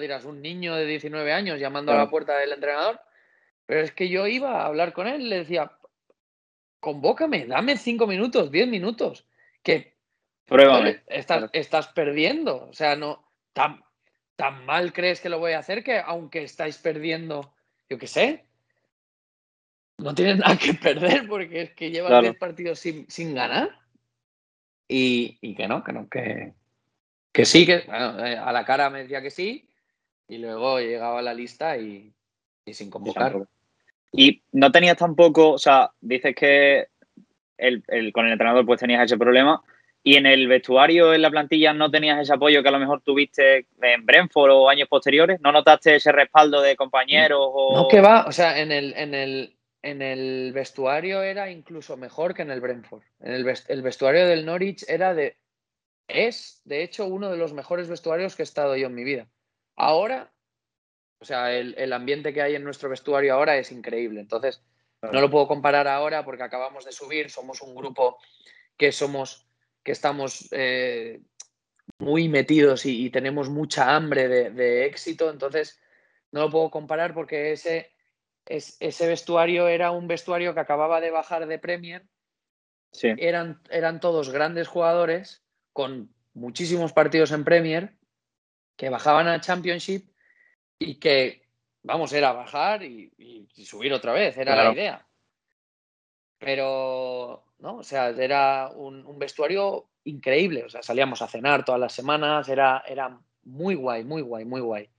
dirás, 0.01 0.25
un 0.25 0.41
niño 0.41 0.75
de 0.77 0.87
19 0.87 1.33
años 1.33 1.61
llamando 1.61 1.93
a 1.93 1.97
la 1.97 2.09
puerta 2.09 2.39
del 2.39 2.53
entrenador, 2.53 3.01
pero 3.67 3.81
es 3.81 3.93
que 3.93 4.09
yo 4.09 4.27
iba 4.27 4.63
a 4.63 4.67
hablar 4.67 4.93
con 4.93 5.07
él, 5.07 5.29
le 5.29 5.39
decía, 5.39 5.73
convócame, 6.81 7.47
dame 7.47 7.77
5 7.77 8.07
minutos, 8.07 8.51
10 8.51 8.69
minutos, 8.69 9.27
que 9.63 9.97
estás, 11.07 11.51
estás 11.53 11.89
perdiendo, 11.89 12.69
o 12.69 12.73
sea, 12.73 12.97
no, 12.97 13.29
tan, 13.53 13.85
tan 14.37 14.65
mal 14.65 14.93
crees 14.93 15.21
que 15.21 15.29
lo 15.29 15.39
voy 15.39 15.53
a 15.53 15.59
hacer 15.59 15.85
que 15.85 15.99
aunque 15.99 16.43
estáis 16.43 16.79
perdiendo, 16.79 17.55
yo 17.89 17.99
qué 17.99 18.07
sé, 18.07 18.45
no 20.03 20.15
tienes 20.15 20.39
nada 20.39 20.57
que 20.57 20.75
perder 20.75 21.29
porque 21.29 21.63
es 21.63 21.71
que 21.75 21.91
llevas 21.91 22.23
10 22.23 22.37
partidos 22.37 22.79
sin, 22.79 23.09
sin 23.11 23.35
ganar. 23.35 23.71
Y, 24.89 25.39
y, 25.41 25.55
que 25.55 25.69
no, 25.69 25.85
que 25.85 25.93
no, 25.93 26.09
que, 26.09 26.55
que 27.33 27.45
sí, 27.45 27.65
que 27.65 27.85
eh, 27.87 28.37
a 28.37 28.51
la 28.53 28.65
cara 28.65 28.91
me 28.91 29.03
decía 29.03 29.23
que 29.23 29.31
sí, 29.31 29.69
y 30.27 30.39
luego 30.39 30.81
llegaba 30.81 31.21
a 31.21 31.23
la 31.23 31.33
lista 31.33 31.77
y, 31.77 32.13
y 32.65 32.75
sin 32.75 32.91
convocar. 32.91 33.37
Y 34.13 34.43
no 34.51 34.73
tenías 34.73 34.97
tampoco, 34.97 35.53
o 35.53 35.59
sea, 35.59 35.93
dices 36.01 36.35
que 36.35 36.89
el, 37.57 37.85
el, 37.87 38.13
con 38.13 38.27
el 38.27 38.33
entrenador 38.33 38.67
pues 38.67 38.81
tenías 38.81 39.05
ese 39.05 39.17
problema, 39.17 39.63
y 40.03 40.17
en 40.17 40.27
el 40.27 40.49
vestuario, 40.49 41.13
en 41.13 41.23
la 41.23 41.31
plantilla, 41.31 41.75
no 41.75 41.91
tenías 41.91 42.19
ese 42.19 42.33
apoyo 42.33 42.63
que 42.63 42.69
a 42.69 42.73
lo 42.73 42.79
mejor 42.79 43.03
tuviste 43.03 43.67
en 43.83 44.07
Brentford 44.07 44.51
o 44.51 44.69
años 44.69 44.89
posteriores, 44.89 45.41
¿no 45.41 45.53
notaste 45.53 45.97
ese 45.97 46.11
respaldo 46.11 46.63
de 46.63 46.75
compañeros? 46.75 47.39
O... 47.43 47.77
No, 47.77 47.89
que 47.89 48.01
va, 48.01 48.25
o 48.27 48.33
sea, 48.33 48.59
en 48.61 48.73
el, 48.73 48.95
en 48.97 49.15
el, 49.15 49.57
en 49.83 50.03
el 50.03 50.53
vestuario 50.53 51.23
era 51.23 51.51
incluso 51.51 51.97
mejor 51.97 52.35
que 52.35 52.43
en 52.43 52.51
el 52.51 52.61
Brentford. 52.61 53.03
En 53.21 53.33
el, 53.33 53.59
el, 53.69 53.83
vestuario 53.83 54.27
del 54.27 54.45
Norwich 54.45 54.85
era 54.89 55.15
de. 55.15 55.37
Es, 56.09 56.61
de 56.65 56.83
hecho, 56.83 57.07
uno 57.07 57.31
de 57.31 57.37
los 57.37 57.53
mejores 57.53 57.89
vestuarios 57.89 58.37
que 58.37 58.43
he 58.43 58.45
estado 58.45 58.77
yo 58.77 58.89
en 58.89 58.95
mi 58.95 59.05
vida. 59.05 59.29
Ahora, 59.77 60.33
o 61.21 61.25
sea, 61.25 61.53
el, 61.53 61.75
el 61.79 61.93
ambiente 61.93 62.33
que 62.35 62.43
hay 62.43 62.55
en 62.57 62.65
nuestro 62.65 62.89
vestuario 62.89 63.35
ahora 63.35 63.57
es 63.57 63.73
increíble. 63.73 64.21
Entonces, 64.21 64.63
no 65.03 65.21
lo 65.21 65.31
puedo 65.31 65.47
comparar 65.47 65.89
ahora 65.89 66.25
porque 66.25 66.43
acabamos 66.43 66.85
de 66.85 66.93
subir. 66.93 67.31
Somos 67.31 67.63
un 67.63 67.75
grupo 67.75 68.19
que 68.77 68.93
somos, 68.93 69.47
que 69.83 69.93
estamos 69.93 70.49
eh, 70.51 71.21
muy 71.99 72.29
metidos 72.29 72.85
y, 72.85 73.07
y, 73.07 73.11
tenemos 73.11 73.49
mucha 73.49 73.95
hambre 73.95 74.29
de, 74.29 74.51
de 74.51 74.87
éxito. 74.87 75.31
Entonces, 75.31 75.81
no 76.33 76.43
lo 76.43 76.51
puedo 76.51 76.71
comparar 76.71 77.15
porque 77.15 77.53
ese 77.53 77.93
ese 78.47 79.07
vestuario 79.07 79.69
era 79.69 79.91
un 79.91 80.09
vestuario 80.09 80.55
que 80.55 80.61
acababa 80.61 81.01
de 81.01 81.11
bajar 81.11 81.47
de 81.47 81.59
Premier. 81.59 82.07
Eran, 83.03 83.61
eran 83.71 84.01
todos 84.01 84.31
grandes 84.31 84.67
jugadores 84.67 85.45
con 85.73 86.13
muchísimos 86.35 86.93
partidos 86.93 87.31
en 87.31 87.45
Premier 87.45 87.95
que 88.77 88.89
bajaban 88.89 89.29
a 89.29 89.41
Championship 89.41 90.11
y 90.79 90.95
que, 90.97 91.47
vamos, 91.83 92.13
era 92.13 92.33
bajar 92.33 92.83
y, 92.83 93.13
subir 93.65 93.93
otra 93.93 94.13
vez, 94.13 94.37
era 94.39 94.57
la 94.57 94.73
idea. 94.73 95.07
Pero, 96.39 97.45
¿no? 97.59 97.77
O 97.77 97.83
sea, 97.83 98.09
era 98.09 98.71
un, 98.75 99.19
vestuario 99.19 99.91
increíble. 100.05 100.65
O 100.65 100.71
sea, 100.71 100.83
salíamos 100.83 101.21
a 101.21 101.29
cenar 101.29 101.65
todas 101.65 101.81
las 101.81 101.93
semanas, 101.93 102.49
era, 102.49 102.83
era 102.89 103.21
muy 103.45 103.75
guay, 103.75 104.03
muy 104.05 104.23
guay, 104.23 104.47
muy 104.47 104.63
guay. 104.63 104.91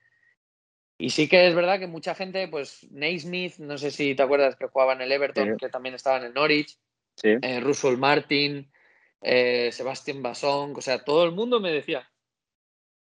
Y 1.01 1.09
sí 1.09 1.27
que 1.27 1.47
es 1.47 1.55
verdad 1.55 1.79
que 1.79 1.87
mucha 1.87 2.13
gente, 2.13 2.47
pues 2.47 2.87
Naismith, 2.91 3.57
no 3.57 3.75
sé 3.79 3.89
si 3.89 4.13
te 4.13 4.21
acuerdas 4.21 4.55
que 4.55 4.67
jugaba 4.67 4.93
en 4.93 5.01
el 5.01 5.11
Everton, 5.11 5.57
que 5.57 5.67
también 5.67 5.95
estaba 5.95 6.17
en 6.17 6.25
el 6.25 6.33
Norwich, 6.35 6.77
eh, 7.23 7.59
Russell 7.59 7.97
Martin, 7.97 8.71
eh, 9.19 9.71
Sebastián 9.71 10.21
Basón, 10.21 10.73
o 10.77 10.81
sea, 10.81 11.03
todo 11.03 11.25
el 11.25 11.31
mundo 11.31 11.59
me 11.59 11.71
decía, 11.71 12.07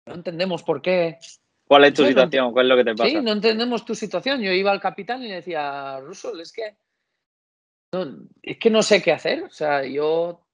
no 0.07 0.15
entendemos 0.15 0.63
por 0.63 0.81
qué. 0.81 1.19
¿Cuál 1.67 1.85
es 1.85 1.95
tu 1.95 2.07
situación? 2.07 2.53
¿Cuál 2.53 2.67
es 2.67 2.71
lo 2.71 2.77
que 2.77 2.85
te 2.85 2.95
pasa? 2.95 3.11
Sí, 3.11 3.17
no 3.21 3.33
entendemos 3.33 3.85
tu 3.85 3.97
situación. 3.97 4.41
Yo 4.41 4.53
iba 4.53 4.71
al 4.71 4.81
capitán 4.81 5.25
y 5.25 5.29
le 5.29 5.35
decía, 5.35 5.99
Russell, 5.99 6.39
es 6.41 6.53
que 6.53 6.77
es 8.43 8.59
que 8.59 8.71
no 8.71 8.85
sé 8.85 9.03
qué 9.03 9.11
hacer. 9.11 9.43
O 9.43 9.51
sea, 9.51 9.85
yo 9.85 10.47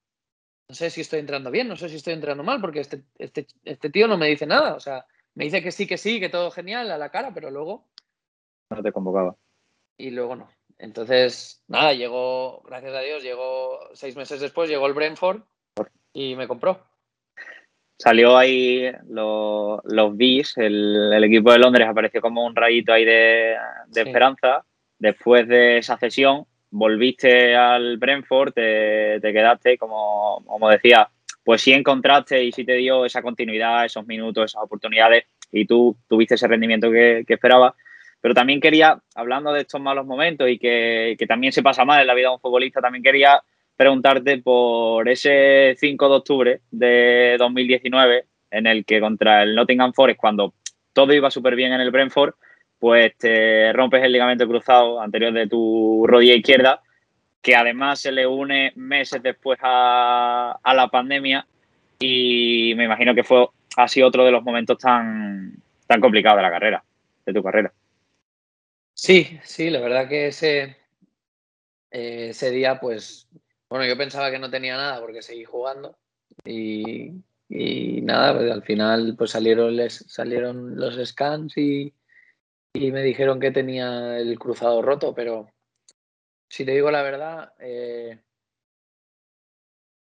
no 0.70 0.75
sé 0.75 0.88
si 0.88 1.03
estoy 1.03 1.20
entrando 1.20 1.51
bien, 1.51 1.68
no 1.68 1.77
sé 1.77 1.90
si 1.90 1.96
estoy 1.96 2.14
entrando 2.14 2.42
mal, 2.42 2.62
porque 2.62 2.81
este, 2.81 3.05
este, 3.18 3.46
este 3.62 3.90
tío 3.90 4.09
no 4.09 4.16
me 4.16 4.29
dice 4.29 4.46
nada. 4.46 4.75
O 4.75 4.81
sea, 4.81 5.05
me 5.37 5.44
dice 5.44 5.62
que 5.62 5.70
sí, 5.70 5.87
que 5.87 5.99
sí, 5.99 6.18
que 6.18 6.31
todo 6.31 6.51
genial 6.51 6.90
a 6.90 6.99
la 6.99 7.11
cara, 7.11 7.33
pero 7.33 7.51
luego. 7.51 7.85
No 8.70 8.83
te 8.83 8.90
convocaba. 8.90 9.37
Y 9.99 10.11
luego 10.11 10.35
no. 10.35 10.49
Entonces, 10.79 11.62
nada, 11.68 11.92
llegó, 11.92 12.62
gracias 12.62 12.94
a 12.94 13.01
Dios, 13.01 13.22
llegó 13.22 13.79
seis 13.92 14.16
meses 14.16 14.40
después, 14.40 14.68
llegó 14.68 14.87
el 14.87 14.94
Brentford 14.94 15.42
y 16.14 16.35
me 16.37 16.49
compró. 16.49 16.81
salió 17.99 18.37
ahí 18.37 18.90
los, 19.09 19.81
los 19.85 20.16
Bees, 20.16 20.57
el, 20.57 21.22
equipo 21.22 21.53
de 21.53 21.59
Londres 21.59 21.87
apareció 21.87 22.22
como 22.22 22.44
un 22.44 22.57
rayito 22.57 22.94
ahí 22.94 23.05
de, 23.05 23.57
esperanza. 23.94 24.64
Después 24.99 25.46
de 25.46 25.79
esa 25.79 25.99
cesión, 25.99 26.46
volviste 26.70 27.55
al 27.55 27.99
Brentford, 27.99 28.55
te, 28.55 29.20
quedaste, 29.20 29.77
como, 29.77 30.42
como 30.46 30.70
decía, 30.70 31.11
pues 31.45 31.62
sí 31.62 31.73
encontraste 31.73 32.43
y 32.43 32.53
sí 32.53 32.65
te 32.65 32.75
dio 32.75 33.05
esa 33.05 33.23
continuidad, 33.23 33.85
esos 33.85 34.07
minutos, 34.07 34.47
esas 34.47 34.62
oportunidades 34.62 35.25
y 35.53 35.65
tú 35.65 35.97
tuviste 36.09 36.35
ese 36.35 36.49
rendimiento 36.49 36.91
que, 36.91 37.25
que 37.27 37.35
esperabas. 37.35 37.75
Pero 38.21 38.35
también 38.35 38.61
quería, 38.61 38.99
hablando 39.15 39.53
de 39.53 39.61
estos 39.61 39.81
malos 39.81 40.07
momentos 40.07 40.49
y 40.49 40.59
que, 40.59 41.15
que, 41.19 41.27
también 41.27 41.53
se 41.53 41.62
pasa 41.62 41.85
mal 41.85 42.01
en 42.01 42.07
la 42.07 42.15
vida 42.15 42.29
de 42.29 42.35
un 42.35 42.41
futbolista, 42.41 42.81
también 42.81 43.03
quería 43.05 43.43
preguntarte 43.77 44.39
por 44.39 45.09
ese 45.09 45.77
5 45.79 46.09
de 46.09 46.15
octubre 46.15 46.61
de 46.71 47.37
2019, 47.39 48.25
en 48.51 48.67
el 48.67 48.85
que 48.85 49.01
contra 49.01 49.43
el 49.43 49.55
Nottingham 49.55 49.93
Forest, 49.93 50.19
cuando 50.19 50.55
todo 50.93 51.12
iba 51.12 51.31
súper 51.31 51.55
bien 51.55 51.73
en 51.73 51.81
el 51.81 51.91
Brentford, 51.91 52.35
pues 52.79 53.17
te 53.19 53.73
rompes 53.73 54.03
el 54.03 54.12
ligamento 54.12 54.49
cruzado 54.49 55.01
anterior 55.01 55.33
de 55.33 55.47
tu 55.47 56.07
rodilla 56.07 56.35
izquierda, 56.35 56.81
que 57.47 57.55
además 57.55 58.01
se 58.01 58.11
le 58.11 58.27
une 58.27 58.73
meses 58.75 59.23
después 59.23 59.57
a, 59.63 60.59
la 60.65 60.89
pandemia 60.89 61.47
y 61.97 62.75
me 62.75 62.87
imagino 62.87 63.15
que 63.15 63.23
fue 63.23 63.47
así 63.77 64.03
otro 64.03 64.25
de 64.25 64.33
los 64.33 64.43
momentos 64.43 64.77
tan, 64.79 65.55
tan 65.87 66.01
complicados 66.01 66.39
de 66.39 66.43
la 66.43 66.51
carrera, 66.51 66.85
de 67.25 67.33
tu 67.33 67.45
carrera. 67.45 67.73
Sí, 68.95 69.39
sí, 69.45 69.71
la 69.71 69.79
verdad 69.79 70.09
que 70.09 70.27
ese, 70.27 70.77
eh, 71.93 72.35
día 72.51 72.81
pues 72.81 73.29
bueno, 73.71 73.87
yo 73.87 73.97
pensaba 73.97 74.33
que 74.33 74.41
no 74.41 74.51
tenía 74.51 74.77
nada 74.77 74.99
porque 75.01 75.23
seguí 75.23 75.45
jugando 75.45 75.97
y, 76.45 77.13
nada, 77.49 78.37
pues 78.37 78.51
al 78.51 78.65
final 78.65 79.15
pues 79.17 79.31
salieron, 79.31 79.77
les, 79.77 80.05
salieron 80.09 80.75
los 80.75 80.97
scans 80.97 81.57
y, 81.57 81.95
me 82.75 83.05
dijeron 83.05 83.39
que 83.39 83.53
tenía 83.53 84.19
el 84.19 84.37
cruzado 84.37 84.83
roto, 84.83 85.15
pero 85.15 85.49
si 86.49 86.65
te 86.65 86.73
digo 86.73 86.91
la 86.91 87.03
verdad, 87.03 87.53
eh, 87.59 88.21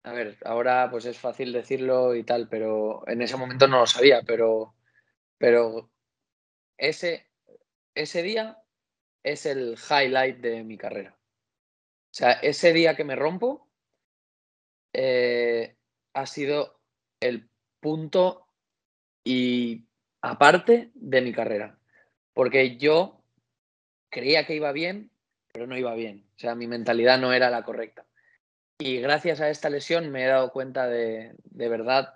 a 0.04 0.14
ver, 0.14 0.38
ahora 0.46 0.90
pues 0.92 1.06
es 1.06 1.18
fácil 1.18 1.52
decirlo 1.52 2.16
y 2.16 2.24
tal, 2.24 2.48
pero 2.48 3.08
en 3.08 3.22
ese 3.22 3.38
momento 3.38 3.68
no 3.68 3.80
lo 3.80 3.88
sabía, 3.88 4.22
pero, 4.22 4.76
pero 5.38 5.90
ese, 6.78 7.28
ese 7.96 8.22
día 8.22 8.62
es 9.24 9.46
el 9.46 9.76
highlight 9.90 10.38
de 10.38 10.64
mi 10.64 10.78
carrera. 10.78 11.18
O 11.18 12.18
sea, 12.18 12.34
ese 12.34 12.72
día 12.72 12.96
que 12.96 13.04
me 13.04 13.16
rompo 13.16 13.68
eh, 14.94 15.76
ha 16.14 16.26
sido 16.26 16.80
el 17.20 17.50
punto 17.80 18.48
y 19.24 19.88
aparte 20.22 20.92
de 20.94 21.22
mi 21.22 21.34
carrera. 21.34 21.80
Porque 22.34 22.78
yo 22.78 23.24
creía 24.10 24.46
que 24.46 24.56
iba 24.56 24.72
bien, 24.72 25.12
pero 25.52 25.68
no 25.68 25.78
iba 25.78 25.94
bien. 25.96 26.25
O 26.36 26.40
sea, 26.40 26.56
mi 26.56 26.68
mentalidad 26.68 27.20
no 27.20 27.34
era 27.34 27.50
la 27.50 27.64
correcta. 27.64 28.06
Y 28.78 29.00
gracias 29.00 29.40
a 29.40 29.50
esta 29.50 29.70
lesión 29.70 30.12
me 30.12 30.26
he 30.26 30.28
dado 30.28 30.52
cuenta 30.52 30.88
de, 30.88 31.34
de 31.44 31.70
verdad 31.70 32.16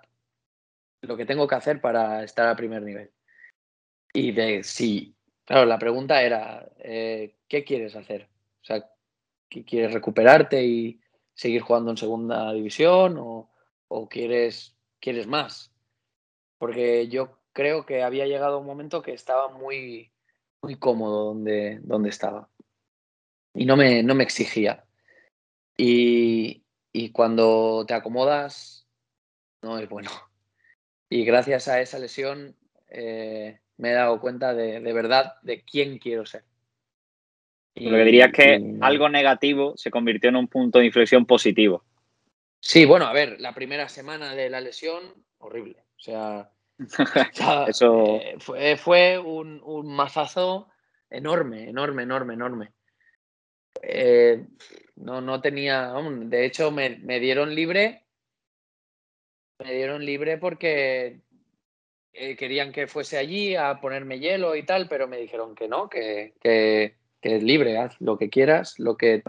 lo 1.02 1.16
que 1.16 1.24
tengo 1.24 1.48
que 1.48 1.54
hacer 1.54 1.80
para 1.80 2.22
estar 2.22 2.46
a 2.48 2.56
primer 2.56 2.82
nivel. 2.82 3.10
Y 4.12 4.32
de 4.32 4.62
si, 4.62 5.14
claro, 5.44 5.64
la 5.64 5.78
pregunta 5.78 6.22
era, 6.22 6.68
eh, 6.78 7.36
¿qué 7.48 7.64
quieres 7.64 7.96
hacer? 7.96 8.28
O 8.62 8.64
sea, 8.64 8.86
quieres 9.48 9.92
recuperarte 9.92 10.62
y 10.64 11.00
seguir 11.34 11.62
jugando 11.62 11.90
en 11.90 11.96
segunda 11.96 12.52
división 12.52 13.16
o, 13.18 13.48
quieres, 14.08 14.76
quieres 15.00 15.26
más. 15.26 15.72
Porque 16.58 17.08
yo 17.08 17.38
creo 17.52 17.86
que 17.86 18.02
había 18.02 18.26
llegado 18.26 18.58
un 18.58 18.66
momento 18.66 19.02
que 19.02 19.12
estaba 19.12 19.48
muy, 19.48 20.12
muy 20.62 20.76
cómodo 20.76 21.26
donde, 21.26 21.80
donde 21.82 22.10
estaba. 22.10 22.48
Y 23.54 23.66
no 23.66 23.76
me, 23.76 24.02
no 24.02 24.14
me 24.14 24.24
exigía. 24.24 24.84
Y, 25.76 26.62
cuando 27.12 27.84
te 27.86 27.94
acomodas, 27.94 28.86
no 29.62 29.78
es 29.78 29.88
bueno. 29.88 30.10
Y 31.12 31.24
gracias 31.24 31.66
a 31.66 31.80
esa 31.80 31.98
lesión 31.98 32.56
eh, 32.88 33.58
me 33.78 33.90
he 33.90 33.94
dado 33.94 34.20
cuenta 34.20 34.54
de, 34.54 34.78
de 34.78 34.92
verdad 34.92 35.34
de 35.42 35.64
quién 35.64 35.98
quiero 35.98 36.24
ser. 36.24 36.44
Lo 37.74 37.90
que 37.90 38.04
diría 38.04 38.26
es 38.26 38.32
que 38.32 38.76
algo 38.80 39.08
negativo 39.08 39.76
se 39.76 39.90
convirtió 39.90 40.28
en 40.28 40.36
un 40.36 40.46
punto 40.46 40.78
de 40.78 40.86
inflexión 40.86 41.26
positivo. 41.26 41.84
Sí, 42.60 42.84
bueno, 42.84 43.06
a 43.06 43.12
ver, 43.12 43.40
la 43.40 43.52
primera 43.52 43.88
semana 43.88 44.36
de 44.36 44.50
la 44.50 44.60
lesión, 44.60 45.02
horrible. 45.38 45.82
O 45.96 46.00
sea, 46.00 46.52
Eso... 47.68 48.16
Eh, 48.16 48.36
fue, 48.38 48.76
fue 48.76 49.18
un, 49.18 49.60
mazazo 49.94 50.68
enorme, 51.08 51.68
enorme, 51.68 52.02
enorme, 52.02 52.34
enorme. 52.34 52.72
Eh, 53.82 54.44
no, 54.96 55.20
no 55.20 55.40
tenía, 55.40 55.92
de 55.92 56.44
hecho 56.44 56.70
me, 56.70 56.96
dieron 57.20 57.54
libre, 57.54 58.04
me 59.58 59.72
dieron 59.72 60.04
libre 60.04 60.38
porque 60.38 61.20
eh, 62.12 62.36
querían 62.36 62.72
que 62.72 62.86
fuese 62.86 63.16
allí 63.16 63.56
a 63.56 63.80
ponerme 63.80 64.18
hielo 64.18 64.56
y 64.56 64.64
tal, 64.64 64.88
pero 64.88 65.08
me 65.08 65.18
dijeron 65.18 65.54
que 65.54 65.68
no, 65.68 65.88
que, 65.88 66.34
que 66.40 66.96
es 67.22 67.42
libre, 67.42 67.78
haz 67.78 68.00
lo 68.00 68.18
que 68.18 68.30
quieras, 68.30 68.78
lo 68.78 68.96
que 68.96 69.22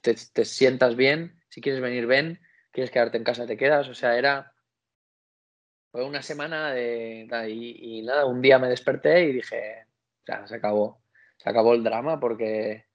te, 0.00 0.44
sientas 0.44 0.96
bien, 0.96 1.40
si 1.48 1.60
quieres 1.60 1.80
venir, 1.80 2.06
ven, 2.06 2.40
quieres 2.70 2.90
quedarte 2.90 3.16
en 3.16 3.24
casa, 3.24 3.46
te 3.46 3.56
quedas, 3.56 3.88
o 3.88 3.94
sea, 3.94 4.16
era... 4.16 4.52
Fue 5.90 6.04
una 6.04 6.22
semana 6.22 6.72
de... 6.72 7.26
Y, 7.48 8.02
nada, 8.02 8.26
un 8.26 8.42
día 8.42 8.58
me 8.58 8.68
desperté 8.68 9.24
y 9.24 9.32
dije, 9.32 9.86
ya, 10.26 10.46
se 10.46 10.56
acabó, 10.56 11.00
se 11.38 11.48
acabó 11.48 11.74
el 11.74 11.82
drama 11.82 12.20
porque 12.20 12.87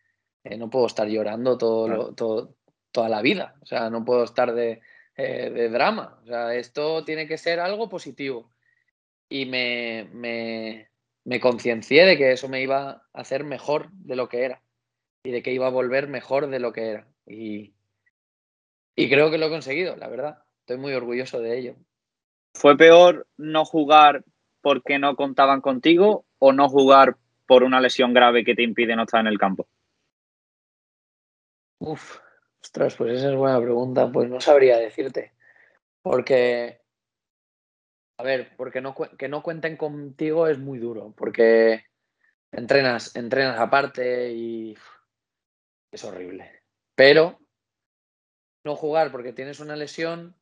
eh, 0.43 0.57
no 0.57 0.69
puedo 0.69 0.87
estar 0.87 1.07
llorando 1.07 1.57
todo, 1.57 2.13
todo, 2.13 2.55
toda 2.91 3.09
la 3.09 3.21
vida, 3.21 3.55
o 3.61 3.65
sea, 3.65 3.89
no 3.89 4.03
puedo 4.03 4.23
estar 4.23 4.53
de, 4.53 4.81
eh, 5.15 5.49
de 5.49 5.69
drama, 5.69 6.19
o 6.23 6.25
sea, 6.25 6.55
esto 6.55 7.03
tiene 7.05 7.27
que 7.27 7.37
ser 7.37 7.59
algo 7.59 7.89
positivo. 7.89 8.49
Y 9.29 9.45
me, 9.45 10.09
me, 10.13 10.89
me 11.23 11.39
conciencié 11.39 12.05
de 12.05 12.17
que 12.17 12.31
eso 12.31 12.49
me 12.49 12.61
iba 12.61 12.89
a 12.89 13.03
hacer 13.13 13.43
mejor 13.43 13.89
de 13.91 14.15
lo 14.15 14.29
que 14.29 14.43
era 14.43 14.61
y 15.23 15.31
de 15.31 15.41
que 15.41 15.53
iba 15.53 15.67
a 15.67 15.71
volver 15.71 16.07
mejor 16.07 16.47
de 16.47 16.59
lo 16.59 16.73
que 16.73 16.89
era. 16.89 17.07
Y, 17.25 17.73
y 18.95 19.09
creo 19.09 19.31
que 19.31 19.37
lo 19.37 19.47
he 19.47 19.49
conseguido, 19.49 19.95
la 19.95 20.07
verdad. 20.07 20.39
Estoy 20.59 20.77
muy 20.77 20.93
orgulloso 20.93 21.39
de 21.39 21.57
ello. 21.57 21.75
¿Fue 22.53 22.77
peor 22.77 23.27
no 23.37 23.65
jugar 23.65 24.23
porque 24.61 24.99
no 24.99 25.15
contaban 25.15 25.61
contigo 25.61 26.25
o 26.39 26.53
no 26.53 26.69
jugar 26.69 27.17
por 27.47 27.63
una 27.63 27.81
lesión 27.81 28.13
grave 28.13 28.43
que 28.43 28.55
te 28.55 28.63
impide 28.63 28.95
no 28.95 29.03
estar 29.03 29.21
en 29.21 29.27
el 29.27 29.39
campo? 29.39 29.67
Uf, 31.85 32.19
ostras, 32.61 32.95
pues 32.95 33.19
esa 33.19 33.29
es 33.29 33.35
buena 33.35 33.59
pregunta. 33.59 34.09
Pues 34.11 34.29
no 34.29 34.39
sabría 34.39 34.77
decirte. 34.77 35.33
Porque 36.01 36.83
a 38.17 38.23
ver, 38.23 38.55
porque 38.55 38.79
no, 38.79 38.95
que 38.95 39.27
no 39.27 39.43
cuenten 39.43 39.75
contigo 39.75 40.47
es 40.47 40.57
muy 40.59 40.79
duro, 40.79 41.13
porque 41.17 41.85
entrenas, 42.51 43.15
entrenas 43.15 43.59
aparte 43.59 44.31
y 44.31 44.77
es 45.91 46.03
horrible. 46.05 46.63
Pero 46.95 47.39
no 48.63 48.75
jugar 48.75 49.11
porque 49.11 49.33
tienes 49.33 49.59
una 49.59 49.75
lesión, 49.75 50.37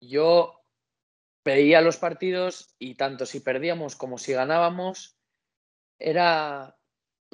yo 0.00 0.60
veía 1.44 1.80
los 1.80 1.96
partidos 1.96 2.74
y 2.78 2.94
tanto 2.94 3.26
si 3.26 3.40
perdíamos 3.40 3.96
como 3.96 4.18
si 4.18 4.32
ganábamos, 4.32 5.18
era, 5.98 6.76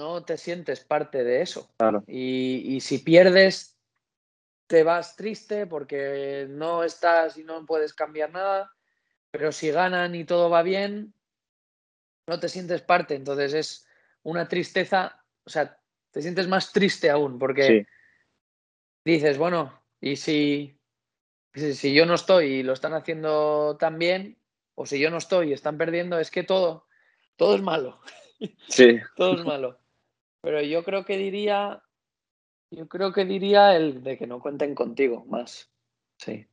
no 0.03 0.25
te 0.25 0.37
sientes 0.37 0.81
parte 0.81 1.25
de 1.25 1.43
eso. 1.43 1.71
Y, 2.07 2.75
y 2.75 2.81
si 2.81 2.99
pierdes, 2.99 3.79
te 4.67 4.83
vas 4.83 5.17
triste 5.17 5.67
porque 5.67 6.47
no 6.49 6.83
estás 6.83 7.37
y 7.37 7.45
no 7.45 7.65
puedes 7.67 7.95
cambiar 7.95 8.33
nada 8.33 8.73
pero 9.33 9.51
si 9.51 9.71
ganan 9.71 10.15
y 10.15 10.25
todo 10.25 10.51
va 10.51 10.63
bien, 10.63 11.15
no 12.29 12.39
te 12.39 12.49
sientes 12.49 12.83
parte. 12.83 13.15
Entonces 13.15 13.55
es 13.55 13.87
una 14.23 14.47
tristeza, 14.47 15.25
o 15.45 15.51
sea, 15.51 15.81
te 16.11 16.21
sientes 16.21 16.47
más 16.47 16.71
triste 16.71 17.09
aún 17.09 17.39
porque 17.39 17.87
dices, 19.05 19.39
bueno, 19.39 19.83
y 20.01 20.17
si, 20.17 20.79
si 21.55 21.95
yo 21.95 22.05
no 22.05 22.15
estoy 22.15 22.47
y 22.47 22.63
lo 22.63 22.75
están 22.75 22.93
haciendo 22.93 23.79
tan 23.79 23.99
bien, 23.99 24.39
o 24.75 24.85
si 24.85 25.01
yo 25.01 25.11
no 25.11 25.17
estoy 25.17 25.51
y 25.51 25.53
están 25.55 25.79
perdiendo, 25.79 26.19
es 26.19 26.31
que 26.31 26.43
todo, 26.43 26.87
todo 27.37 27.57
es 27.57 27.63
malo. 27.63 28.01
Sí. 28.69 29.01
todo 29.17 29.35
es 29.39 29.45
malo. 29.47 29.79
Pero 30.43 30.61
yo 30.61 30.85
creo 30.85 31.05
que 31.05 31.17
diría, 31.17 31.83
yo 32.71 32.89
creo 32.89 33.13
que 33.13 33.25
diría 33.25 33.77
el 33.77 34.03
de 34.03 34.19
que 34.19 34.27
no 34.27 34.41
cuenten 34.41 34.75
contigo 34.75 35.25
más. 35.27 35.71
Sí 36.19 36.47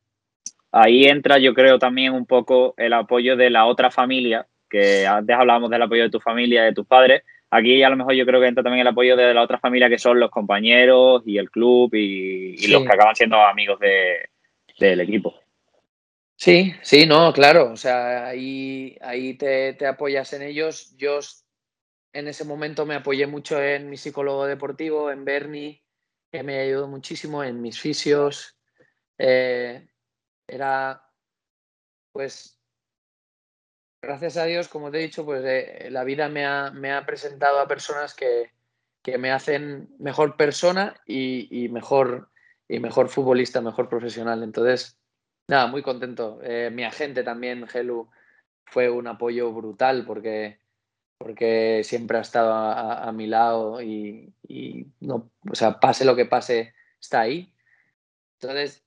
ahí 0.72 1.06
entra 1.06 1.38
yo 1.38 1.54
creo 1.54 1.80
también 1.80 2.14
un 2.14 2.26
poco 2.26 2.74
el 2.78 2.94
apoyo 2.94 3.36
de 3.36 3.50
la 3.50 3.66
otra 3.66 3.92
familia, 3.92 4.48
que 4.70 5.08
antes 5.08 5.36
hablábamos 5.36 5.70
del 5.70 5.82
apoyo 5.82 6.04
de 6.04 6.10
tu 6.10 6.20
familia, 6.20 6.64
de 6.64 6.74
tus 6.74 6.86
padres, 6.86 7.24
aquí 7.50 7.82
a 7.84 7.90
lo 7.90 7.96
mejor 7.96 8.14
yo 8.14 8.26
creo 8.26 8.40
que 8.40 8.48
entra 8.48 8.64
también 8.64 8.82
el 8.82 8.88
apoyo 8.88 9.16
de 9.16 9.34
la 9.34 9.42
otra 9.42 9.60
familia 9.60 9.90
que 9.90 9.98
son 9.98 10.20
los 10.20 10.30
compañeros 10.30 11.24
y 11.26 11.38
el 11.38 11.50
club 11.50 11.94
y, 11.94 12.68
los 12.68 12.84
que 12.84 12.94
acaban 12.94 13.16
siendo 13.16 13.38
amigos 13.42 13.80
del 13.80 15.00
equipo. 15.02 15.36
Sí, 16.36 16.74
Sí, 16.74 16.74
sí, 16.82 17.06
no, 17.06 17.34
claro. 17.34 17.70
O 17.72 17.76
sea, 17.76 18.28
ahí, 18.28 18.98
ahí 19.02 19.34
te, 19.34 19.74
te 19.74 19.86
apoyas 19.86 20.32
en 20.32 20.42
ellos. 20.42 20.96
Yo 20.98 21.20
en 22.14 22.28
ese 22.28 22.44
momento 22.44 22.86
me 22.86 22.96
apoyé 22.96 23.28
mucho 23.28 23.62
en 23.62 23.90
mi 23.90 23.98
psicólogo 23.98 24.46
deportivo, 24.46 25.12
en 25.12 25.26
Bernie, 25.26 25.84
que 26.32 26.44
me 26.44 26.60
ayudó 26.60 26.88
muchísimo, 26.88 27.44
en 27.44 27.62
mis 27.62 27.80
fisios. 27.80 28.58
Eh, 29.18 29.88
era, 30.48 31.04
pues, 32.12 32.60
gracias 34.02 34.38
a 34.38 34.46
Dios, 34.46 34.68
como 34.68 34.92
te 34.92 35.00
he 35.00 35.02
dicho, 35.02 35.26
pues 35.26 35.44
eh, 35.46 35.90
la 35.92 36.04
vida 36.04 36.30
me 36.30 36.46
ha, 36.46 36.72
me 36.72 36.92
ha, 36.92 37.06
presentado 37.06 37.60
a 37.60 37.68
personas 37.68 38.14
que, 38.16 38.52
que, 39.04 39.18
me 39.18 39.32
hacen 39.32 39.90
mejor 40.00 40.38
persona 40.38 41.00
y, 41.06 41.68
mejor, 41.70 42.30
y 42.68 42.80
mejor 42.80 43.10
futbolista, 43.10 43.62
mejor 43.62 43.90
profesional. 43.90 44.44
Entonces, 44.44 45.00
nada, 45.48 45.68
muy 45.68 45.82
contento. 45.84 46.40
Eh, 46.44 46.70
mi 46.72 46.84
agente 46.84 47.24
también, 47.24 47.68
Gelu, 47.68 48.10
fue 48.66 48.90
un 48.90 49.08
apoyo 49.08 49.52
brutal 49.52 50.06
porque 50.06 50.60
porque 51.20 51.82
siempre 51.84 52.18
ha 52.18 52.22
estado 52.22 52.54
a, 52.54 53.12
mi 53.12 53.28
lado 53.28 53.82
y, 53.82 54.34
no, 55.02 55.30
o 55.52 55.54
sea, 55.54 55.80
pase 55.80 56.06
lo 56.06 56.16
que 56.16 56.26
pase, 56.26 56.74
está 57.00 57.20
ahí. 57.20 57.54
Entonces, 58.40 58.86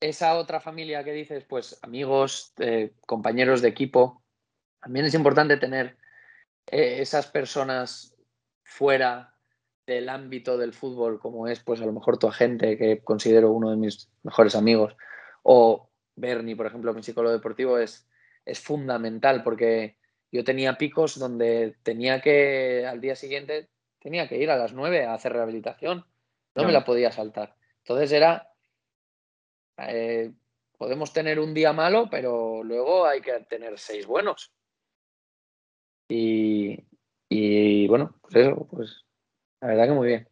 esa 0.00 0.36
otra 0.36 0.60
familia 0.60 1.04
que 1.04 1.12
dices, 1.12 1.44
pues 1.44 1.78
amigos, 1.82 2.52
eh, 2.58 2.94
compañeros 3.06 3.62
de 3.62 3.68
equipo, 3.68 4.24
también 4.80 5.06
es 5.06 5.14
importante 5.14 5.56
tener 5.56 5.96
eh, 6.66 7.00
esas 7.00 7.28
personas 7.28 8.16
fuera 8.64 9.36
del 9.86 10.08
ámbito 10.08 10.58
del 10.58 10.74
fútbol, 10.74 11.20
como 11.20 11.46
es 11.46 11.60
pues 11.60 11.80
a 11.80 11.86
lo 11.86 11.92
mejor 11.92 12.18
tu 12.18 12.26
agente, 12.26 12.76
que 12.76 13.04
considero 13.04 13.52
uno 13.52 13.70
de 13.70 13.76
mis 13.76 14.10
mejores 14.24 14.56
amigos, 14.56 14.96
o 15.44 15.88
Bernie, 16.16 16.56
por 16.56 16.66
ejemplo, 16.66 16.92
mi 16.92 17.04
psicólogo 17.04 17.32
deportivo, 17.32 17.78
es, 17.78 18.08
es 18.44 18.58
fundamental 18.58 19.44
porque 19.44 19.96
yo 20.30 20.44
tenía 20.44 20.76
picos 20.76 21.18
donde 21.18 21.76
tenía 21.82 22.20
que, 22.20 22.86
al 22.86 23.00
día 23.00 23.16
siguiente, 23.16 23.68
tenía 23.98 24.28
que 24.28 24.38
ir 24.38 24.50
a 24.50 24.56
las 24.56 24.72
9 24.72 25.04
a 25.04 25.14
hacer 25.14 25.32
rehabilitación. 25.32 26.04
No, 26.54 26.64
me 26.64 26.72
la 26.72 26.84
podía 26.84 27.12
saltar. 27.12 27.54
Entonces 27.78 28.10
era, 28.12 28.52
eh, 29.78 30.32
podemos 30.76 31.12
tener 31.12 31.38
un 31.38 31.54
día 31.54 31.72
malo, 31.72 32.08
pero 32.10 32.62
luego 32.64 33.06
hay 33.06 33.20
que 33.20 33.32
tener 33.48 33.78
seis 33.78 34.06
buenos. 34.06 34.52
Y, 36.08 36.84
y 37.28 37.86
bueno, 37.86 38.16
pues 38.22 38.36
eso, 38.36 38.66
pues 38.70 39.04
la 39.60 39.68
verdad 39.68 39.86
que 39.86 39.92
muy 39.92 40.08
bien. 40.08 40.28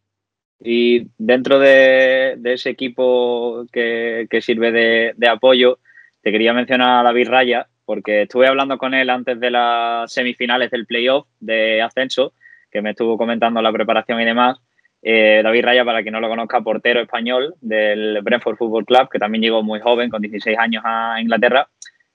Y 0.58 1.10
dentro 1.18 1.58
de, 1.58 2.40
ese 2.44 2.70
equipo 2.70 3.66
que, 3.70 4.26
sirve 4.40 4.72
de, 4.72 5.12
de, 5.16 5.28
apoyo, 5.28 5.78
te 6.22 6.32
quería 6.32 6.54
mencionar 6.54 7.00
a 7.00 7.02
David 7.02 7.28
Raya, 7.28 7.68
porque 7.86 8.22
estuve 8.22 8.48
hablando 8.48 8.76
con 8.76 8.92
él 8.92 9.08
antes 9.08 9.40
de 9.40 9.50
las 9.50 10.12
semifinales 10.12 10.70
del 10.70 10.86
playoff 10.86 11.26
de 11.40 11.80
ascenso, 11.80 12.34
que 12.70 12.82
me 12.82 12.90
estuvo 12.90 13.16
comentando 13.16 13.62
la 13.62 13.72
preparación 13.72 14.20
y 14.20 14.24
demás. 14.24 14.58
Eh, 15.00 15.40
David 15.42 15.64
Raya, 15.64 15.84
para 15.84 16.02
quien 16.02 16.12
no 16.12 16.20
lo 16.20 16.28
conozca, 16.28 16.60
portero 16.60 17.00
español 17.00 17.54
del 17.60 18.20
Brentford 18.22 18.56
Football 18.56 18.84
Club, 18.84 19.08
que 19.08 19.20
también 19.20 19.42
llegó 19.42 19.62
muy 19.62 19.80
joven, 19.80 20.10
con 20.10 20.20
16 20.20 20.58
años 20.58 20.82
a 20.84 21.20
Inglaterra. 21.20 21.68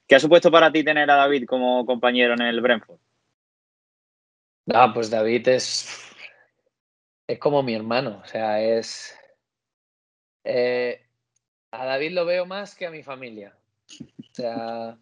¿Qué 0.06 0.16
ha 0.16 0.20
supuesto 0.20 0.52
para 0.52 0.72
ti 0.72 0.84
tener 0.84 1.10
a 1.10 1.16
David 1.16 1.46
como 1.46 1.86
compañero 1.86 2.34
en 2.34 2.42
el 2.42 2.60
Brentford? 2.60 3.00
Ah, 4.74 4.92
pues 4.94 5.10
David 5.10 5.48
es, 5.48 6.14
es 7.28 7.40
como 7.40 7.64
mi 7.64 7.74
hermano, 7.74 8.20
o 8.22 8.28
sea, 8.28 8.62
es... 8.62 9.18
Eh, 10.44 11.02
a 11.72 11.86
David 11.86 12.12
lo 12.12 12.26
veo 12.26 12.46
más 12.46 12.76
que 12.76 12.86
a 12.86 12.92
mi 12.92 13.04
familia. 13.04 13.56
O 14.20 14.34
sea, 14.34 14.98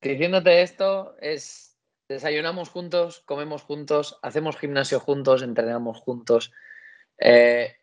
Diciéndote 0.00 0.62
esto, 0.62 1.16
es 1.20 1.78
desayunamos 2.08 2.70
juntos, 2.70 3.20
comemos 3.26 3.62
juntos, 3.62 4.18
hacemos 4.22 4.56
gimnasio 4.56 4.98
juntos, 4.98 5.42
entrenamos 5.42 5.98
juntos, 6.00 6.52
eh, 7.18 7.76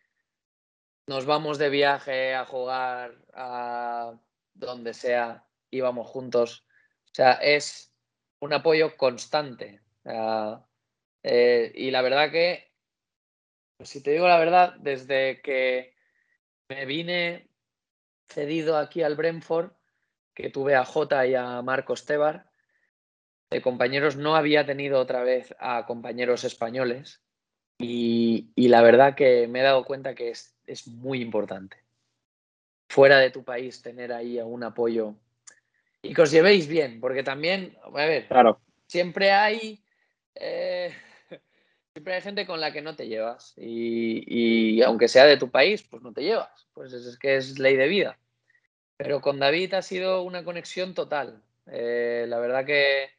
nos 1.06 1.24
vamos 1.24 1.58
de 1.58 1.70
viaje 1.70 2.34
a 2.34 2.44
jugar 2.44 3.24
a 3.32 4.12
donde 4.52 4.92
sea, 4.94 5.46
íbamos 5.70 6.08
juntos. 6.08 6.66
O 7.04 7.14
sea, 7.14 7.32
es 7.34 7.94
un 8.40 8.52
apoyo 8.52 8.96
constante. 8.96 9.80
Eh, 11.22 11.72
y 11.74 11.90
la 11.90 12.02
verdad 12.02 12.30
que, 12.30 12.72
si 13.80 14.02
te 14.02 14.10
digo 14.10 14.28
la 14.28 14.38
verdad, 14.38 14.74
desde 14.80 15.40
que 15.40 15.94
me 16.68 16.84
vine 16.84 17.48
cedido 18.28 18.76
aquí 18.76 19.02
al 19.02 19.16
Brentford, 19.16 19.77
que 20.38 20.50
tuve 20.50 20.76
a 20.76 20.84
Jota 20.84 21.26
y 21.26 21.34
a 21.34 21.60
Marcos 21.62 22.04
Tebar. 22.04 22.46
De 23.50 23.60
compañeros 23.60 24.16
no 24.16 24.36
había 24.36 24.64
tenido 24.64 25.00
otra 25.00 25.24
vez 25.24 25.52
a 25.58 25.84
compañeros 25.84 26.44
españoles 26.44 27.20
y, 27.76 28.52
la 28.56 28.82
verdad 28.82 29.16
que 29.16 29.48
me 29.48 29.60
he 29.60 29.62
dado 29.62 29.84
cuenta 29.84 30.14
que 30.14 30.30
es, 30.30 30.86
muy 30.86 31.22
importante. 31.22 31.78
Fuera 32.88 33.18
de 33.18 33.30
tu 33.30 33.42
país 33.42 33.82
tener 33.82 34.12
ahí 34.12 34.38
un 34.40 34.62
apoyo 34.62 35.16
y 36.02 36.14
que 36.14 36.22
os 36.22 36.30
llevéis 36.30 36.68
bien, 36.68 37.00
porque 37.00 37.24
también, 37.24 37.76
a 37.82 37.90
ver, 37.90 38.28
claro. 38.28 38.60
siempre 38.86 39.32
hay... 39.32 39.82
Eh, 40.36 40.94
siempre 41.94 42.14
hay 42.14 42.20
gente 42.20 42.46
con 42.46 42.60
la 42.60 42.72
que 42.72 42.82
no 42.82 42.94
te 42.94 43.08
llevas 43.08 43.54
y, 43.56 44.22
y, 44.26 44.82
aunque 44.82 45.08
sea 45.08 45.24
de 45.24 45.36
tu 45.36 45.50
país, 45.50 45.82
pues 45.82 46.00
no 46.02 46.12
te 46.12 46.22
llevas. 46.22 46.68
Pues 46.74 46.92
es 46.92 47.18
que 47.18 47.36
es 47.36 47.58
ley 47.58 47.74
de 47.74 47.88
vida. 47.88 48.18
Pero 48.98 49.20
con 49.20 49.38
David 49.38 49.74
ha 49.74 49.82
sido 49.82 50.22
una 50.22 50.44
conexión 50.44 50.92
total. 50.92 51.40
Eh, 51.66 52.26
la 52.28 52.38
verdad 52.40 52.66
que, 52.66 53.10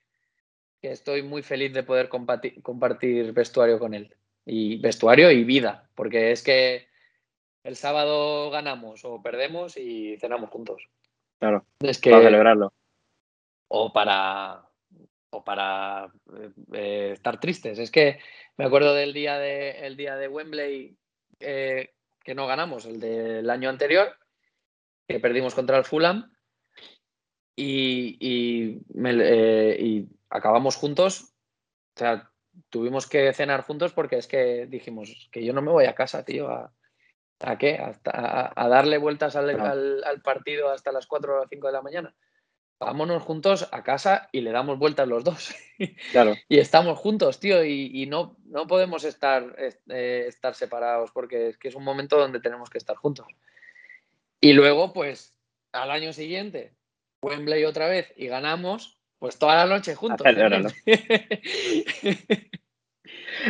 estoy 0.81 1.23
muy 1.23 1.41
feliz 1.41 1.73
de 1.73 1.83
poder 1.83 2.09
compartir, 2.09 3.33
vestuario 3.33 3.79
con 3.79 3.93
él. 3.93 4.13
Y 4.45 4.77
vestuario 4.77 5.31
y 5.31 5.43
vida, 5.43 5.89
porque 5.95 6.31
es 6.31 6.43
que 6.43 6.87
el 7.63 7.75
sábado 7.75 8.49
ganamos 8.51 9.05
o 9.05 9.21
perdemos 9.21 9.77
y 9.77 10.17
cenamos 10.17 10.49
juntos. 10.49 10.89
Claro. 11.39 11.65
Es 11.79 11.99
que, 11.99 12.11
para 12.11 12.23
celebrarlo. 12.23 12.73
O 13.69 13.93
para, 13.93 14.65
o 15.29 15.43
para 15.43 16.11
eh, 16.73 17.11
estar 17.13 17.39
tristes. 17.39 17.79
Es 17.79 17.89
que 17.89 18.19
me 18.57 18.65
acuerdo 18.65 18.93
del 18.93 19.13
día 19.13 19.37
de, 19.37 19.85
el 19.85 19.95
día 19.95 20.17
de 20.17 20.27
Wembley 20.27 20.97
eh, 21.39 21.93
que 22.21 22.35
no 22.35 22.47
ganamos, 22.47 22.85
el 22.85 22.99
del 22.99 23.49
año 23.49 23.69
anterior, 23.69 24.13
que 25.09 25.19
perdimos 25.19 25.55
contra 25.55 25.77
el 25.77 25.85
Fulham 25.85 26.31
y, 27.55 28.17
eh, 29.03 29.77
y, 29.79 30.07
acabamos 30.29 30.75
juntos. 30.75 31.33
O 31.95 31.99
sea, 31.99 32.31
tuvimos 32.69 33.07
que 33.07 33.33
cenar 33.33 33.63
juntos 33.63 33.91
porque 33.91 34.17
es 34.17 34.27
que 34.27 34.67
dijimos 34.67 35.27
que 35.31 35.43
yo 35.43 35.51
no 35.51 35.63
me 35.63 35.71
voy 35.71 35.85
a 35.85 35.95
casa, 35.95 36.23
tío, 36.23 36.49
a, 36.49 36.71
¿a 37.39 37.57
qué? 37.57 37.79
A, 38.05 38.69
darle 38.69 38.99
vueltas 38.99 39.35
al, 39.35 39.49
al, 39.49 40.21
partido 40.21 40.69
hasta 40.69 40.91
las 40.91 41.07
4 41.07 41.41
o 41.41 41.47
5 41.47 41.67
de 41.67 41.73
la 41.73 41.81
mañana. 41.81 42.15
Vámonos 42.79 43.23
juntos 43.23 43.67
a 43.71 43.83
casa 43.83 44.29
y 44.31 44.41
le 44.41 44.51
damos 44.51 44.77
vueltas 44.77 45.07
los 45.07 45.23
dos. 45.23 45.55
Claro. 46.11 46.35
y 46.49 46.59
estamos 46.59 46.99
juntos, 46.99 47.39
tío, 47.39 47.63
y, 47.63 48.05
no, 48.05 48.35
no 48.43 48.67
podemos 48.67 49.05
estar, 49.05 49.55
eh, 49.57 50.25
estar 50.27 50.53
separados 50.53 51.09
porque 51.11 51.47
es 51.47 51.57
que 51.57 51.69
es 51.69 51.75
un 51.75 51.85
momento 51.85 52.17
donde 52.17 52.41
tenemos 52.41 52.69
que 52.69 52.77
estar 52.77 52.97
juntos. 52.97 53.27
Y 54.41 54.53
luego, 54.53 54.93
pues, 54.93 55.35
al 55.73 55.91
año 55.91 56.13
siguiente, 56.13 56.73
Wembley 57.21 57.65
otra 57.65 57.87
vez 57.87 58.13
y 58.15 58.27
ganamos, 58.27 58.97
pues 59.19 59.37
toda 59.37 59.55
la 59.55 59.65
noche 59.65 59.95
juntos. 59.95 60.25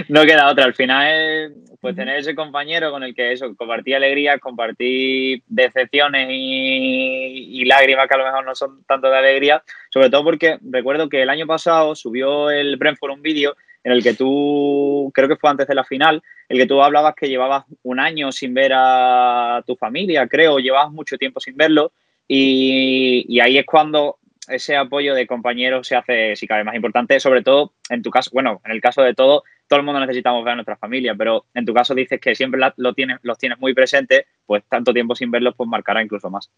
no 0.07 0.25
queda 0.25 0.49
otra. 0.49 0.65
Al 0.65 0.73
final, 0.73 1.53
pues 1.79 1.95
tener 1.95 2.17
ese 2.17 2.35
compañero 2.35 2.91
con 2.91 3.03
el 3.03 3.13
que 3.13 3.31
eso, 3.31 3.55
compartí 3.55 3.93
alegrías, 3.93 4.39
compartí 4.39 5.43
decepciones 5.47 6.27
y, 6.31 7.63
lágrimas 7.65 8.07
que 8.07 8.15
a 8.15 8.17
lo 8.17 8.25
mejor 8.25 8.45
no 8.45 8.55
son 8.55 8.83
tanto 8.85 9.09
de 9.11 9.17
alegría, 9.17 9.63
sobre 9.91 10.09
todo 10.09 10.23
porque 10.23 10.57
recuerdo 10.61 11.07
que 11.07 11.21
el 11.21 11.29
año 11.29 11.45
pasado 11.45 11.93
subió 11.93 12.49
el 12.49 12.77
Brentford 12.77 13.11
un 13.11 13.21
vídeo 13.21 13.55
en 13.83 13.91
el 13.91 14.03
que 14.03 14.13
tú, 14.13 15.11
creo 15.13 15.27
que 15.27 15.35
fue 15.35 15.49
antes 15.49 15.67
de 15.67 15.75
la 15.75 15.83
final, 15.83 16.21
el 16.47 16.57
que 16.57 16.65
tú 16.65 16.81
hablabas 16.81 17.15
que 17.15 17.29
llevabas 17.29 17.65
un 17.83 17.99
año 17.99 18.31
sin 18.31 18.53
ver 18.53 18.71
a 18.75 19.63
tu 19.65 19.75
familia, 19.75 20.27
creo, 20.27 20.59
llevabas 20.59 20.91
mucho 20.91 21.17
tiempo 21.17 21.39
sin 21.39 21.55
verlo 21.55 21.91
y, 22.27 23.39
ahí 23.39 23.57
es 23.57 23.65
cuando 23.65 24.19
ese 24.47 24.75
apoyo 24.75 25.13
de 25.13 25.27
compañeros 25.27 25.87
se 25.87 25.95
hace, 25.95 26.35
si 26.35 26.47
cabe, 26.47 26.63
más 26.63 26.75
importante, 26.75 27.19
sobre 27.19 27.43
todo 27.43 27.73
en 27.89 28.01
tu 28.01 28.09
caso, 28.09 28.31
bueno, 28.33 28.61
en 28.65 28.71
el 28.71 28.81
caso 28.81 29.01
de 29.01 29.13
todo, 29.13 29.43
todo 29.67 29.79
el 29.79 29.85
mundo 29.85 29.99
necesitamos 29.99 30.43
ver 30.43 30.53
a 30.53 30.55
nuestra 30.55 30.77
familia, 30.77 31.13
pero 31.15 31.45
en 31.53 31.65
tu 31.65 31.73
caso 31.73 31.93
dices 31.93 32.19
que 32.19 32.35
siempre 32.35 32.59
lo 32.77 32.93
tienes, 32.93 33.19
los 33.21 33.37
tienes 33.37 33.59
muy 33.59 33.73
presentes, 33.73 34.25
pues 34.45 34.63
tanto 34.67 34.93
tiempo 34.93 35.15
sin 35.15 35.31
verlos, 35.31 35.53
pues 35.55 35.69
marcará 35.69 36.01
incluso 36.01 36.29
más. 36.29 36.51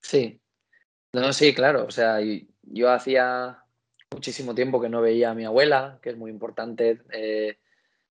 Sí, 0.00 0.40
no, 1.12 1.32
sí, 1.32 1.54
claro, 1.54 1.84
o 1.86 1.90
sea, 1.90 2.18
yo 2.62 2.90
hacía 2.90 3.58
muchísimo 4.10 4.54
tiempo 4.54 4.80
que 4.80 4.88
no 4.88 5.00
veía 5.00 5.30
a 5.30 5.34
mi 5.34 5.44
abuela, 5.44 5.98
que 6.02 6.10
es 6.10 6.16
muy 6.16 6.30
importante, 6.30 7.02
eh, 7.12 7.58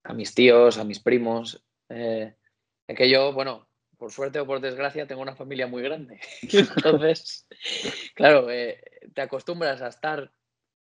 a 0.03 0.13
mis 0.13 0.33
tíos, 0.33 0.77
a 0.77 0.83
mis 0.83 0.99
primos. 0.99 1.63
Eh, 1.89 2.35
que 2.87 3.09
yo, 3.09 3.31
bueno, 3.33 3.67
por 3.97 4.11
suerte 4.11 4.39
o 4.39 4.45
por 4.45 4.59
desgracia, 4.59 5.07
tengo 5.07 5.21
una 5.21 5.35
familia 5.35 5.67
muy 5.67 5.81
grande. 5.81 6.19
Entonces, 6.41 7.47
claro, 8.15 8.49
eh, 8.49 8.81
te 9.13 9.21
acostumbras 9.21 9.81
a 9.81 9.87
estar 9.87 10.31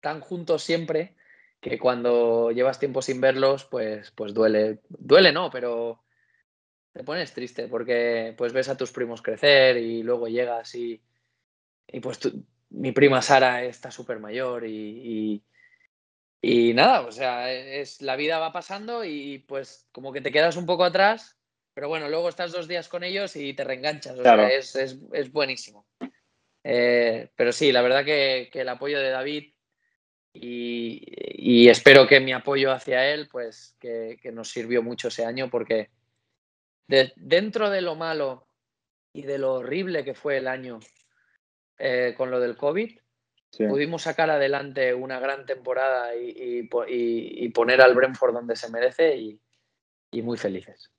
tan 0.01 0.21
juntos 0.21 0.63
siempre 0.63 1.15
que 1.61 1.79
cuando 1.79 2.51
llevas 2.51 2.79
tiempo 2.79 3.01
sin 3.01 3.21
verlos, 3.21 3.65
pues, 3.65 4.11
pues 4.11 4.33
duele. 4.33 4.81
Duele, 4.89 5.31
no, 5.31 5.49
pero 5.49 6.03
te 6.93 7.03
pones 7.03 7.33
triste 7.33 7.67
porque 7.67 8.33
pues 8.37 8.53
ves 8.53 8.69
a 8.69 8.77
tus 8.77 8.91
primos 8.91 9.21
crecer 9.21 9.77
y 9.77 10.01
luego 10.03 10.27
llegas 10.27 10.75
y, 10.75 11.01
y 11.87 11.99
pues 11.99 12.19
mi 12.69 12.91
prima 12.91 13.21
Sara 13.21 13.63
está 13.63 13.91
súper 13.91 14.19
mayor 14.19 14.65
y, 14.65 15.43
y, 16.41 16.73
nada, 16.73 17.01
o 17.01 17.11
sea, 17.11 17.51
es, 17.51 18.01
la 18.01 18.15
vida 18.15 18.39
va 18.39 18.51
pasando 18.51 19.03
y 19.03 19.39
pues 19.47 19.87
como 19.91 20.11
que 20.11 20.21
te 20.21 20.31
quedas 20.31 20.57
un 20.57 20.65
poco 20.65 20.83
atrás, 20.83 21.37
pero 21.73 21.87
bueno, 21.87 22.09
luego 22.09 22.29
estás 22.29 22.51
dos 22.51 22.67
días 22.67 22.87
con 22.87 23.03
ellos 23.03 23.35
y 23.35 23.53
te 23.53 23.63
reenganchas, 23.63 24.19
o 24.19 24.23
sea, 24.23 24.49
es, 24.49 24.75
es, 24.75 24.97
es 25.13 25.31
buenísimo. 25.31 25.87
Eh, 26.63 27.29
pero 27.35 27.51
sí, 27.51 27.71
la 27.71 27.83
verdad 27.83 28.03
que, 28.03 28.49
que 28.51 28.61
el 28.61 28.69
apoyo 28.69 28.99
de 28.99 29.09
David 29.09 29.53
y, 30.33 31.03
y, 31.07 31.69
espero 31.69 32.07
que 32.07 32.19
mi 32.19 32.33
apoyo 32.33 32.71
hacia 32.71 33.07
él, 33.09 33.29
pues 33.31 33.75
que, 33.79 34.17
que 34.21 34.31
nos 34.31 34.49
sirvió 34.49 34.83
mucho 34.83 35.07
ese 35.07 35.25
año 35.25 35.49
porque 35.49 35.91
dentro 36.87 37.69
de 37.69 37.81
lo 37.81 37.95
malo 37.95 38.47
y 39.13 39.21
de 39.21 39.37
lo 39.37 39.53
horrible 39.55 40.03
que 40.03 40.13
fue 40.13 40.37
el 40.37 40.47
año 40.47 40.79
eh, 41.77 42.13
con 42.17 42.31
lo 42.31 42.39
del 42.39 42.55
COVID, 42.55 42.97
pudimos 43.57 44.03
sacar 44.03 44.29
adelante 44.29 44.93
una 44.93 45.19
gran 45.19 45.45
temporada 45.45 46.11
y, 46.15 46.63
poner 47.53 47.81
al 47.81 47.95
Brentford 47.95 48.33
donde 48.33 48.55
se 48.55 48.69
merece 48.69 49.17
y, 49.17 49.39
muy 50.21 50.37
felices. 50.37 50.91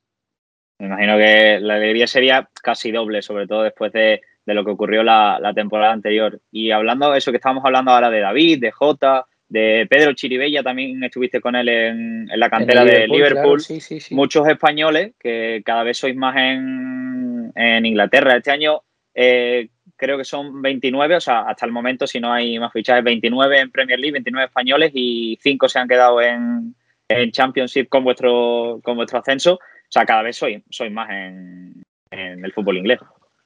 Me 0.79 0.87
imagino 0.89 1.17
que 1.17 1.59
la 1.59 1.77
alegría 1.77 2.07
sería 2.07 2.51
casi 2.63 2.93
doble, 2.93 3.23
sobre 3.23 3.47
todo 3.47 3.63
después 3.63 3.93
de, 3.93 4.21
lo 4.45 4.63
que 4.63 4.71
ocurrió 4.71 5.03
la, 5.03 5.53
temporada 5.55 5.93
anterior. 5.93 6.41
Y 6.51 6.71
hablando 6.71 7.11
de 7.11 7.19
eso 7.19 7.31
que 7.31 7.39
estábamos 7.39 7.65
hablando 7.65 7.93
ahora 7.93 8.11
de 8.11 8.21
David, 8.21 8.61
de 8.61 8.71
Jota, 8.73 9.25
de 9.49 9.87
Pedro 9.89 10.13
Chiribella, 10.13 10.63
también 10.63 11.03
estuviste 11.03 11.41
con 11.41 11.57
él 11.57 11.69
en, 11.69 12.27
la 12.35 12.51
cantera 12.51 12.85
de 12.85 13.09
Liverpool. 13.09 13.63
Muchos 14.11 14.47
españoles 14.49 15.15
que 15.19 15.63
cada 15.65 15.83
vez 15.83 15.97
sois 15.97 16.15
más 16.15 16.37
en, 16.37 17.87
Inglaterra. 17.87 18.37
Este 18.37 18.51
año 18.51 18.83
eh, 19.15 19.71
creo 19.97 20.19
que 20.19 20.25
son 20.25 20.63
29, 20.63 21.17
o 21.17 21.21
sea, 21.21 21.41
hasta 21.43 21.67
el 21.67 21.73
momento, 21.73 22.07
si 22.07 22.21
no 22.21 22.33
hay 22.33 22.59
más 22.59 22.73
fichajes, 22.73 23.05
29 23.05 23.61
en 23.61 23.71
Premier 23.71 23.99
League, 23.99 24.13
29 24.13 24.47
españoles 24.47 24.91
y 24.95 25.39
5 25.43 25.69
se 25.69 25.79
han 25.79 25.89
quedado 25.89 26.21
en, 26.21 26.75
Championship 27.31 27.89
con 27.89 28.03
vuestro, 28.03 28.81
con 28.83 28.97
vuestro 28.97 29.21
ascenso. 29.21 29.55
O 29.55 29.91
sea, 29.91 30.05
cada 30.05 30.23
vez 30.23 30.37
sois, 30.37 30.63
soy 30.71 30.91
más 30.91 31.09
en, 31.11 31.85
el 32.11 32.53
fútbol 32.53 32.79
inglés. 32.79 33.01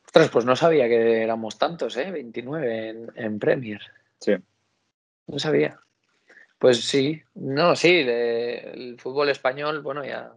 Ostras, 0.06 0.30
pues 0.30 0.44
no 0.44 0.56
sabía 0.56 0.88
que 0.88 1.22
éramos 1.22 1.58
tantos, 1.58 1.96
¿eh? 1.96 2.10
29 2.10 2.88
en, 2.88 3.06
en 3.14 3.38
Premier. 3.38 3.80
Sí. 4.18 4.34
No 5.26 5.38
sabía. 5.38 5.78
Pues 6.58 6.80
sí, 6.80 7.22
no, 7.34 7.76
sí, 7.76 8.04
el 8.06 8.96
fútbol 8.98 9.30
español, 9.30 9.80
bueno, 9.80 10.04
ya 10.04 10.32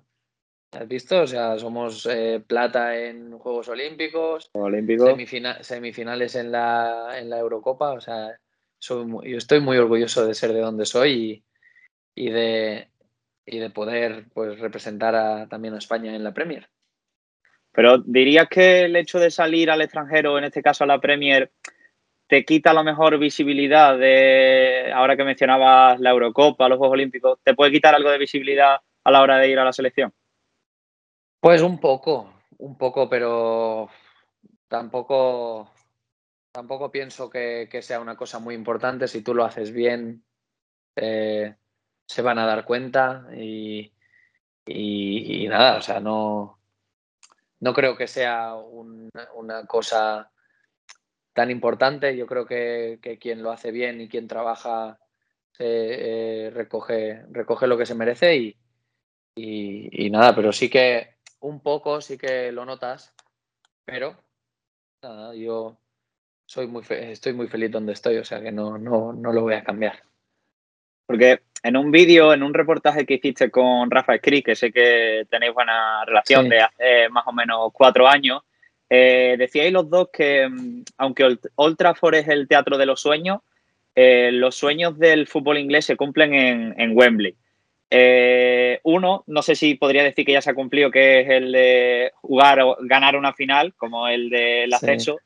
has 0.75 0.87
visto, 0.87 1.21
o 1.21 1.27
sea, 1.27 1.57
somos 1.57 2.05
eh, 2.05 2.41
plata 2.45 2.97
en 2.97 3.37
Juegos 3.37 3.67
Olímpicos, 3.67 4.51
semifinales 5.61 6.35
en 6.35 6.51
la, 6.51 7.19
en 7.19 7.29
la 7.29 7.39
Eurocopa, 7.39 7.91
o 7.91 8.01
sea, 8.01 8.37
soy 8.77 9.05
yo 9.31 9.37
estoy 9.37 9.61
muy 9.61 9.77
orgulloso 9.77 10.25
de 10.25 10.33
ser 10.33 10.53
de 10.53 10.59
donde 10.59 10.85
soy 10.85 11.43
y, 12.15 12.29
de, 12.29 12.89
y 13.45 13.59
de 13.59 13.69
poder 13.69 14.25
pues, 14.33 14.59
representar 14.59 15.47
también 15.49 15.73
a 15.73 15.77
España 15.77 16.15
en 16.15 16.23
la 16.23 16.33
Premier. 16.33 16.69
Pero 17.71 17.97
dirías 17.99 18.47
que 18.49 18.81
el 18.81 18.95
hecho 18.95 19.19
de 19.19 19.31
salir 19.31 19.71
al 19.71 19.81
extranjero, 19.81 20.37
en 20.37 20.43
este 20.43 20.61
caso 20.61 20.83
a 20.83 20.87
la 20.87 21.01
Premier, 21.01 21.51
te 22.27 22.45
quita 22.45 22.73
la 22.73 22.83
mejor 22.83 23.17
visibilidad 23.17 23.97
de, 23.97 24.91
ahora 24.93 25.17
que 25.17 25.23
mencionabas 25.23 25.99
la 25.99 26.11
Eurocopa, 26.11 26.69
los 26.69 26.77
Juegos 26.77 26.93
Olímpicos, 26.93 27.39
¿te 27.43 27.53
puede 27.53 27.71
quitar 27.71 27.95
algo 27.95 28.11
de 28.11 28.17
visibilidad 28.17 28.77
a 29.03 29.11
la 29.11 29.21
hora 29.21 29.37
de 29.37 29.49
ir 29.49 29.59
a 29.59 29.65
la 29.65 29.73
selección? 29.73 30.13
Pues 31.43 31.61
un 31.61 31.77
poco, 31.77 32.35
un 32.59 32.77
poco, 32.77 33.09
pero 33.09 33.89
tampoco, 34.69 35.69
tampoco 36.53 36.89
pienso 36.89 37.29
que, 37.29 37.67
sea 37.81 37.99
una 37.99 38.15
cosa 38.15 38.39
muy 38.39 38.55
importante. 38.55 39.09
Si 39.09 39.21
tú 39.21 39.33
lo 39.35 39.43
haces 39.43 39.73
bien, 39.73 40.23
eh, 40.95 41.53
se 42.05 42.21
van 42.21 42.39
a 42.39 42.45
dar 42.45 42.63
cuenta 42.63 43.27
y, 43.35 43.91
y, 44.65 45.45
nada, 45.49 45.79
o 45.79 45.81
sea, 45.81 45.99
no, 45.99 46.61
no 47.59 47.73
creo 47.73 47.97
que 47.97 48.07
sea 48.07 48.55
una 48.55 49.65
cosa 49.67 50.31
tan 51.33 51.51
importante. 51.51 52.15
Yo 52.15 52.25
creo 52.25 52.45
que, 52.45 52.99
quien 53.19 53.43
lo 53.43 53.51
hace 53.51 53.71
bien 53.71 53.99
y 53.99 54.07
quien 54.07 54.29
trabaja 54.29 54.97
eh, 55.59 56.51
recoge, 56.53 57.25
recoge 57.31 57.67
lo 57.67 57.77
que 57.77 57.85
se 57.85 57.95
merece 57.95 58.37
y, 58.37 58.57
y, 59.35 60.09
nada, 60.09 60.33
pero 60.33 60.53
sí 60.53 60.69
que 60.69 61.12
un 61.43 61.59
poco 61.59 62.01
sí 62.01 62.17
que 62.17 62.51
lo 62.51 62.65
notas, 62.65 63.13
pero 63.85 64.15
nada, 65.01 65.35
yo 65.35 65.77
soy 66.45 66.67
muy 66.67 66.83
estoy 66.89 67.33
muy 67.33 67.47
feliz 67.47 67.71
donde 67.71 67.93
estoy, 67.93 68.17
o 68.17 68.25
sea 68.25 68.41
que 68.41 68.51
no, 68.51 68.77
no, 68.77 69.13
no 69.13 69.33
lo 69.33 69.41
voy 69.41 69.55
a 69.55 69.63
cambiar. 69.63 70.01
Porque 71.05 71.41
en 71.61 71.75
un 71.75 71.91
vídeo, 71.91 72.33
en 72.33 72.43
un 72.43 72.53
reportaje 72.53 73.05
que 73.05 73.15
hiciste 73.15 73.51
con 73.51 73.91
Rafa 73.91 74.15
Escri, 74.15 74.41
que 74.41 74.55
sé 74.55 74.71
que 74.71 75.25
tenéis 75.29 75.53
buena 75.53 76.05
relación 76.05 76.47
de 76.47 76.61
hace 76.61 77.09
más 77.09 77.27
o 77.27 77.33
menos 77.33 77.71
cuatro 77.73 78.07
años, 78.07 78.41
eh, 78.89 79.35
decíais 79.37 79.73
los 79.73 79.89
dos 79.89 80.09
que, 80.13 80.47
mm, 80.47 80.83
aunque 80.97 81.37
Old 81.55 81.77
Trafford 81.77 82.15
es 82.15 82.27
el 82.29 82.47
teatro 82.47 82.77
de 82.77 82.85
los 82.85 83.01
sueños, 83.01 83.41
eh, 83.95 84.31
los 84.31 84.55
sueños 84.55 84.97
del 84.97 85.27
fútbol 85.27 85.57
inglés 85.57 85.85
se 85.85 85.97
cumplen 85.97 86.33
en, 86.33 86.97
Wembley. 86.97 87.35
Eh, 87.95 88.79
uno, 88.83 89.23
no 89.27 89.43
sé 89.43 89.55
si 89.55 89.75
podría 89.75 90.03
decir 90.03 90.25
que 90.25 90.31
ya 90.31 90.41
se 90.41 90.49
ha 90.49 90.55
cumplido, 90.55 90.89
que 90.89 91.21
es 91.21 91.29
el 91.29 91.51
de 91.51 92.11
jugar 92.15 92.59
o 92.61 92.77
ganar 92.81 93.15
una 93.15 93.33
final, 93.33 93.75
como 93.75 94.07
el 94.07 94.31
del 94.31 94.73
ascenso. 94.73 95.19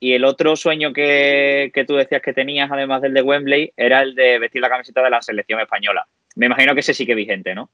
Y 0.00 0.12
el 0.14 0.24
otro 0.24 0.56
sueño 0.56 0.92
que, 0.92 1.70
que, 1.74 1.84
tú 1.84 1.96
decías 1.96 2.22
que 2.22 2.32
tenías, 2.32 2.70
además 2.72 3.02
del 3.02 3.12
de 3.12 3.22
Wembley, 3.22 3.72
era 3.76 4.00
el 4.00 4.14
de 4.14 4.38
vestir 4.38 4.62
la 4.62 4.70
camiseta 4.70 5.02
de 5.02 5.10
la 5.10 5.20
selección 5.20 5.60
española. 5.60 6.06
Me 6.36 6.46
imagino 6.46 6.72
que 6.72 6.80
ese 6.80 6.94
sí 6.94 7.04
que 7.04 7.14
vigente, 7.14 7.54
¿no? 7.54 7.70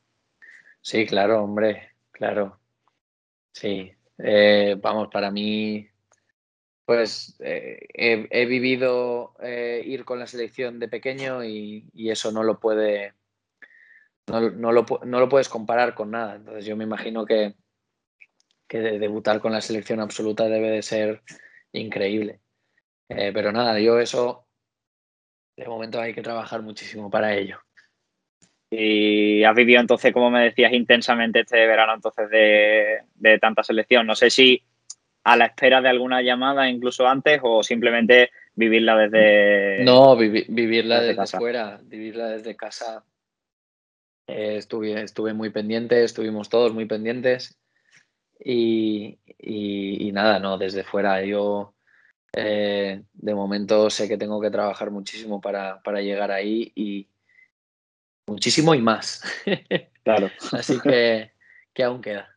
Sí, 0.81 1.07
claro, 1.07 1.45
hombre, 1.45 1.91
claro. 2.11 2.59
Sí, 3.53 3.93
eh, 4.19 4.77
vamos, 4.81 5.09
para 5.13 5.31
mí, 5.31 5.89
pues 6.85 7.37
eh, 7.39 7.87
he, 7.95 8.47
vivido 8.47 9.35
eh, 9.41 9.83
ir 9.85 10.05
con 10.05 10.19
la 10.19 10.27
selección 10.27 10.81
de 10.81 10.89
pequeño 10.89 11.45
y, 11.45 11.89
eso 11.95 12.33
no 12.33 12.43
lo 12.43 12.59
puede, 12.59 13.15
no, 14.27 14.73
lo, 14.73 14.85
no, 15.05 15.21
lo, 15.21 15.29
puedes 15.29 15.49
comparar 15.49 15.95
con 15.95 16.11
nada. 16.11 16.37
Entonces 16.37 16.65
yo 16.65 16.77
me 16.77 16.85
imagino 16.85 17.25
que, 17.25 17.55
que 18.69 18.79
debutar 18.79 19.41
con 19.41 19.53
la 19.53 19.61
selección 19.61 20.01
absoluta 20.01 20.49
debe 20.49 20.71
de 20.71 20.83
ser 20.83 21.23
increíble. 21.73 22.41
pero 23.09 23.53
nada, 23.53 23.79
yo 23.81 23.99
eso, 23.99 24.47
de 25.57 25.67
momento 25.67 26.01
hay 26.01 26.15
que 26.15 26.23
trabajar 26.23 26.63
muchísimo 26.63 27.11
para 27.11 27.35
ello. 27.35 27.59
Y 28.71 29.43
has 29.43 29.55
vivido 29.57 29.81
entonces, 29.81 30.13
como 30.13 30.31
me 30.31 30.45
decías, 30.45 30.73
intensamente 30.73 31.41
este 31.41 31.67
verano 31.67 31.95
entonces 31.95 32.31
de, 32.31 33.39
tanta 33.41 33.65
selección. 33.65 34.07
No 34.07 34.15
sé 34.15 34.31
si 34.31 34.63
a 35.25 35.37
la 35.37 35.47
espera 35.47 35.81
de 35.81 35.89
alguna 35.89 36.23
llamada 36.23 36.69
incluso 36.71 37.07
antes 37.07 37.41
o 37.43 37.65
simplemente 37.65 38.31
vivirla 38.55 38.97
desde... 38.97 39.85
No, 39.85 40.17
vivirla 40.17 41.01
desde, 41.01 41.39
fuera, 41.39 41.81
vivirla 41.83 42.29
desde 42.29 42.55
casa. 42.55 43.05
Eh, 44.31 44.57
estuve, 44.57 45.03
estuve 45.03 45.35
muy 45.35 45.51
pendiente, 45.51 46.05
estuvimos 46.05 46.49
todos 46.49 46.73
muy 46.73 46.87
pendientes 46.87 47.59
y, 48.39 49.19
nada, 50.13 50.39
no, 50.39 50.57
desde 50.57 50.85
fuera. 50.85 51.25
Yo 51.25 51.75
eh, 52.33 53.03
de 53.13 53.35
momento 53.35 53.91
sé 53.91 54.09
que 54.09 54.17
tengo 54.17 54.41
que 54.41 54.51
trabajar 54.51 54.91
muchísimo 54.91 55.41
para, 55.41 55.83
para 55.83 56.01
llegar 56.01 56.31
ahí 56.31 56.73
y, 56.75 57.09
muchísimo 58.27 58.75
y 58.75 58.81
más. 58.81 59.23
Claro. 60.03 60.31
Así 60.53 60.81
que, 60.81 61.33
que 61.75 61.85
aún 61.85 62.01
queda. 62.01 62.35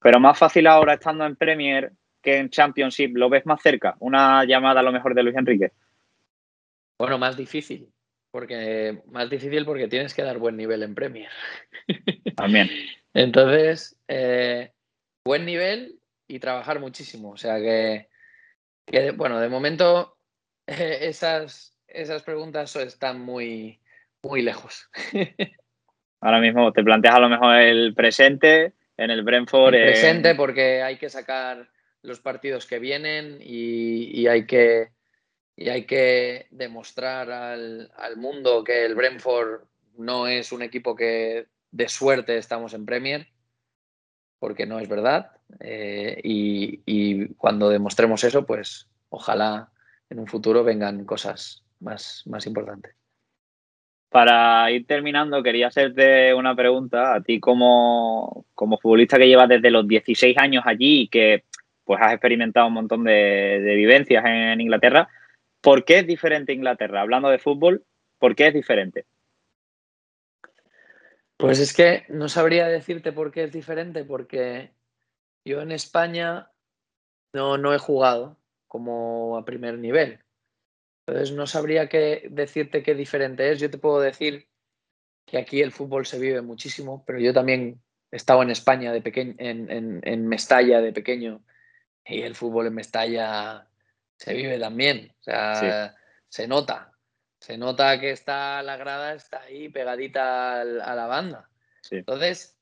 Pero 0.00 0.18
más 0.18 0.36
fácil 0.36 0.66
ahora 0.66 0.94
estando 0.94 1.24
en 1.24 1.36
Premier 1.36 1.92
que 2.20 2.38
en 2.38 2.50
Championship, 2.50 3.16
¿lo 3.16 3.30
ves 3.30 3.46
más 3.46 3.62
cerca? 3.62 3.94
Una 4.00 4.44
llamada 4.44 4.80
a 4.80 4.82
lo 4.82 4.90
mejor 4.90 5.14
de 5.14 5.22
Luis 5.22 5.36
Enrique. 5.36 5.72
Bueno, 6.98 7.16
más 7.16 7.36
difícil. 7.36 7.88
Porque 8.30 9.02
más 9.06 9.30
difícil 9.30 9.64
porque 9.64 9.88
tienes 9.88 10.14
que 10.14 10.22
dar 10.22 10.38
buen 10.38 10.56
nivel 10.56 10.82
en 10.82 10.94
Premier. 10.94 11.30
También. 12.36 12.68
Entonces, 13.14 13.96
eh, 14.06 14.72
buen 15.24 15.46
nivel 15.46 15.98
y 16.26 16.38
trabajar 16.38 16.78
muchísimo. 16.78 17.30
O 17.30 17.36
sea 17.36 17.56
que, 17.58 18.08
bueno, 19.12 19.40
de 19.40 19.48
momento 19.48 20.18
esas, 20.66 21.76
esas 21.86 22.22
preguntas 22.22 22.76
están 22.76 23.20
muy, 23.20 23.80
muy 24.22 24.42
lejos. 24.42 24.88
Ahora 26.20 26.40
mismo 26.40 26.72
te 26.72 26.82
planteas 26.82 27.14
a 27.14 27.20
lo 27.20 27.28
mejor 27.28 27.56
el 27.56 27.94
presente 27.94 28.74
en 28.96 29.10
el 29.10 29.22
Brentford. 29.22 29.74
El 29.74 29.92
presente 29.92 30.34
porque 30.34 30.82
hay 30.82 30.96
que 30.96 31.08
sacar 31.08 31.68
los 32.02 32.20
partidos 32.20 32.66
que 32.66 32.78
vienen 32.78 33.38
y, 33.40 34.26
hay 34.26 34.46
que 34.46 34.88
y 35.58 35.70
hay 35.70 35.86
que 35.86 36.46
demostrar 36.52 37.32
al, 37.32 37.90
al, 37.96 38.16
mundo 38.16 38.62
que 38.62 38.84
el 38.84 38.94
Brentford 38.94 39.62
no 39.96 40.28
es 40.28 40.52
un 40.52 40.62
equipo 40.62 40.94
que 40.94 41.48
de 41.72 41.88
suerte 41.88 42.38
estamos 42.38 42.74
en 42.74 42.86
Premier, 42.86 43.26
porque 44.38 44.66
no 44.66 44.78
es 44.78 44.88
verdad. 44.88 45.32
Eh, 45.58 46.20
y, 46.22 46.80
y, 46.86 47.34
cuando 47.34 47.70
demostremos 47.70 48.22
eso, 48.22 48.46
pues 48.46 48.88
ojalá 49.08 49.72
en 50.08 50.20
un 50.20 50.28
futuro 50.28 50.62
vengan 50.62 51.04
cosas 51.04 51.64
más, 51.80 52.22
más 52.26 52.46
importantes. 52.46 52.94
Para 54.10 54.70
ir 54.70 54.86
terminando, 54.86 55.42
quería 55.42 55.66
hacerte 55.66 56.34
una 56.34 56.54
pregunta 56.54 57.16
a 57.16 57.20
ti 57.20 57.40
como, 57.40 58.46
como 58.54 58.78
futbolista 58.78 59.18
que 59.18 59.26
llevas 59.26 59.48
desde 59.48 59.72
los 59.72 59.88
16 59.88 60.38
años 60.38 60.62
allí 60.66 61.00
y 61.00 61.08
que 61.08 61.42
pues 61.82 62.00
has 62.00 62.12
experimentado 62.12 62.68
un 62.68 62.74
montón 62.74 63.02
de, 63.02 63.60
de 63.60 63.74
vivencias 63.74 64.24
en 64.24 64.60
Inglaterra. 64.60 65.08
¿Por 65.60 65.84
qué 65.84 66.00
es 66.00 66.06
diferente 66.06 66.52
Inglaterra? 66.52 67.00
Hablando 67.00 67.28
de 67.28 67.38
fútbol, 67.38 67.84
¿por 68.18 68.34
qué 68.34 68.48
es 68.48 68.54
diferente? 68.54 69.06
Pues 71.36 71.60
es 71.60 71.72
que 71.72 72.04
no 72.08 72.28
sabría 72.28 72.66
decirte 72.66 73.12
por 73.12 73.30
qué 73.30 73.44
es 73.44 73.52
diferente, 73.52 74.04
porque 74.04 74.72
yo 75.44 75.60
en 75.60 75.70
España 75.70 76.50
no, 77.32 77.58
no 77.58 77.74
he 77.74 77.78
jugado 77.78 78.36
como 78.66 79.36
a 79.36 79.44
primer 79.44 79.78
nivel. 79.78 80.20
Entonces 81.06 81.34
no 81.34 81.46
sabría 81.46 81.88
qué 81.88 82.28
decirte 82.30 82.82
qué 82.82 82.94
diferente 82.94 83.50
es. 83.50 83.60
Yo 83.60 83.70
te 83.70 83.78
puedo 83.78 84.00
decir 84.00 84.48
que 85.26 85.38
aquí 85.38 85.62
el 85.62 85.72
fútbol 85.72 86.06
se 86.06 86.18
vive 86.18 86.42
muchísimo, 86.42 87.04
pero 87.06 87.20
yo 87.20 87.32
también 87.32 87.80
he 88.10 88.16
estado 88.16 88.42
en 88.42 88.50
España 88.50 88.92
de 88.92 89.00
pequeño, 89.00 89.34
en, 89.38 89.70
en, 89.70 90.00
en 90.02 90.26
Mestalla 90.26 90.80
de 90.80 90.92
pequeño, 90.92 91.42
y 92.04 92.22
el 92.22 92.34
fútbol 92.34 92.66
en 92.66 92.74
Mestalla 92.74 93.67
se 94.18 94.34
vive 94.34 94.58
también. 94.58 95.14
O 95.20 95.22
sea, 95.22 95.54
sí. 95.90 95.96
se 96.28 96.48
nota. 96.48 96.92
Se 97.40 97.56
nota 97.56 97.98
que 98.00 98.10
está 98.10 98.62
la 98.62 98.76
grada, 98.76 99.14
está 99.14 99.42
ahí 99.42 99.68
pegadita 99.68 100.60
a 100.60 100.94
la 100.94 101.06
banda. 101.06 101.48
Sí. 101.82 101.96
Entonces, 101.96 102.58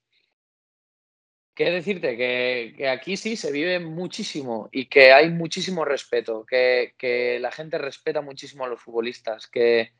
¿qué 1.55 1.71
decirte? 1.71 2.17
Que, 2.17 2.75
que, 2.77 2.89
aquí 2.89 3.17
sí 3.17 3.37
se 3.37 3.51
vive 3.51 3.81
muchísimo 3.81 4.69
y 4.71 4.87
que 4.87 5.13
hay 5.13 5.31
muchísimo 5.31 5.85
respeto, 5.85 6.45
que, 6.45 6.95
que 6.99 7.41
la 7.41 7.51
gente 7.51 7.79
respeta 7.79 8.21
muchísimo 8.21 8.65
a 8.65 8.69
los 8.69 8.81
futbolistas, 8.81 9.47
que, 9.47 9.93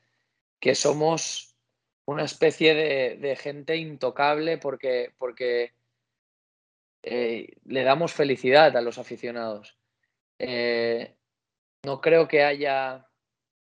que 0.61 0.75
somos 0.75 1.57
una 2.05 2.25
especie 2.25 2.75
de, 2.75 3.17
de 3.17 3.35
gente 3.35 3.77
intocable 3.77 4.59
porque, 4.59 5.15
porque 5.17 5.73
eh, 7.03 7.57
le 7.65 7.83
damos 7.83 8.13
felicidad 8.13 8.77
a 8.77 8.83
los 8.83 8.99
aficionados. 8.99 9.79
Eh, 10.39 11.17
no 11.87 12.01
creo 12.01 12.27
que 12.27 12.43
haya 12.43 13.07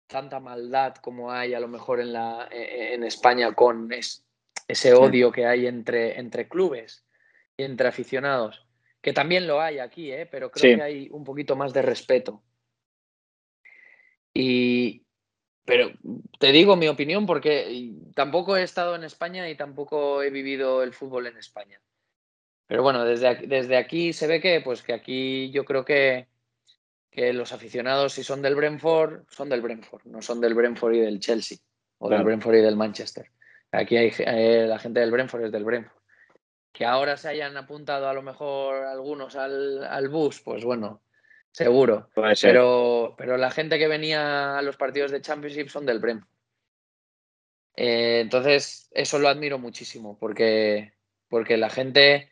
tanta 0.08 0.40
maldad 0.40 0.96
como 0.96 1.32
hay 1.32 1.54
a 1.54 1.60
lo 1.60 1.68
mejor 1.68 2.00
en, 2.00 2.12
la, 2.12 2.50
en 2.52 3.04
España 3.04 3.54
con 3.54 3.94
es, 3.94 4.26
ese 4.68 4.96
odio 4.96 5.28
sí. 5.28 5.34
que 5.36 5.46
hay 5.46 5.68
entre, 5.68 6.20
entre 6.20 6.48
clubes 6.48 7.06
y 7.56 7.64
entre 7.64 7.88
aficionados, 7.88 8.66
que 9.00 9.14
también 9.14 9.46
lo 9.46 9.62
hay 9.62 9.78
aquí, 9.78 10.12
¿eh? 10.12 10.26
pero 10.26 10.50
creo 10.50 10.72
sí. 10.72 10.76
que 10.76 10.84
hay 10.84 11.08
un 11.12 11.24
poquito 11.24 11.56
más 11.56 11.72
de 11.72 11.84
respeto. 11.84 12.42
Y, 14.34 15.04
pero 15.64 15.92
te 16.40 16.52
digo 16.52 16.76
mi 16.76 16.88
opinión 16.88 17.28
porque 17.28 17.94
tampoco 18.16 18.58
he 18.58 18.64
estado 18.64 18.96
en 18.96 19.04
España 19.04 19.48
y 19.48 19.56
tampoco 19.56 20.24
he 20.24 20.32
vivido 20.32 20.82
el 20.82 20.94
fútbol 20.94 21.28
en 21.28 21.38
España. 21.38 21.80
Pero 22.66 22.82
bueno, 22.82 23.06
desde 23.06 23.28
aquí, 23.28 23.46
desde 23.46 23.78
aquí 23.78 24.14
se 24.14 24.26
ve 24.26 24.42
que, 24.42 24.62
pues 24.62 24.82
que 24.82 24.94
aquí 24.94 25.52
yo 25.52 25.64
creo 25.64 25.86
que, 25.86 26.28
que 27.16 27.32
los 27.32 27.54
aficionados, 27.54 28.14
si 28.14 28.24
son 28.24 28.42
del 28.42 28.56
Brentford, 28.56 29.24
son 29.30 29.48
del 29.48 29.62
Brentford, 29.62 30.04
no 30.06 30.22
son 30.22 30.42
del 30.42 30.54
Brentford 30.54 30.96
y 30.96 31.00
del 31.00 31.20
Chelsea 31.20 31.58
o 31.98 32.08
claro. 32.08 32.20
del 32.20 32.26
Brentford 32.26 32.56
y 32.56 32.62
del 32.62 32.76
Manchester. 32.76 33.32
Aquí 33.72 33.96
hay 33.96 34.14
eh, 34.20 34.66
la 34.68 34.78
gente 34.78 35.00
del 35.00 35.12
Brentford 35.12 35.46
es 35.46 35.52
del 35.52 35.64
Brentford. 35.64 35.96
Que 36.74 36.86
ahora 36.86 37.16
se 37.16 37.30
hayan 37.30 37.56
apuntado 37.56 38.10
a 38.10 38.14
lo 38.14 38.22
mejor 38.22 38.84
algunos 38.84 39.38
al, 39.38 39.86
al 39.86 40.10
bus, 40.10 40.42
pues 40.42 40.66
bueno, 40.66 41.02
seguro. 41.52 42.10
Pero, 42.42 43.16
pero 43.18 43.38
la 43.38 43.50
gente 43.50 43.80
que 43.80 43.88
venía 43.88 44.58
a 44.58 44.62
los 44.62 44.76
partidos 44.76 45.12
de 45.12 45.22
Championship 45.22 45.70
son 45.70 45.86
del 45.86 46.00
Brentford. 46.00 46.30
Eh, 47.78 48.20
entonces, 48.22 48.90
eso 48.92 49.20
lo 49.20 49.30
admiro 49.30 49.58
muchísimo, 49.58 50.18
porque, 50.20 50.94
porque 51.30 51.56
la 51.56 51.70
gente 51.70 52.30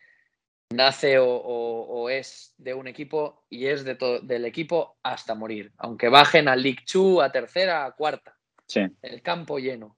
nace 0.72 1.20
o, 1.20 1.28
o, 1.28 2.02
o, 2.02 2.10
es 2.10 2.54
de 2.58 2.74
un 2.74 2.88
equipo 2.88 3.46
y 3.50 3.68
es 3.68 3.84
de 3.84 3.98
del 4.24 4.46
equipo 4.46 4.98
hasta 5.04 5.36
morir. 5.36 5.72
Aunque 5.78 6.10
bajen 6.10 6.48
a 6.48 6.56
League 6.56 6.84
Two, 6.92 7.22
a 7.22 7.32
tercera, 7.32 7.86
a 7.86 7.92
cuarta. 7.92 8.36
Sí. 8.66 8.82
El 9.02 9.22
campo 9.22 9.60
lleno. 9.60 9.98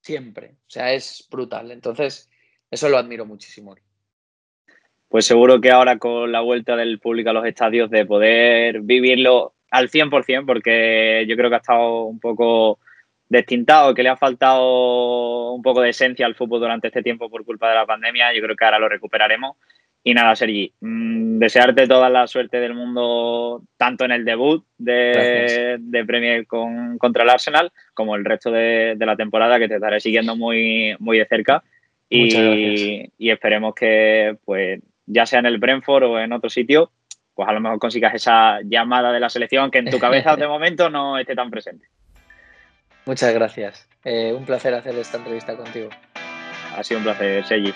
Siempre. 0.00 0.56
O 0.66 0.70
sea, 0.70 0.92
es 0.92 1.26
brutal. 1.30 1.70
Entonces, 1.70 2.30
eso 2.70 2.88
lo 2.88 2.98
admiro 2.98 3.26
muchísimo. 3.26 3.76
Pues 5.08 5.24
seguro 5.24 5.60
que 5.60 5.70
ahora 5.70 5.98
con 5.98 6.30
la 6.30 6.40
vuelta 6.40 6.76
del 6.76 7.00
público 7.00 7.30
a 7.30 7.32
los 7.32 7.46
estadios 7.46 7.90
de 7.90 8.04
poder 8.04 8.82
vivirlo 8.82 9.54
al 9.70 9.90
100%, 9.90 10.46
porque 10.46 11.24
yo 11.26 11.36
creo 11.36 11.48
que 11.48 11.56
ha 11.56 11.60
estado 11.60 12.04
un 12.04 12.20
poco 12.20 12.78
destintado, 13.28 13.94
que 13.94 14.02
le 14.02 14.10
ha 14.10 14.16
faltado 14.16 15.52
un 15.52 15.62
poco 15.62 15.80
de 15.80 15.90
esencia 15.90 16.26
al 16.26 16.34
fútbol 16.34 16.60
durante 16.60 16.88
este 16.88 17.02
tiempo 17.02 17.30
por 17.30 17.44
culpa 17.44 17.68
de 17.68 17.74
la 17.74 17.86
pandemia. 17.86 18.34
Yo 18.34 18.42
creo 18.42 18.56
que 18.56 18.64
ahora 18.64 18.78
lo 18.78 18.88
recuperaremos. 18.88 19.56
Y 20.04 20.14
nada, 20.14 20.34
Sergi, 20.36 20.72
mmm, 20.80 21.38
desearte 21.38 21.86
toda 21.86 22.08
la 22.08 22.26
suerte 22.26 22.60
del 22.60 22.74
mundo, 22.74 23.62
tanto 23.76 24.04
en 24.04 24.12
el 24.12 24.24
debut 24.24 24.64
de, 24.78 25.76
de 25.78 26.04
Premier 26.04 26.46
con, 26.46 26.98
contra 26.98 27.24
el 27.24 27.30
Arsenal, 27.30 27.72
como 27.94 28.16
el 28.16 28.24
resto 28.24 28.50
de, 28.50 28.94
de, 28.96 29.06
la 29.06 29.16
temporada, 29.16 29.58
que 29.58 29.68
te 29.68 29.74
estaré 29.74 30.00
siguiendo 30.00 30.36
muy, 30.36 30.96
muy 30.98 31.18
de 31.18 31.26
cerca. 31.26 31.62
Y, 32.08 33.10
y, 33.18 33.30
esperemos 33.30 33.74
que, 33.74 34.38
pues, 34.44 34.80
ya 35.04 35.26
sea 35.26 35.40
en 35.40 35.46
el 35.46 35.58
Brentford 35.58 36.04
o 36.04 36.18
en 36.18 36.32
otro 36.32 36.48
sitio, 36.48 36.90
pues 37.34 37.48
a 37.48 37.52
lo 37.52 37.60
mejor 37.60 37.78
consigas 37.78 38.14
esa 38.14 38.60
llamada 38.64 39.12
de 39.12 39.20
la 39.20 39.28
selección 39.28 39.70
que 39.70 39.78
en 39.78 39.90
tu 39.90 39.98
cabeza 39.98 40.36
de 40.36 40.48
momento 40.48 40.88
no 40.88 41.18
esté 41.18 41.34
tan 41.34 41.50
presente. 41.50 41.86
Muchas 43.04 43.32
gracias. 43.32 43.88
Eh, 44.04 44.32
un 44.32 44.44
placer 44.44 44.74
hacer 44.74 44.94
esta 44.96 45.18
entrevista 45.18 45.56
contigo. 45.56 45.90
Ha 46.76 46.82
sido 46.82 46.98
un 46.98 47.04
placer, 47.04 47.44
Sergi. 47.44 47.66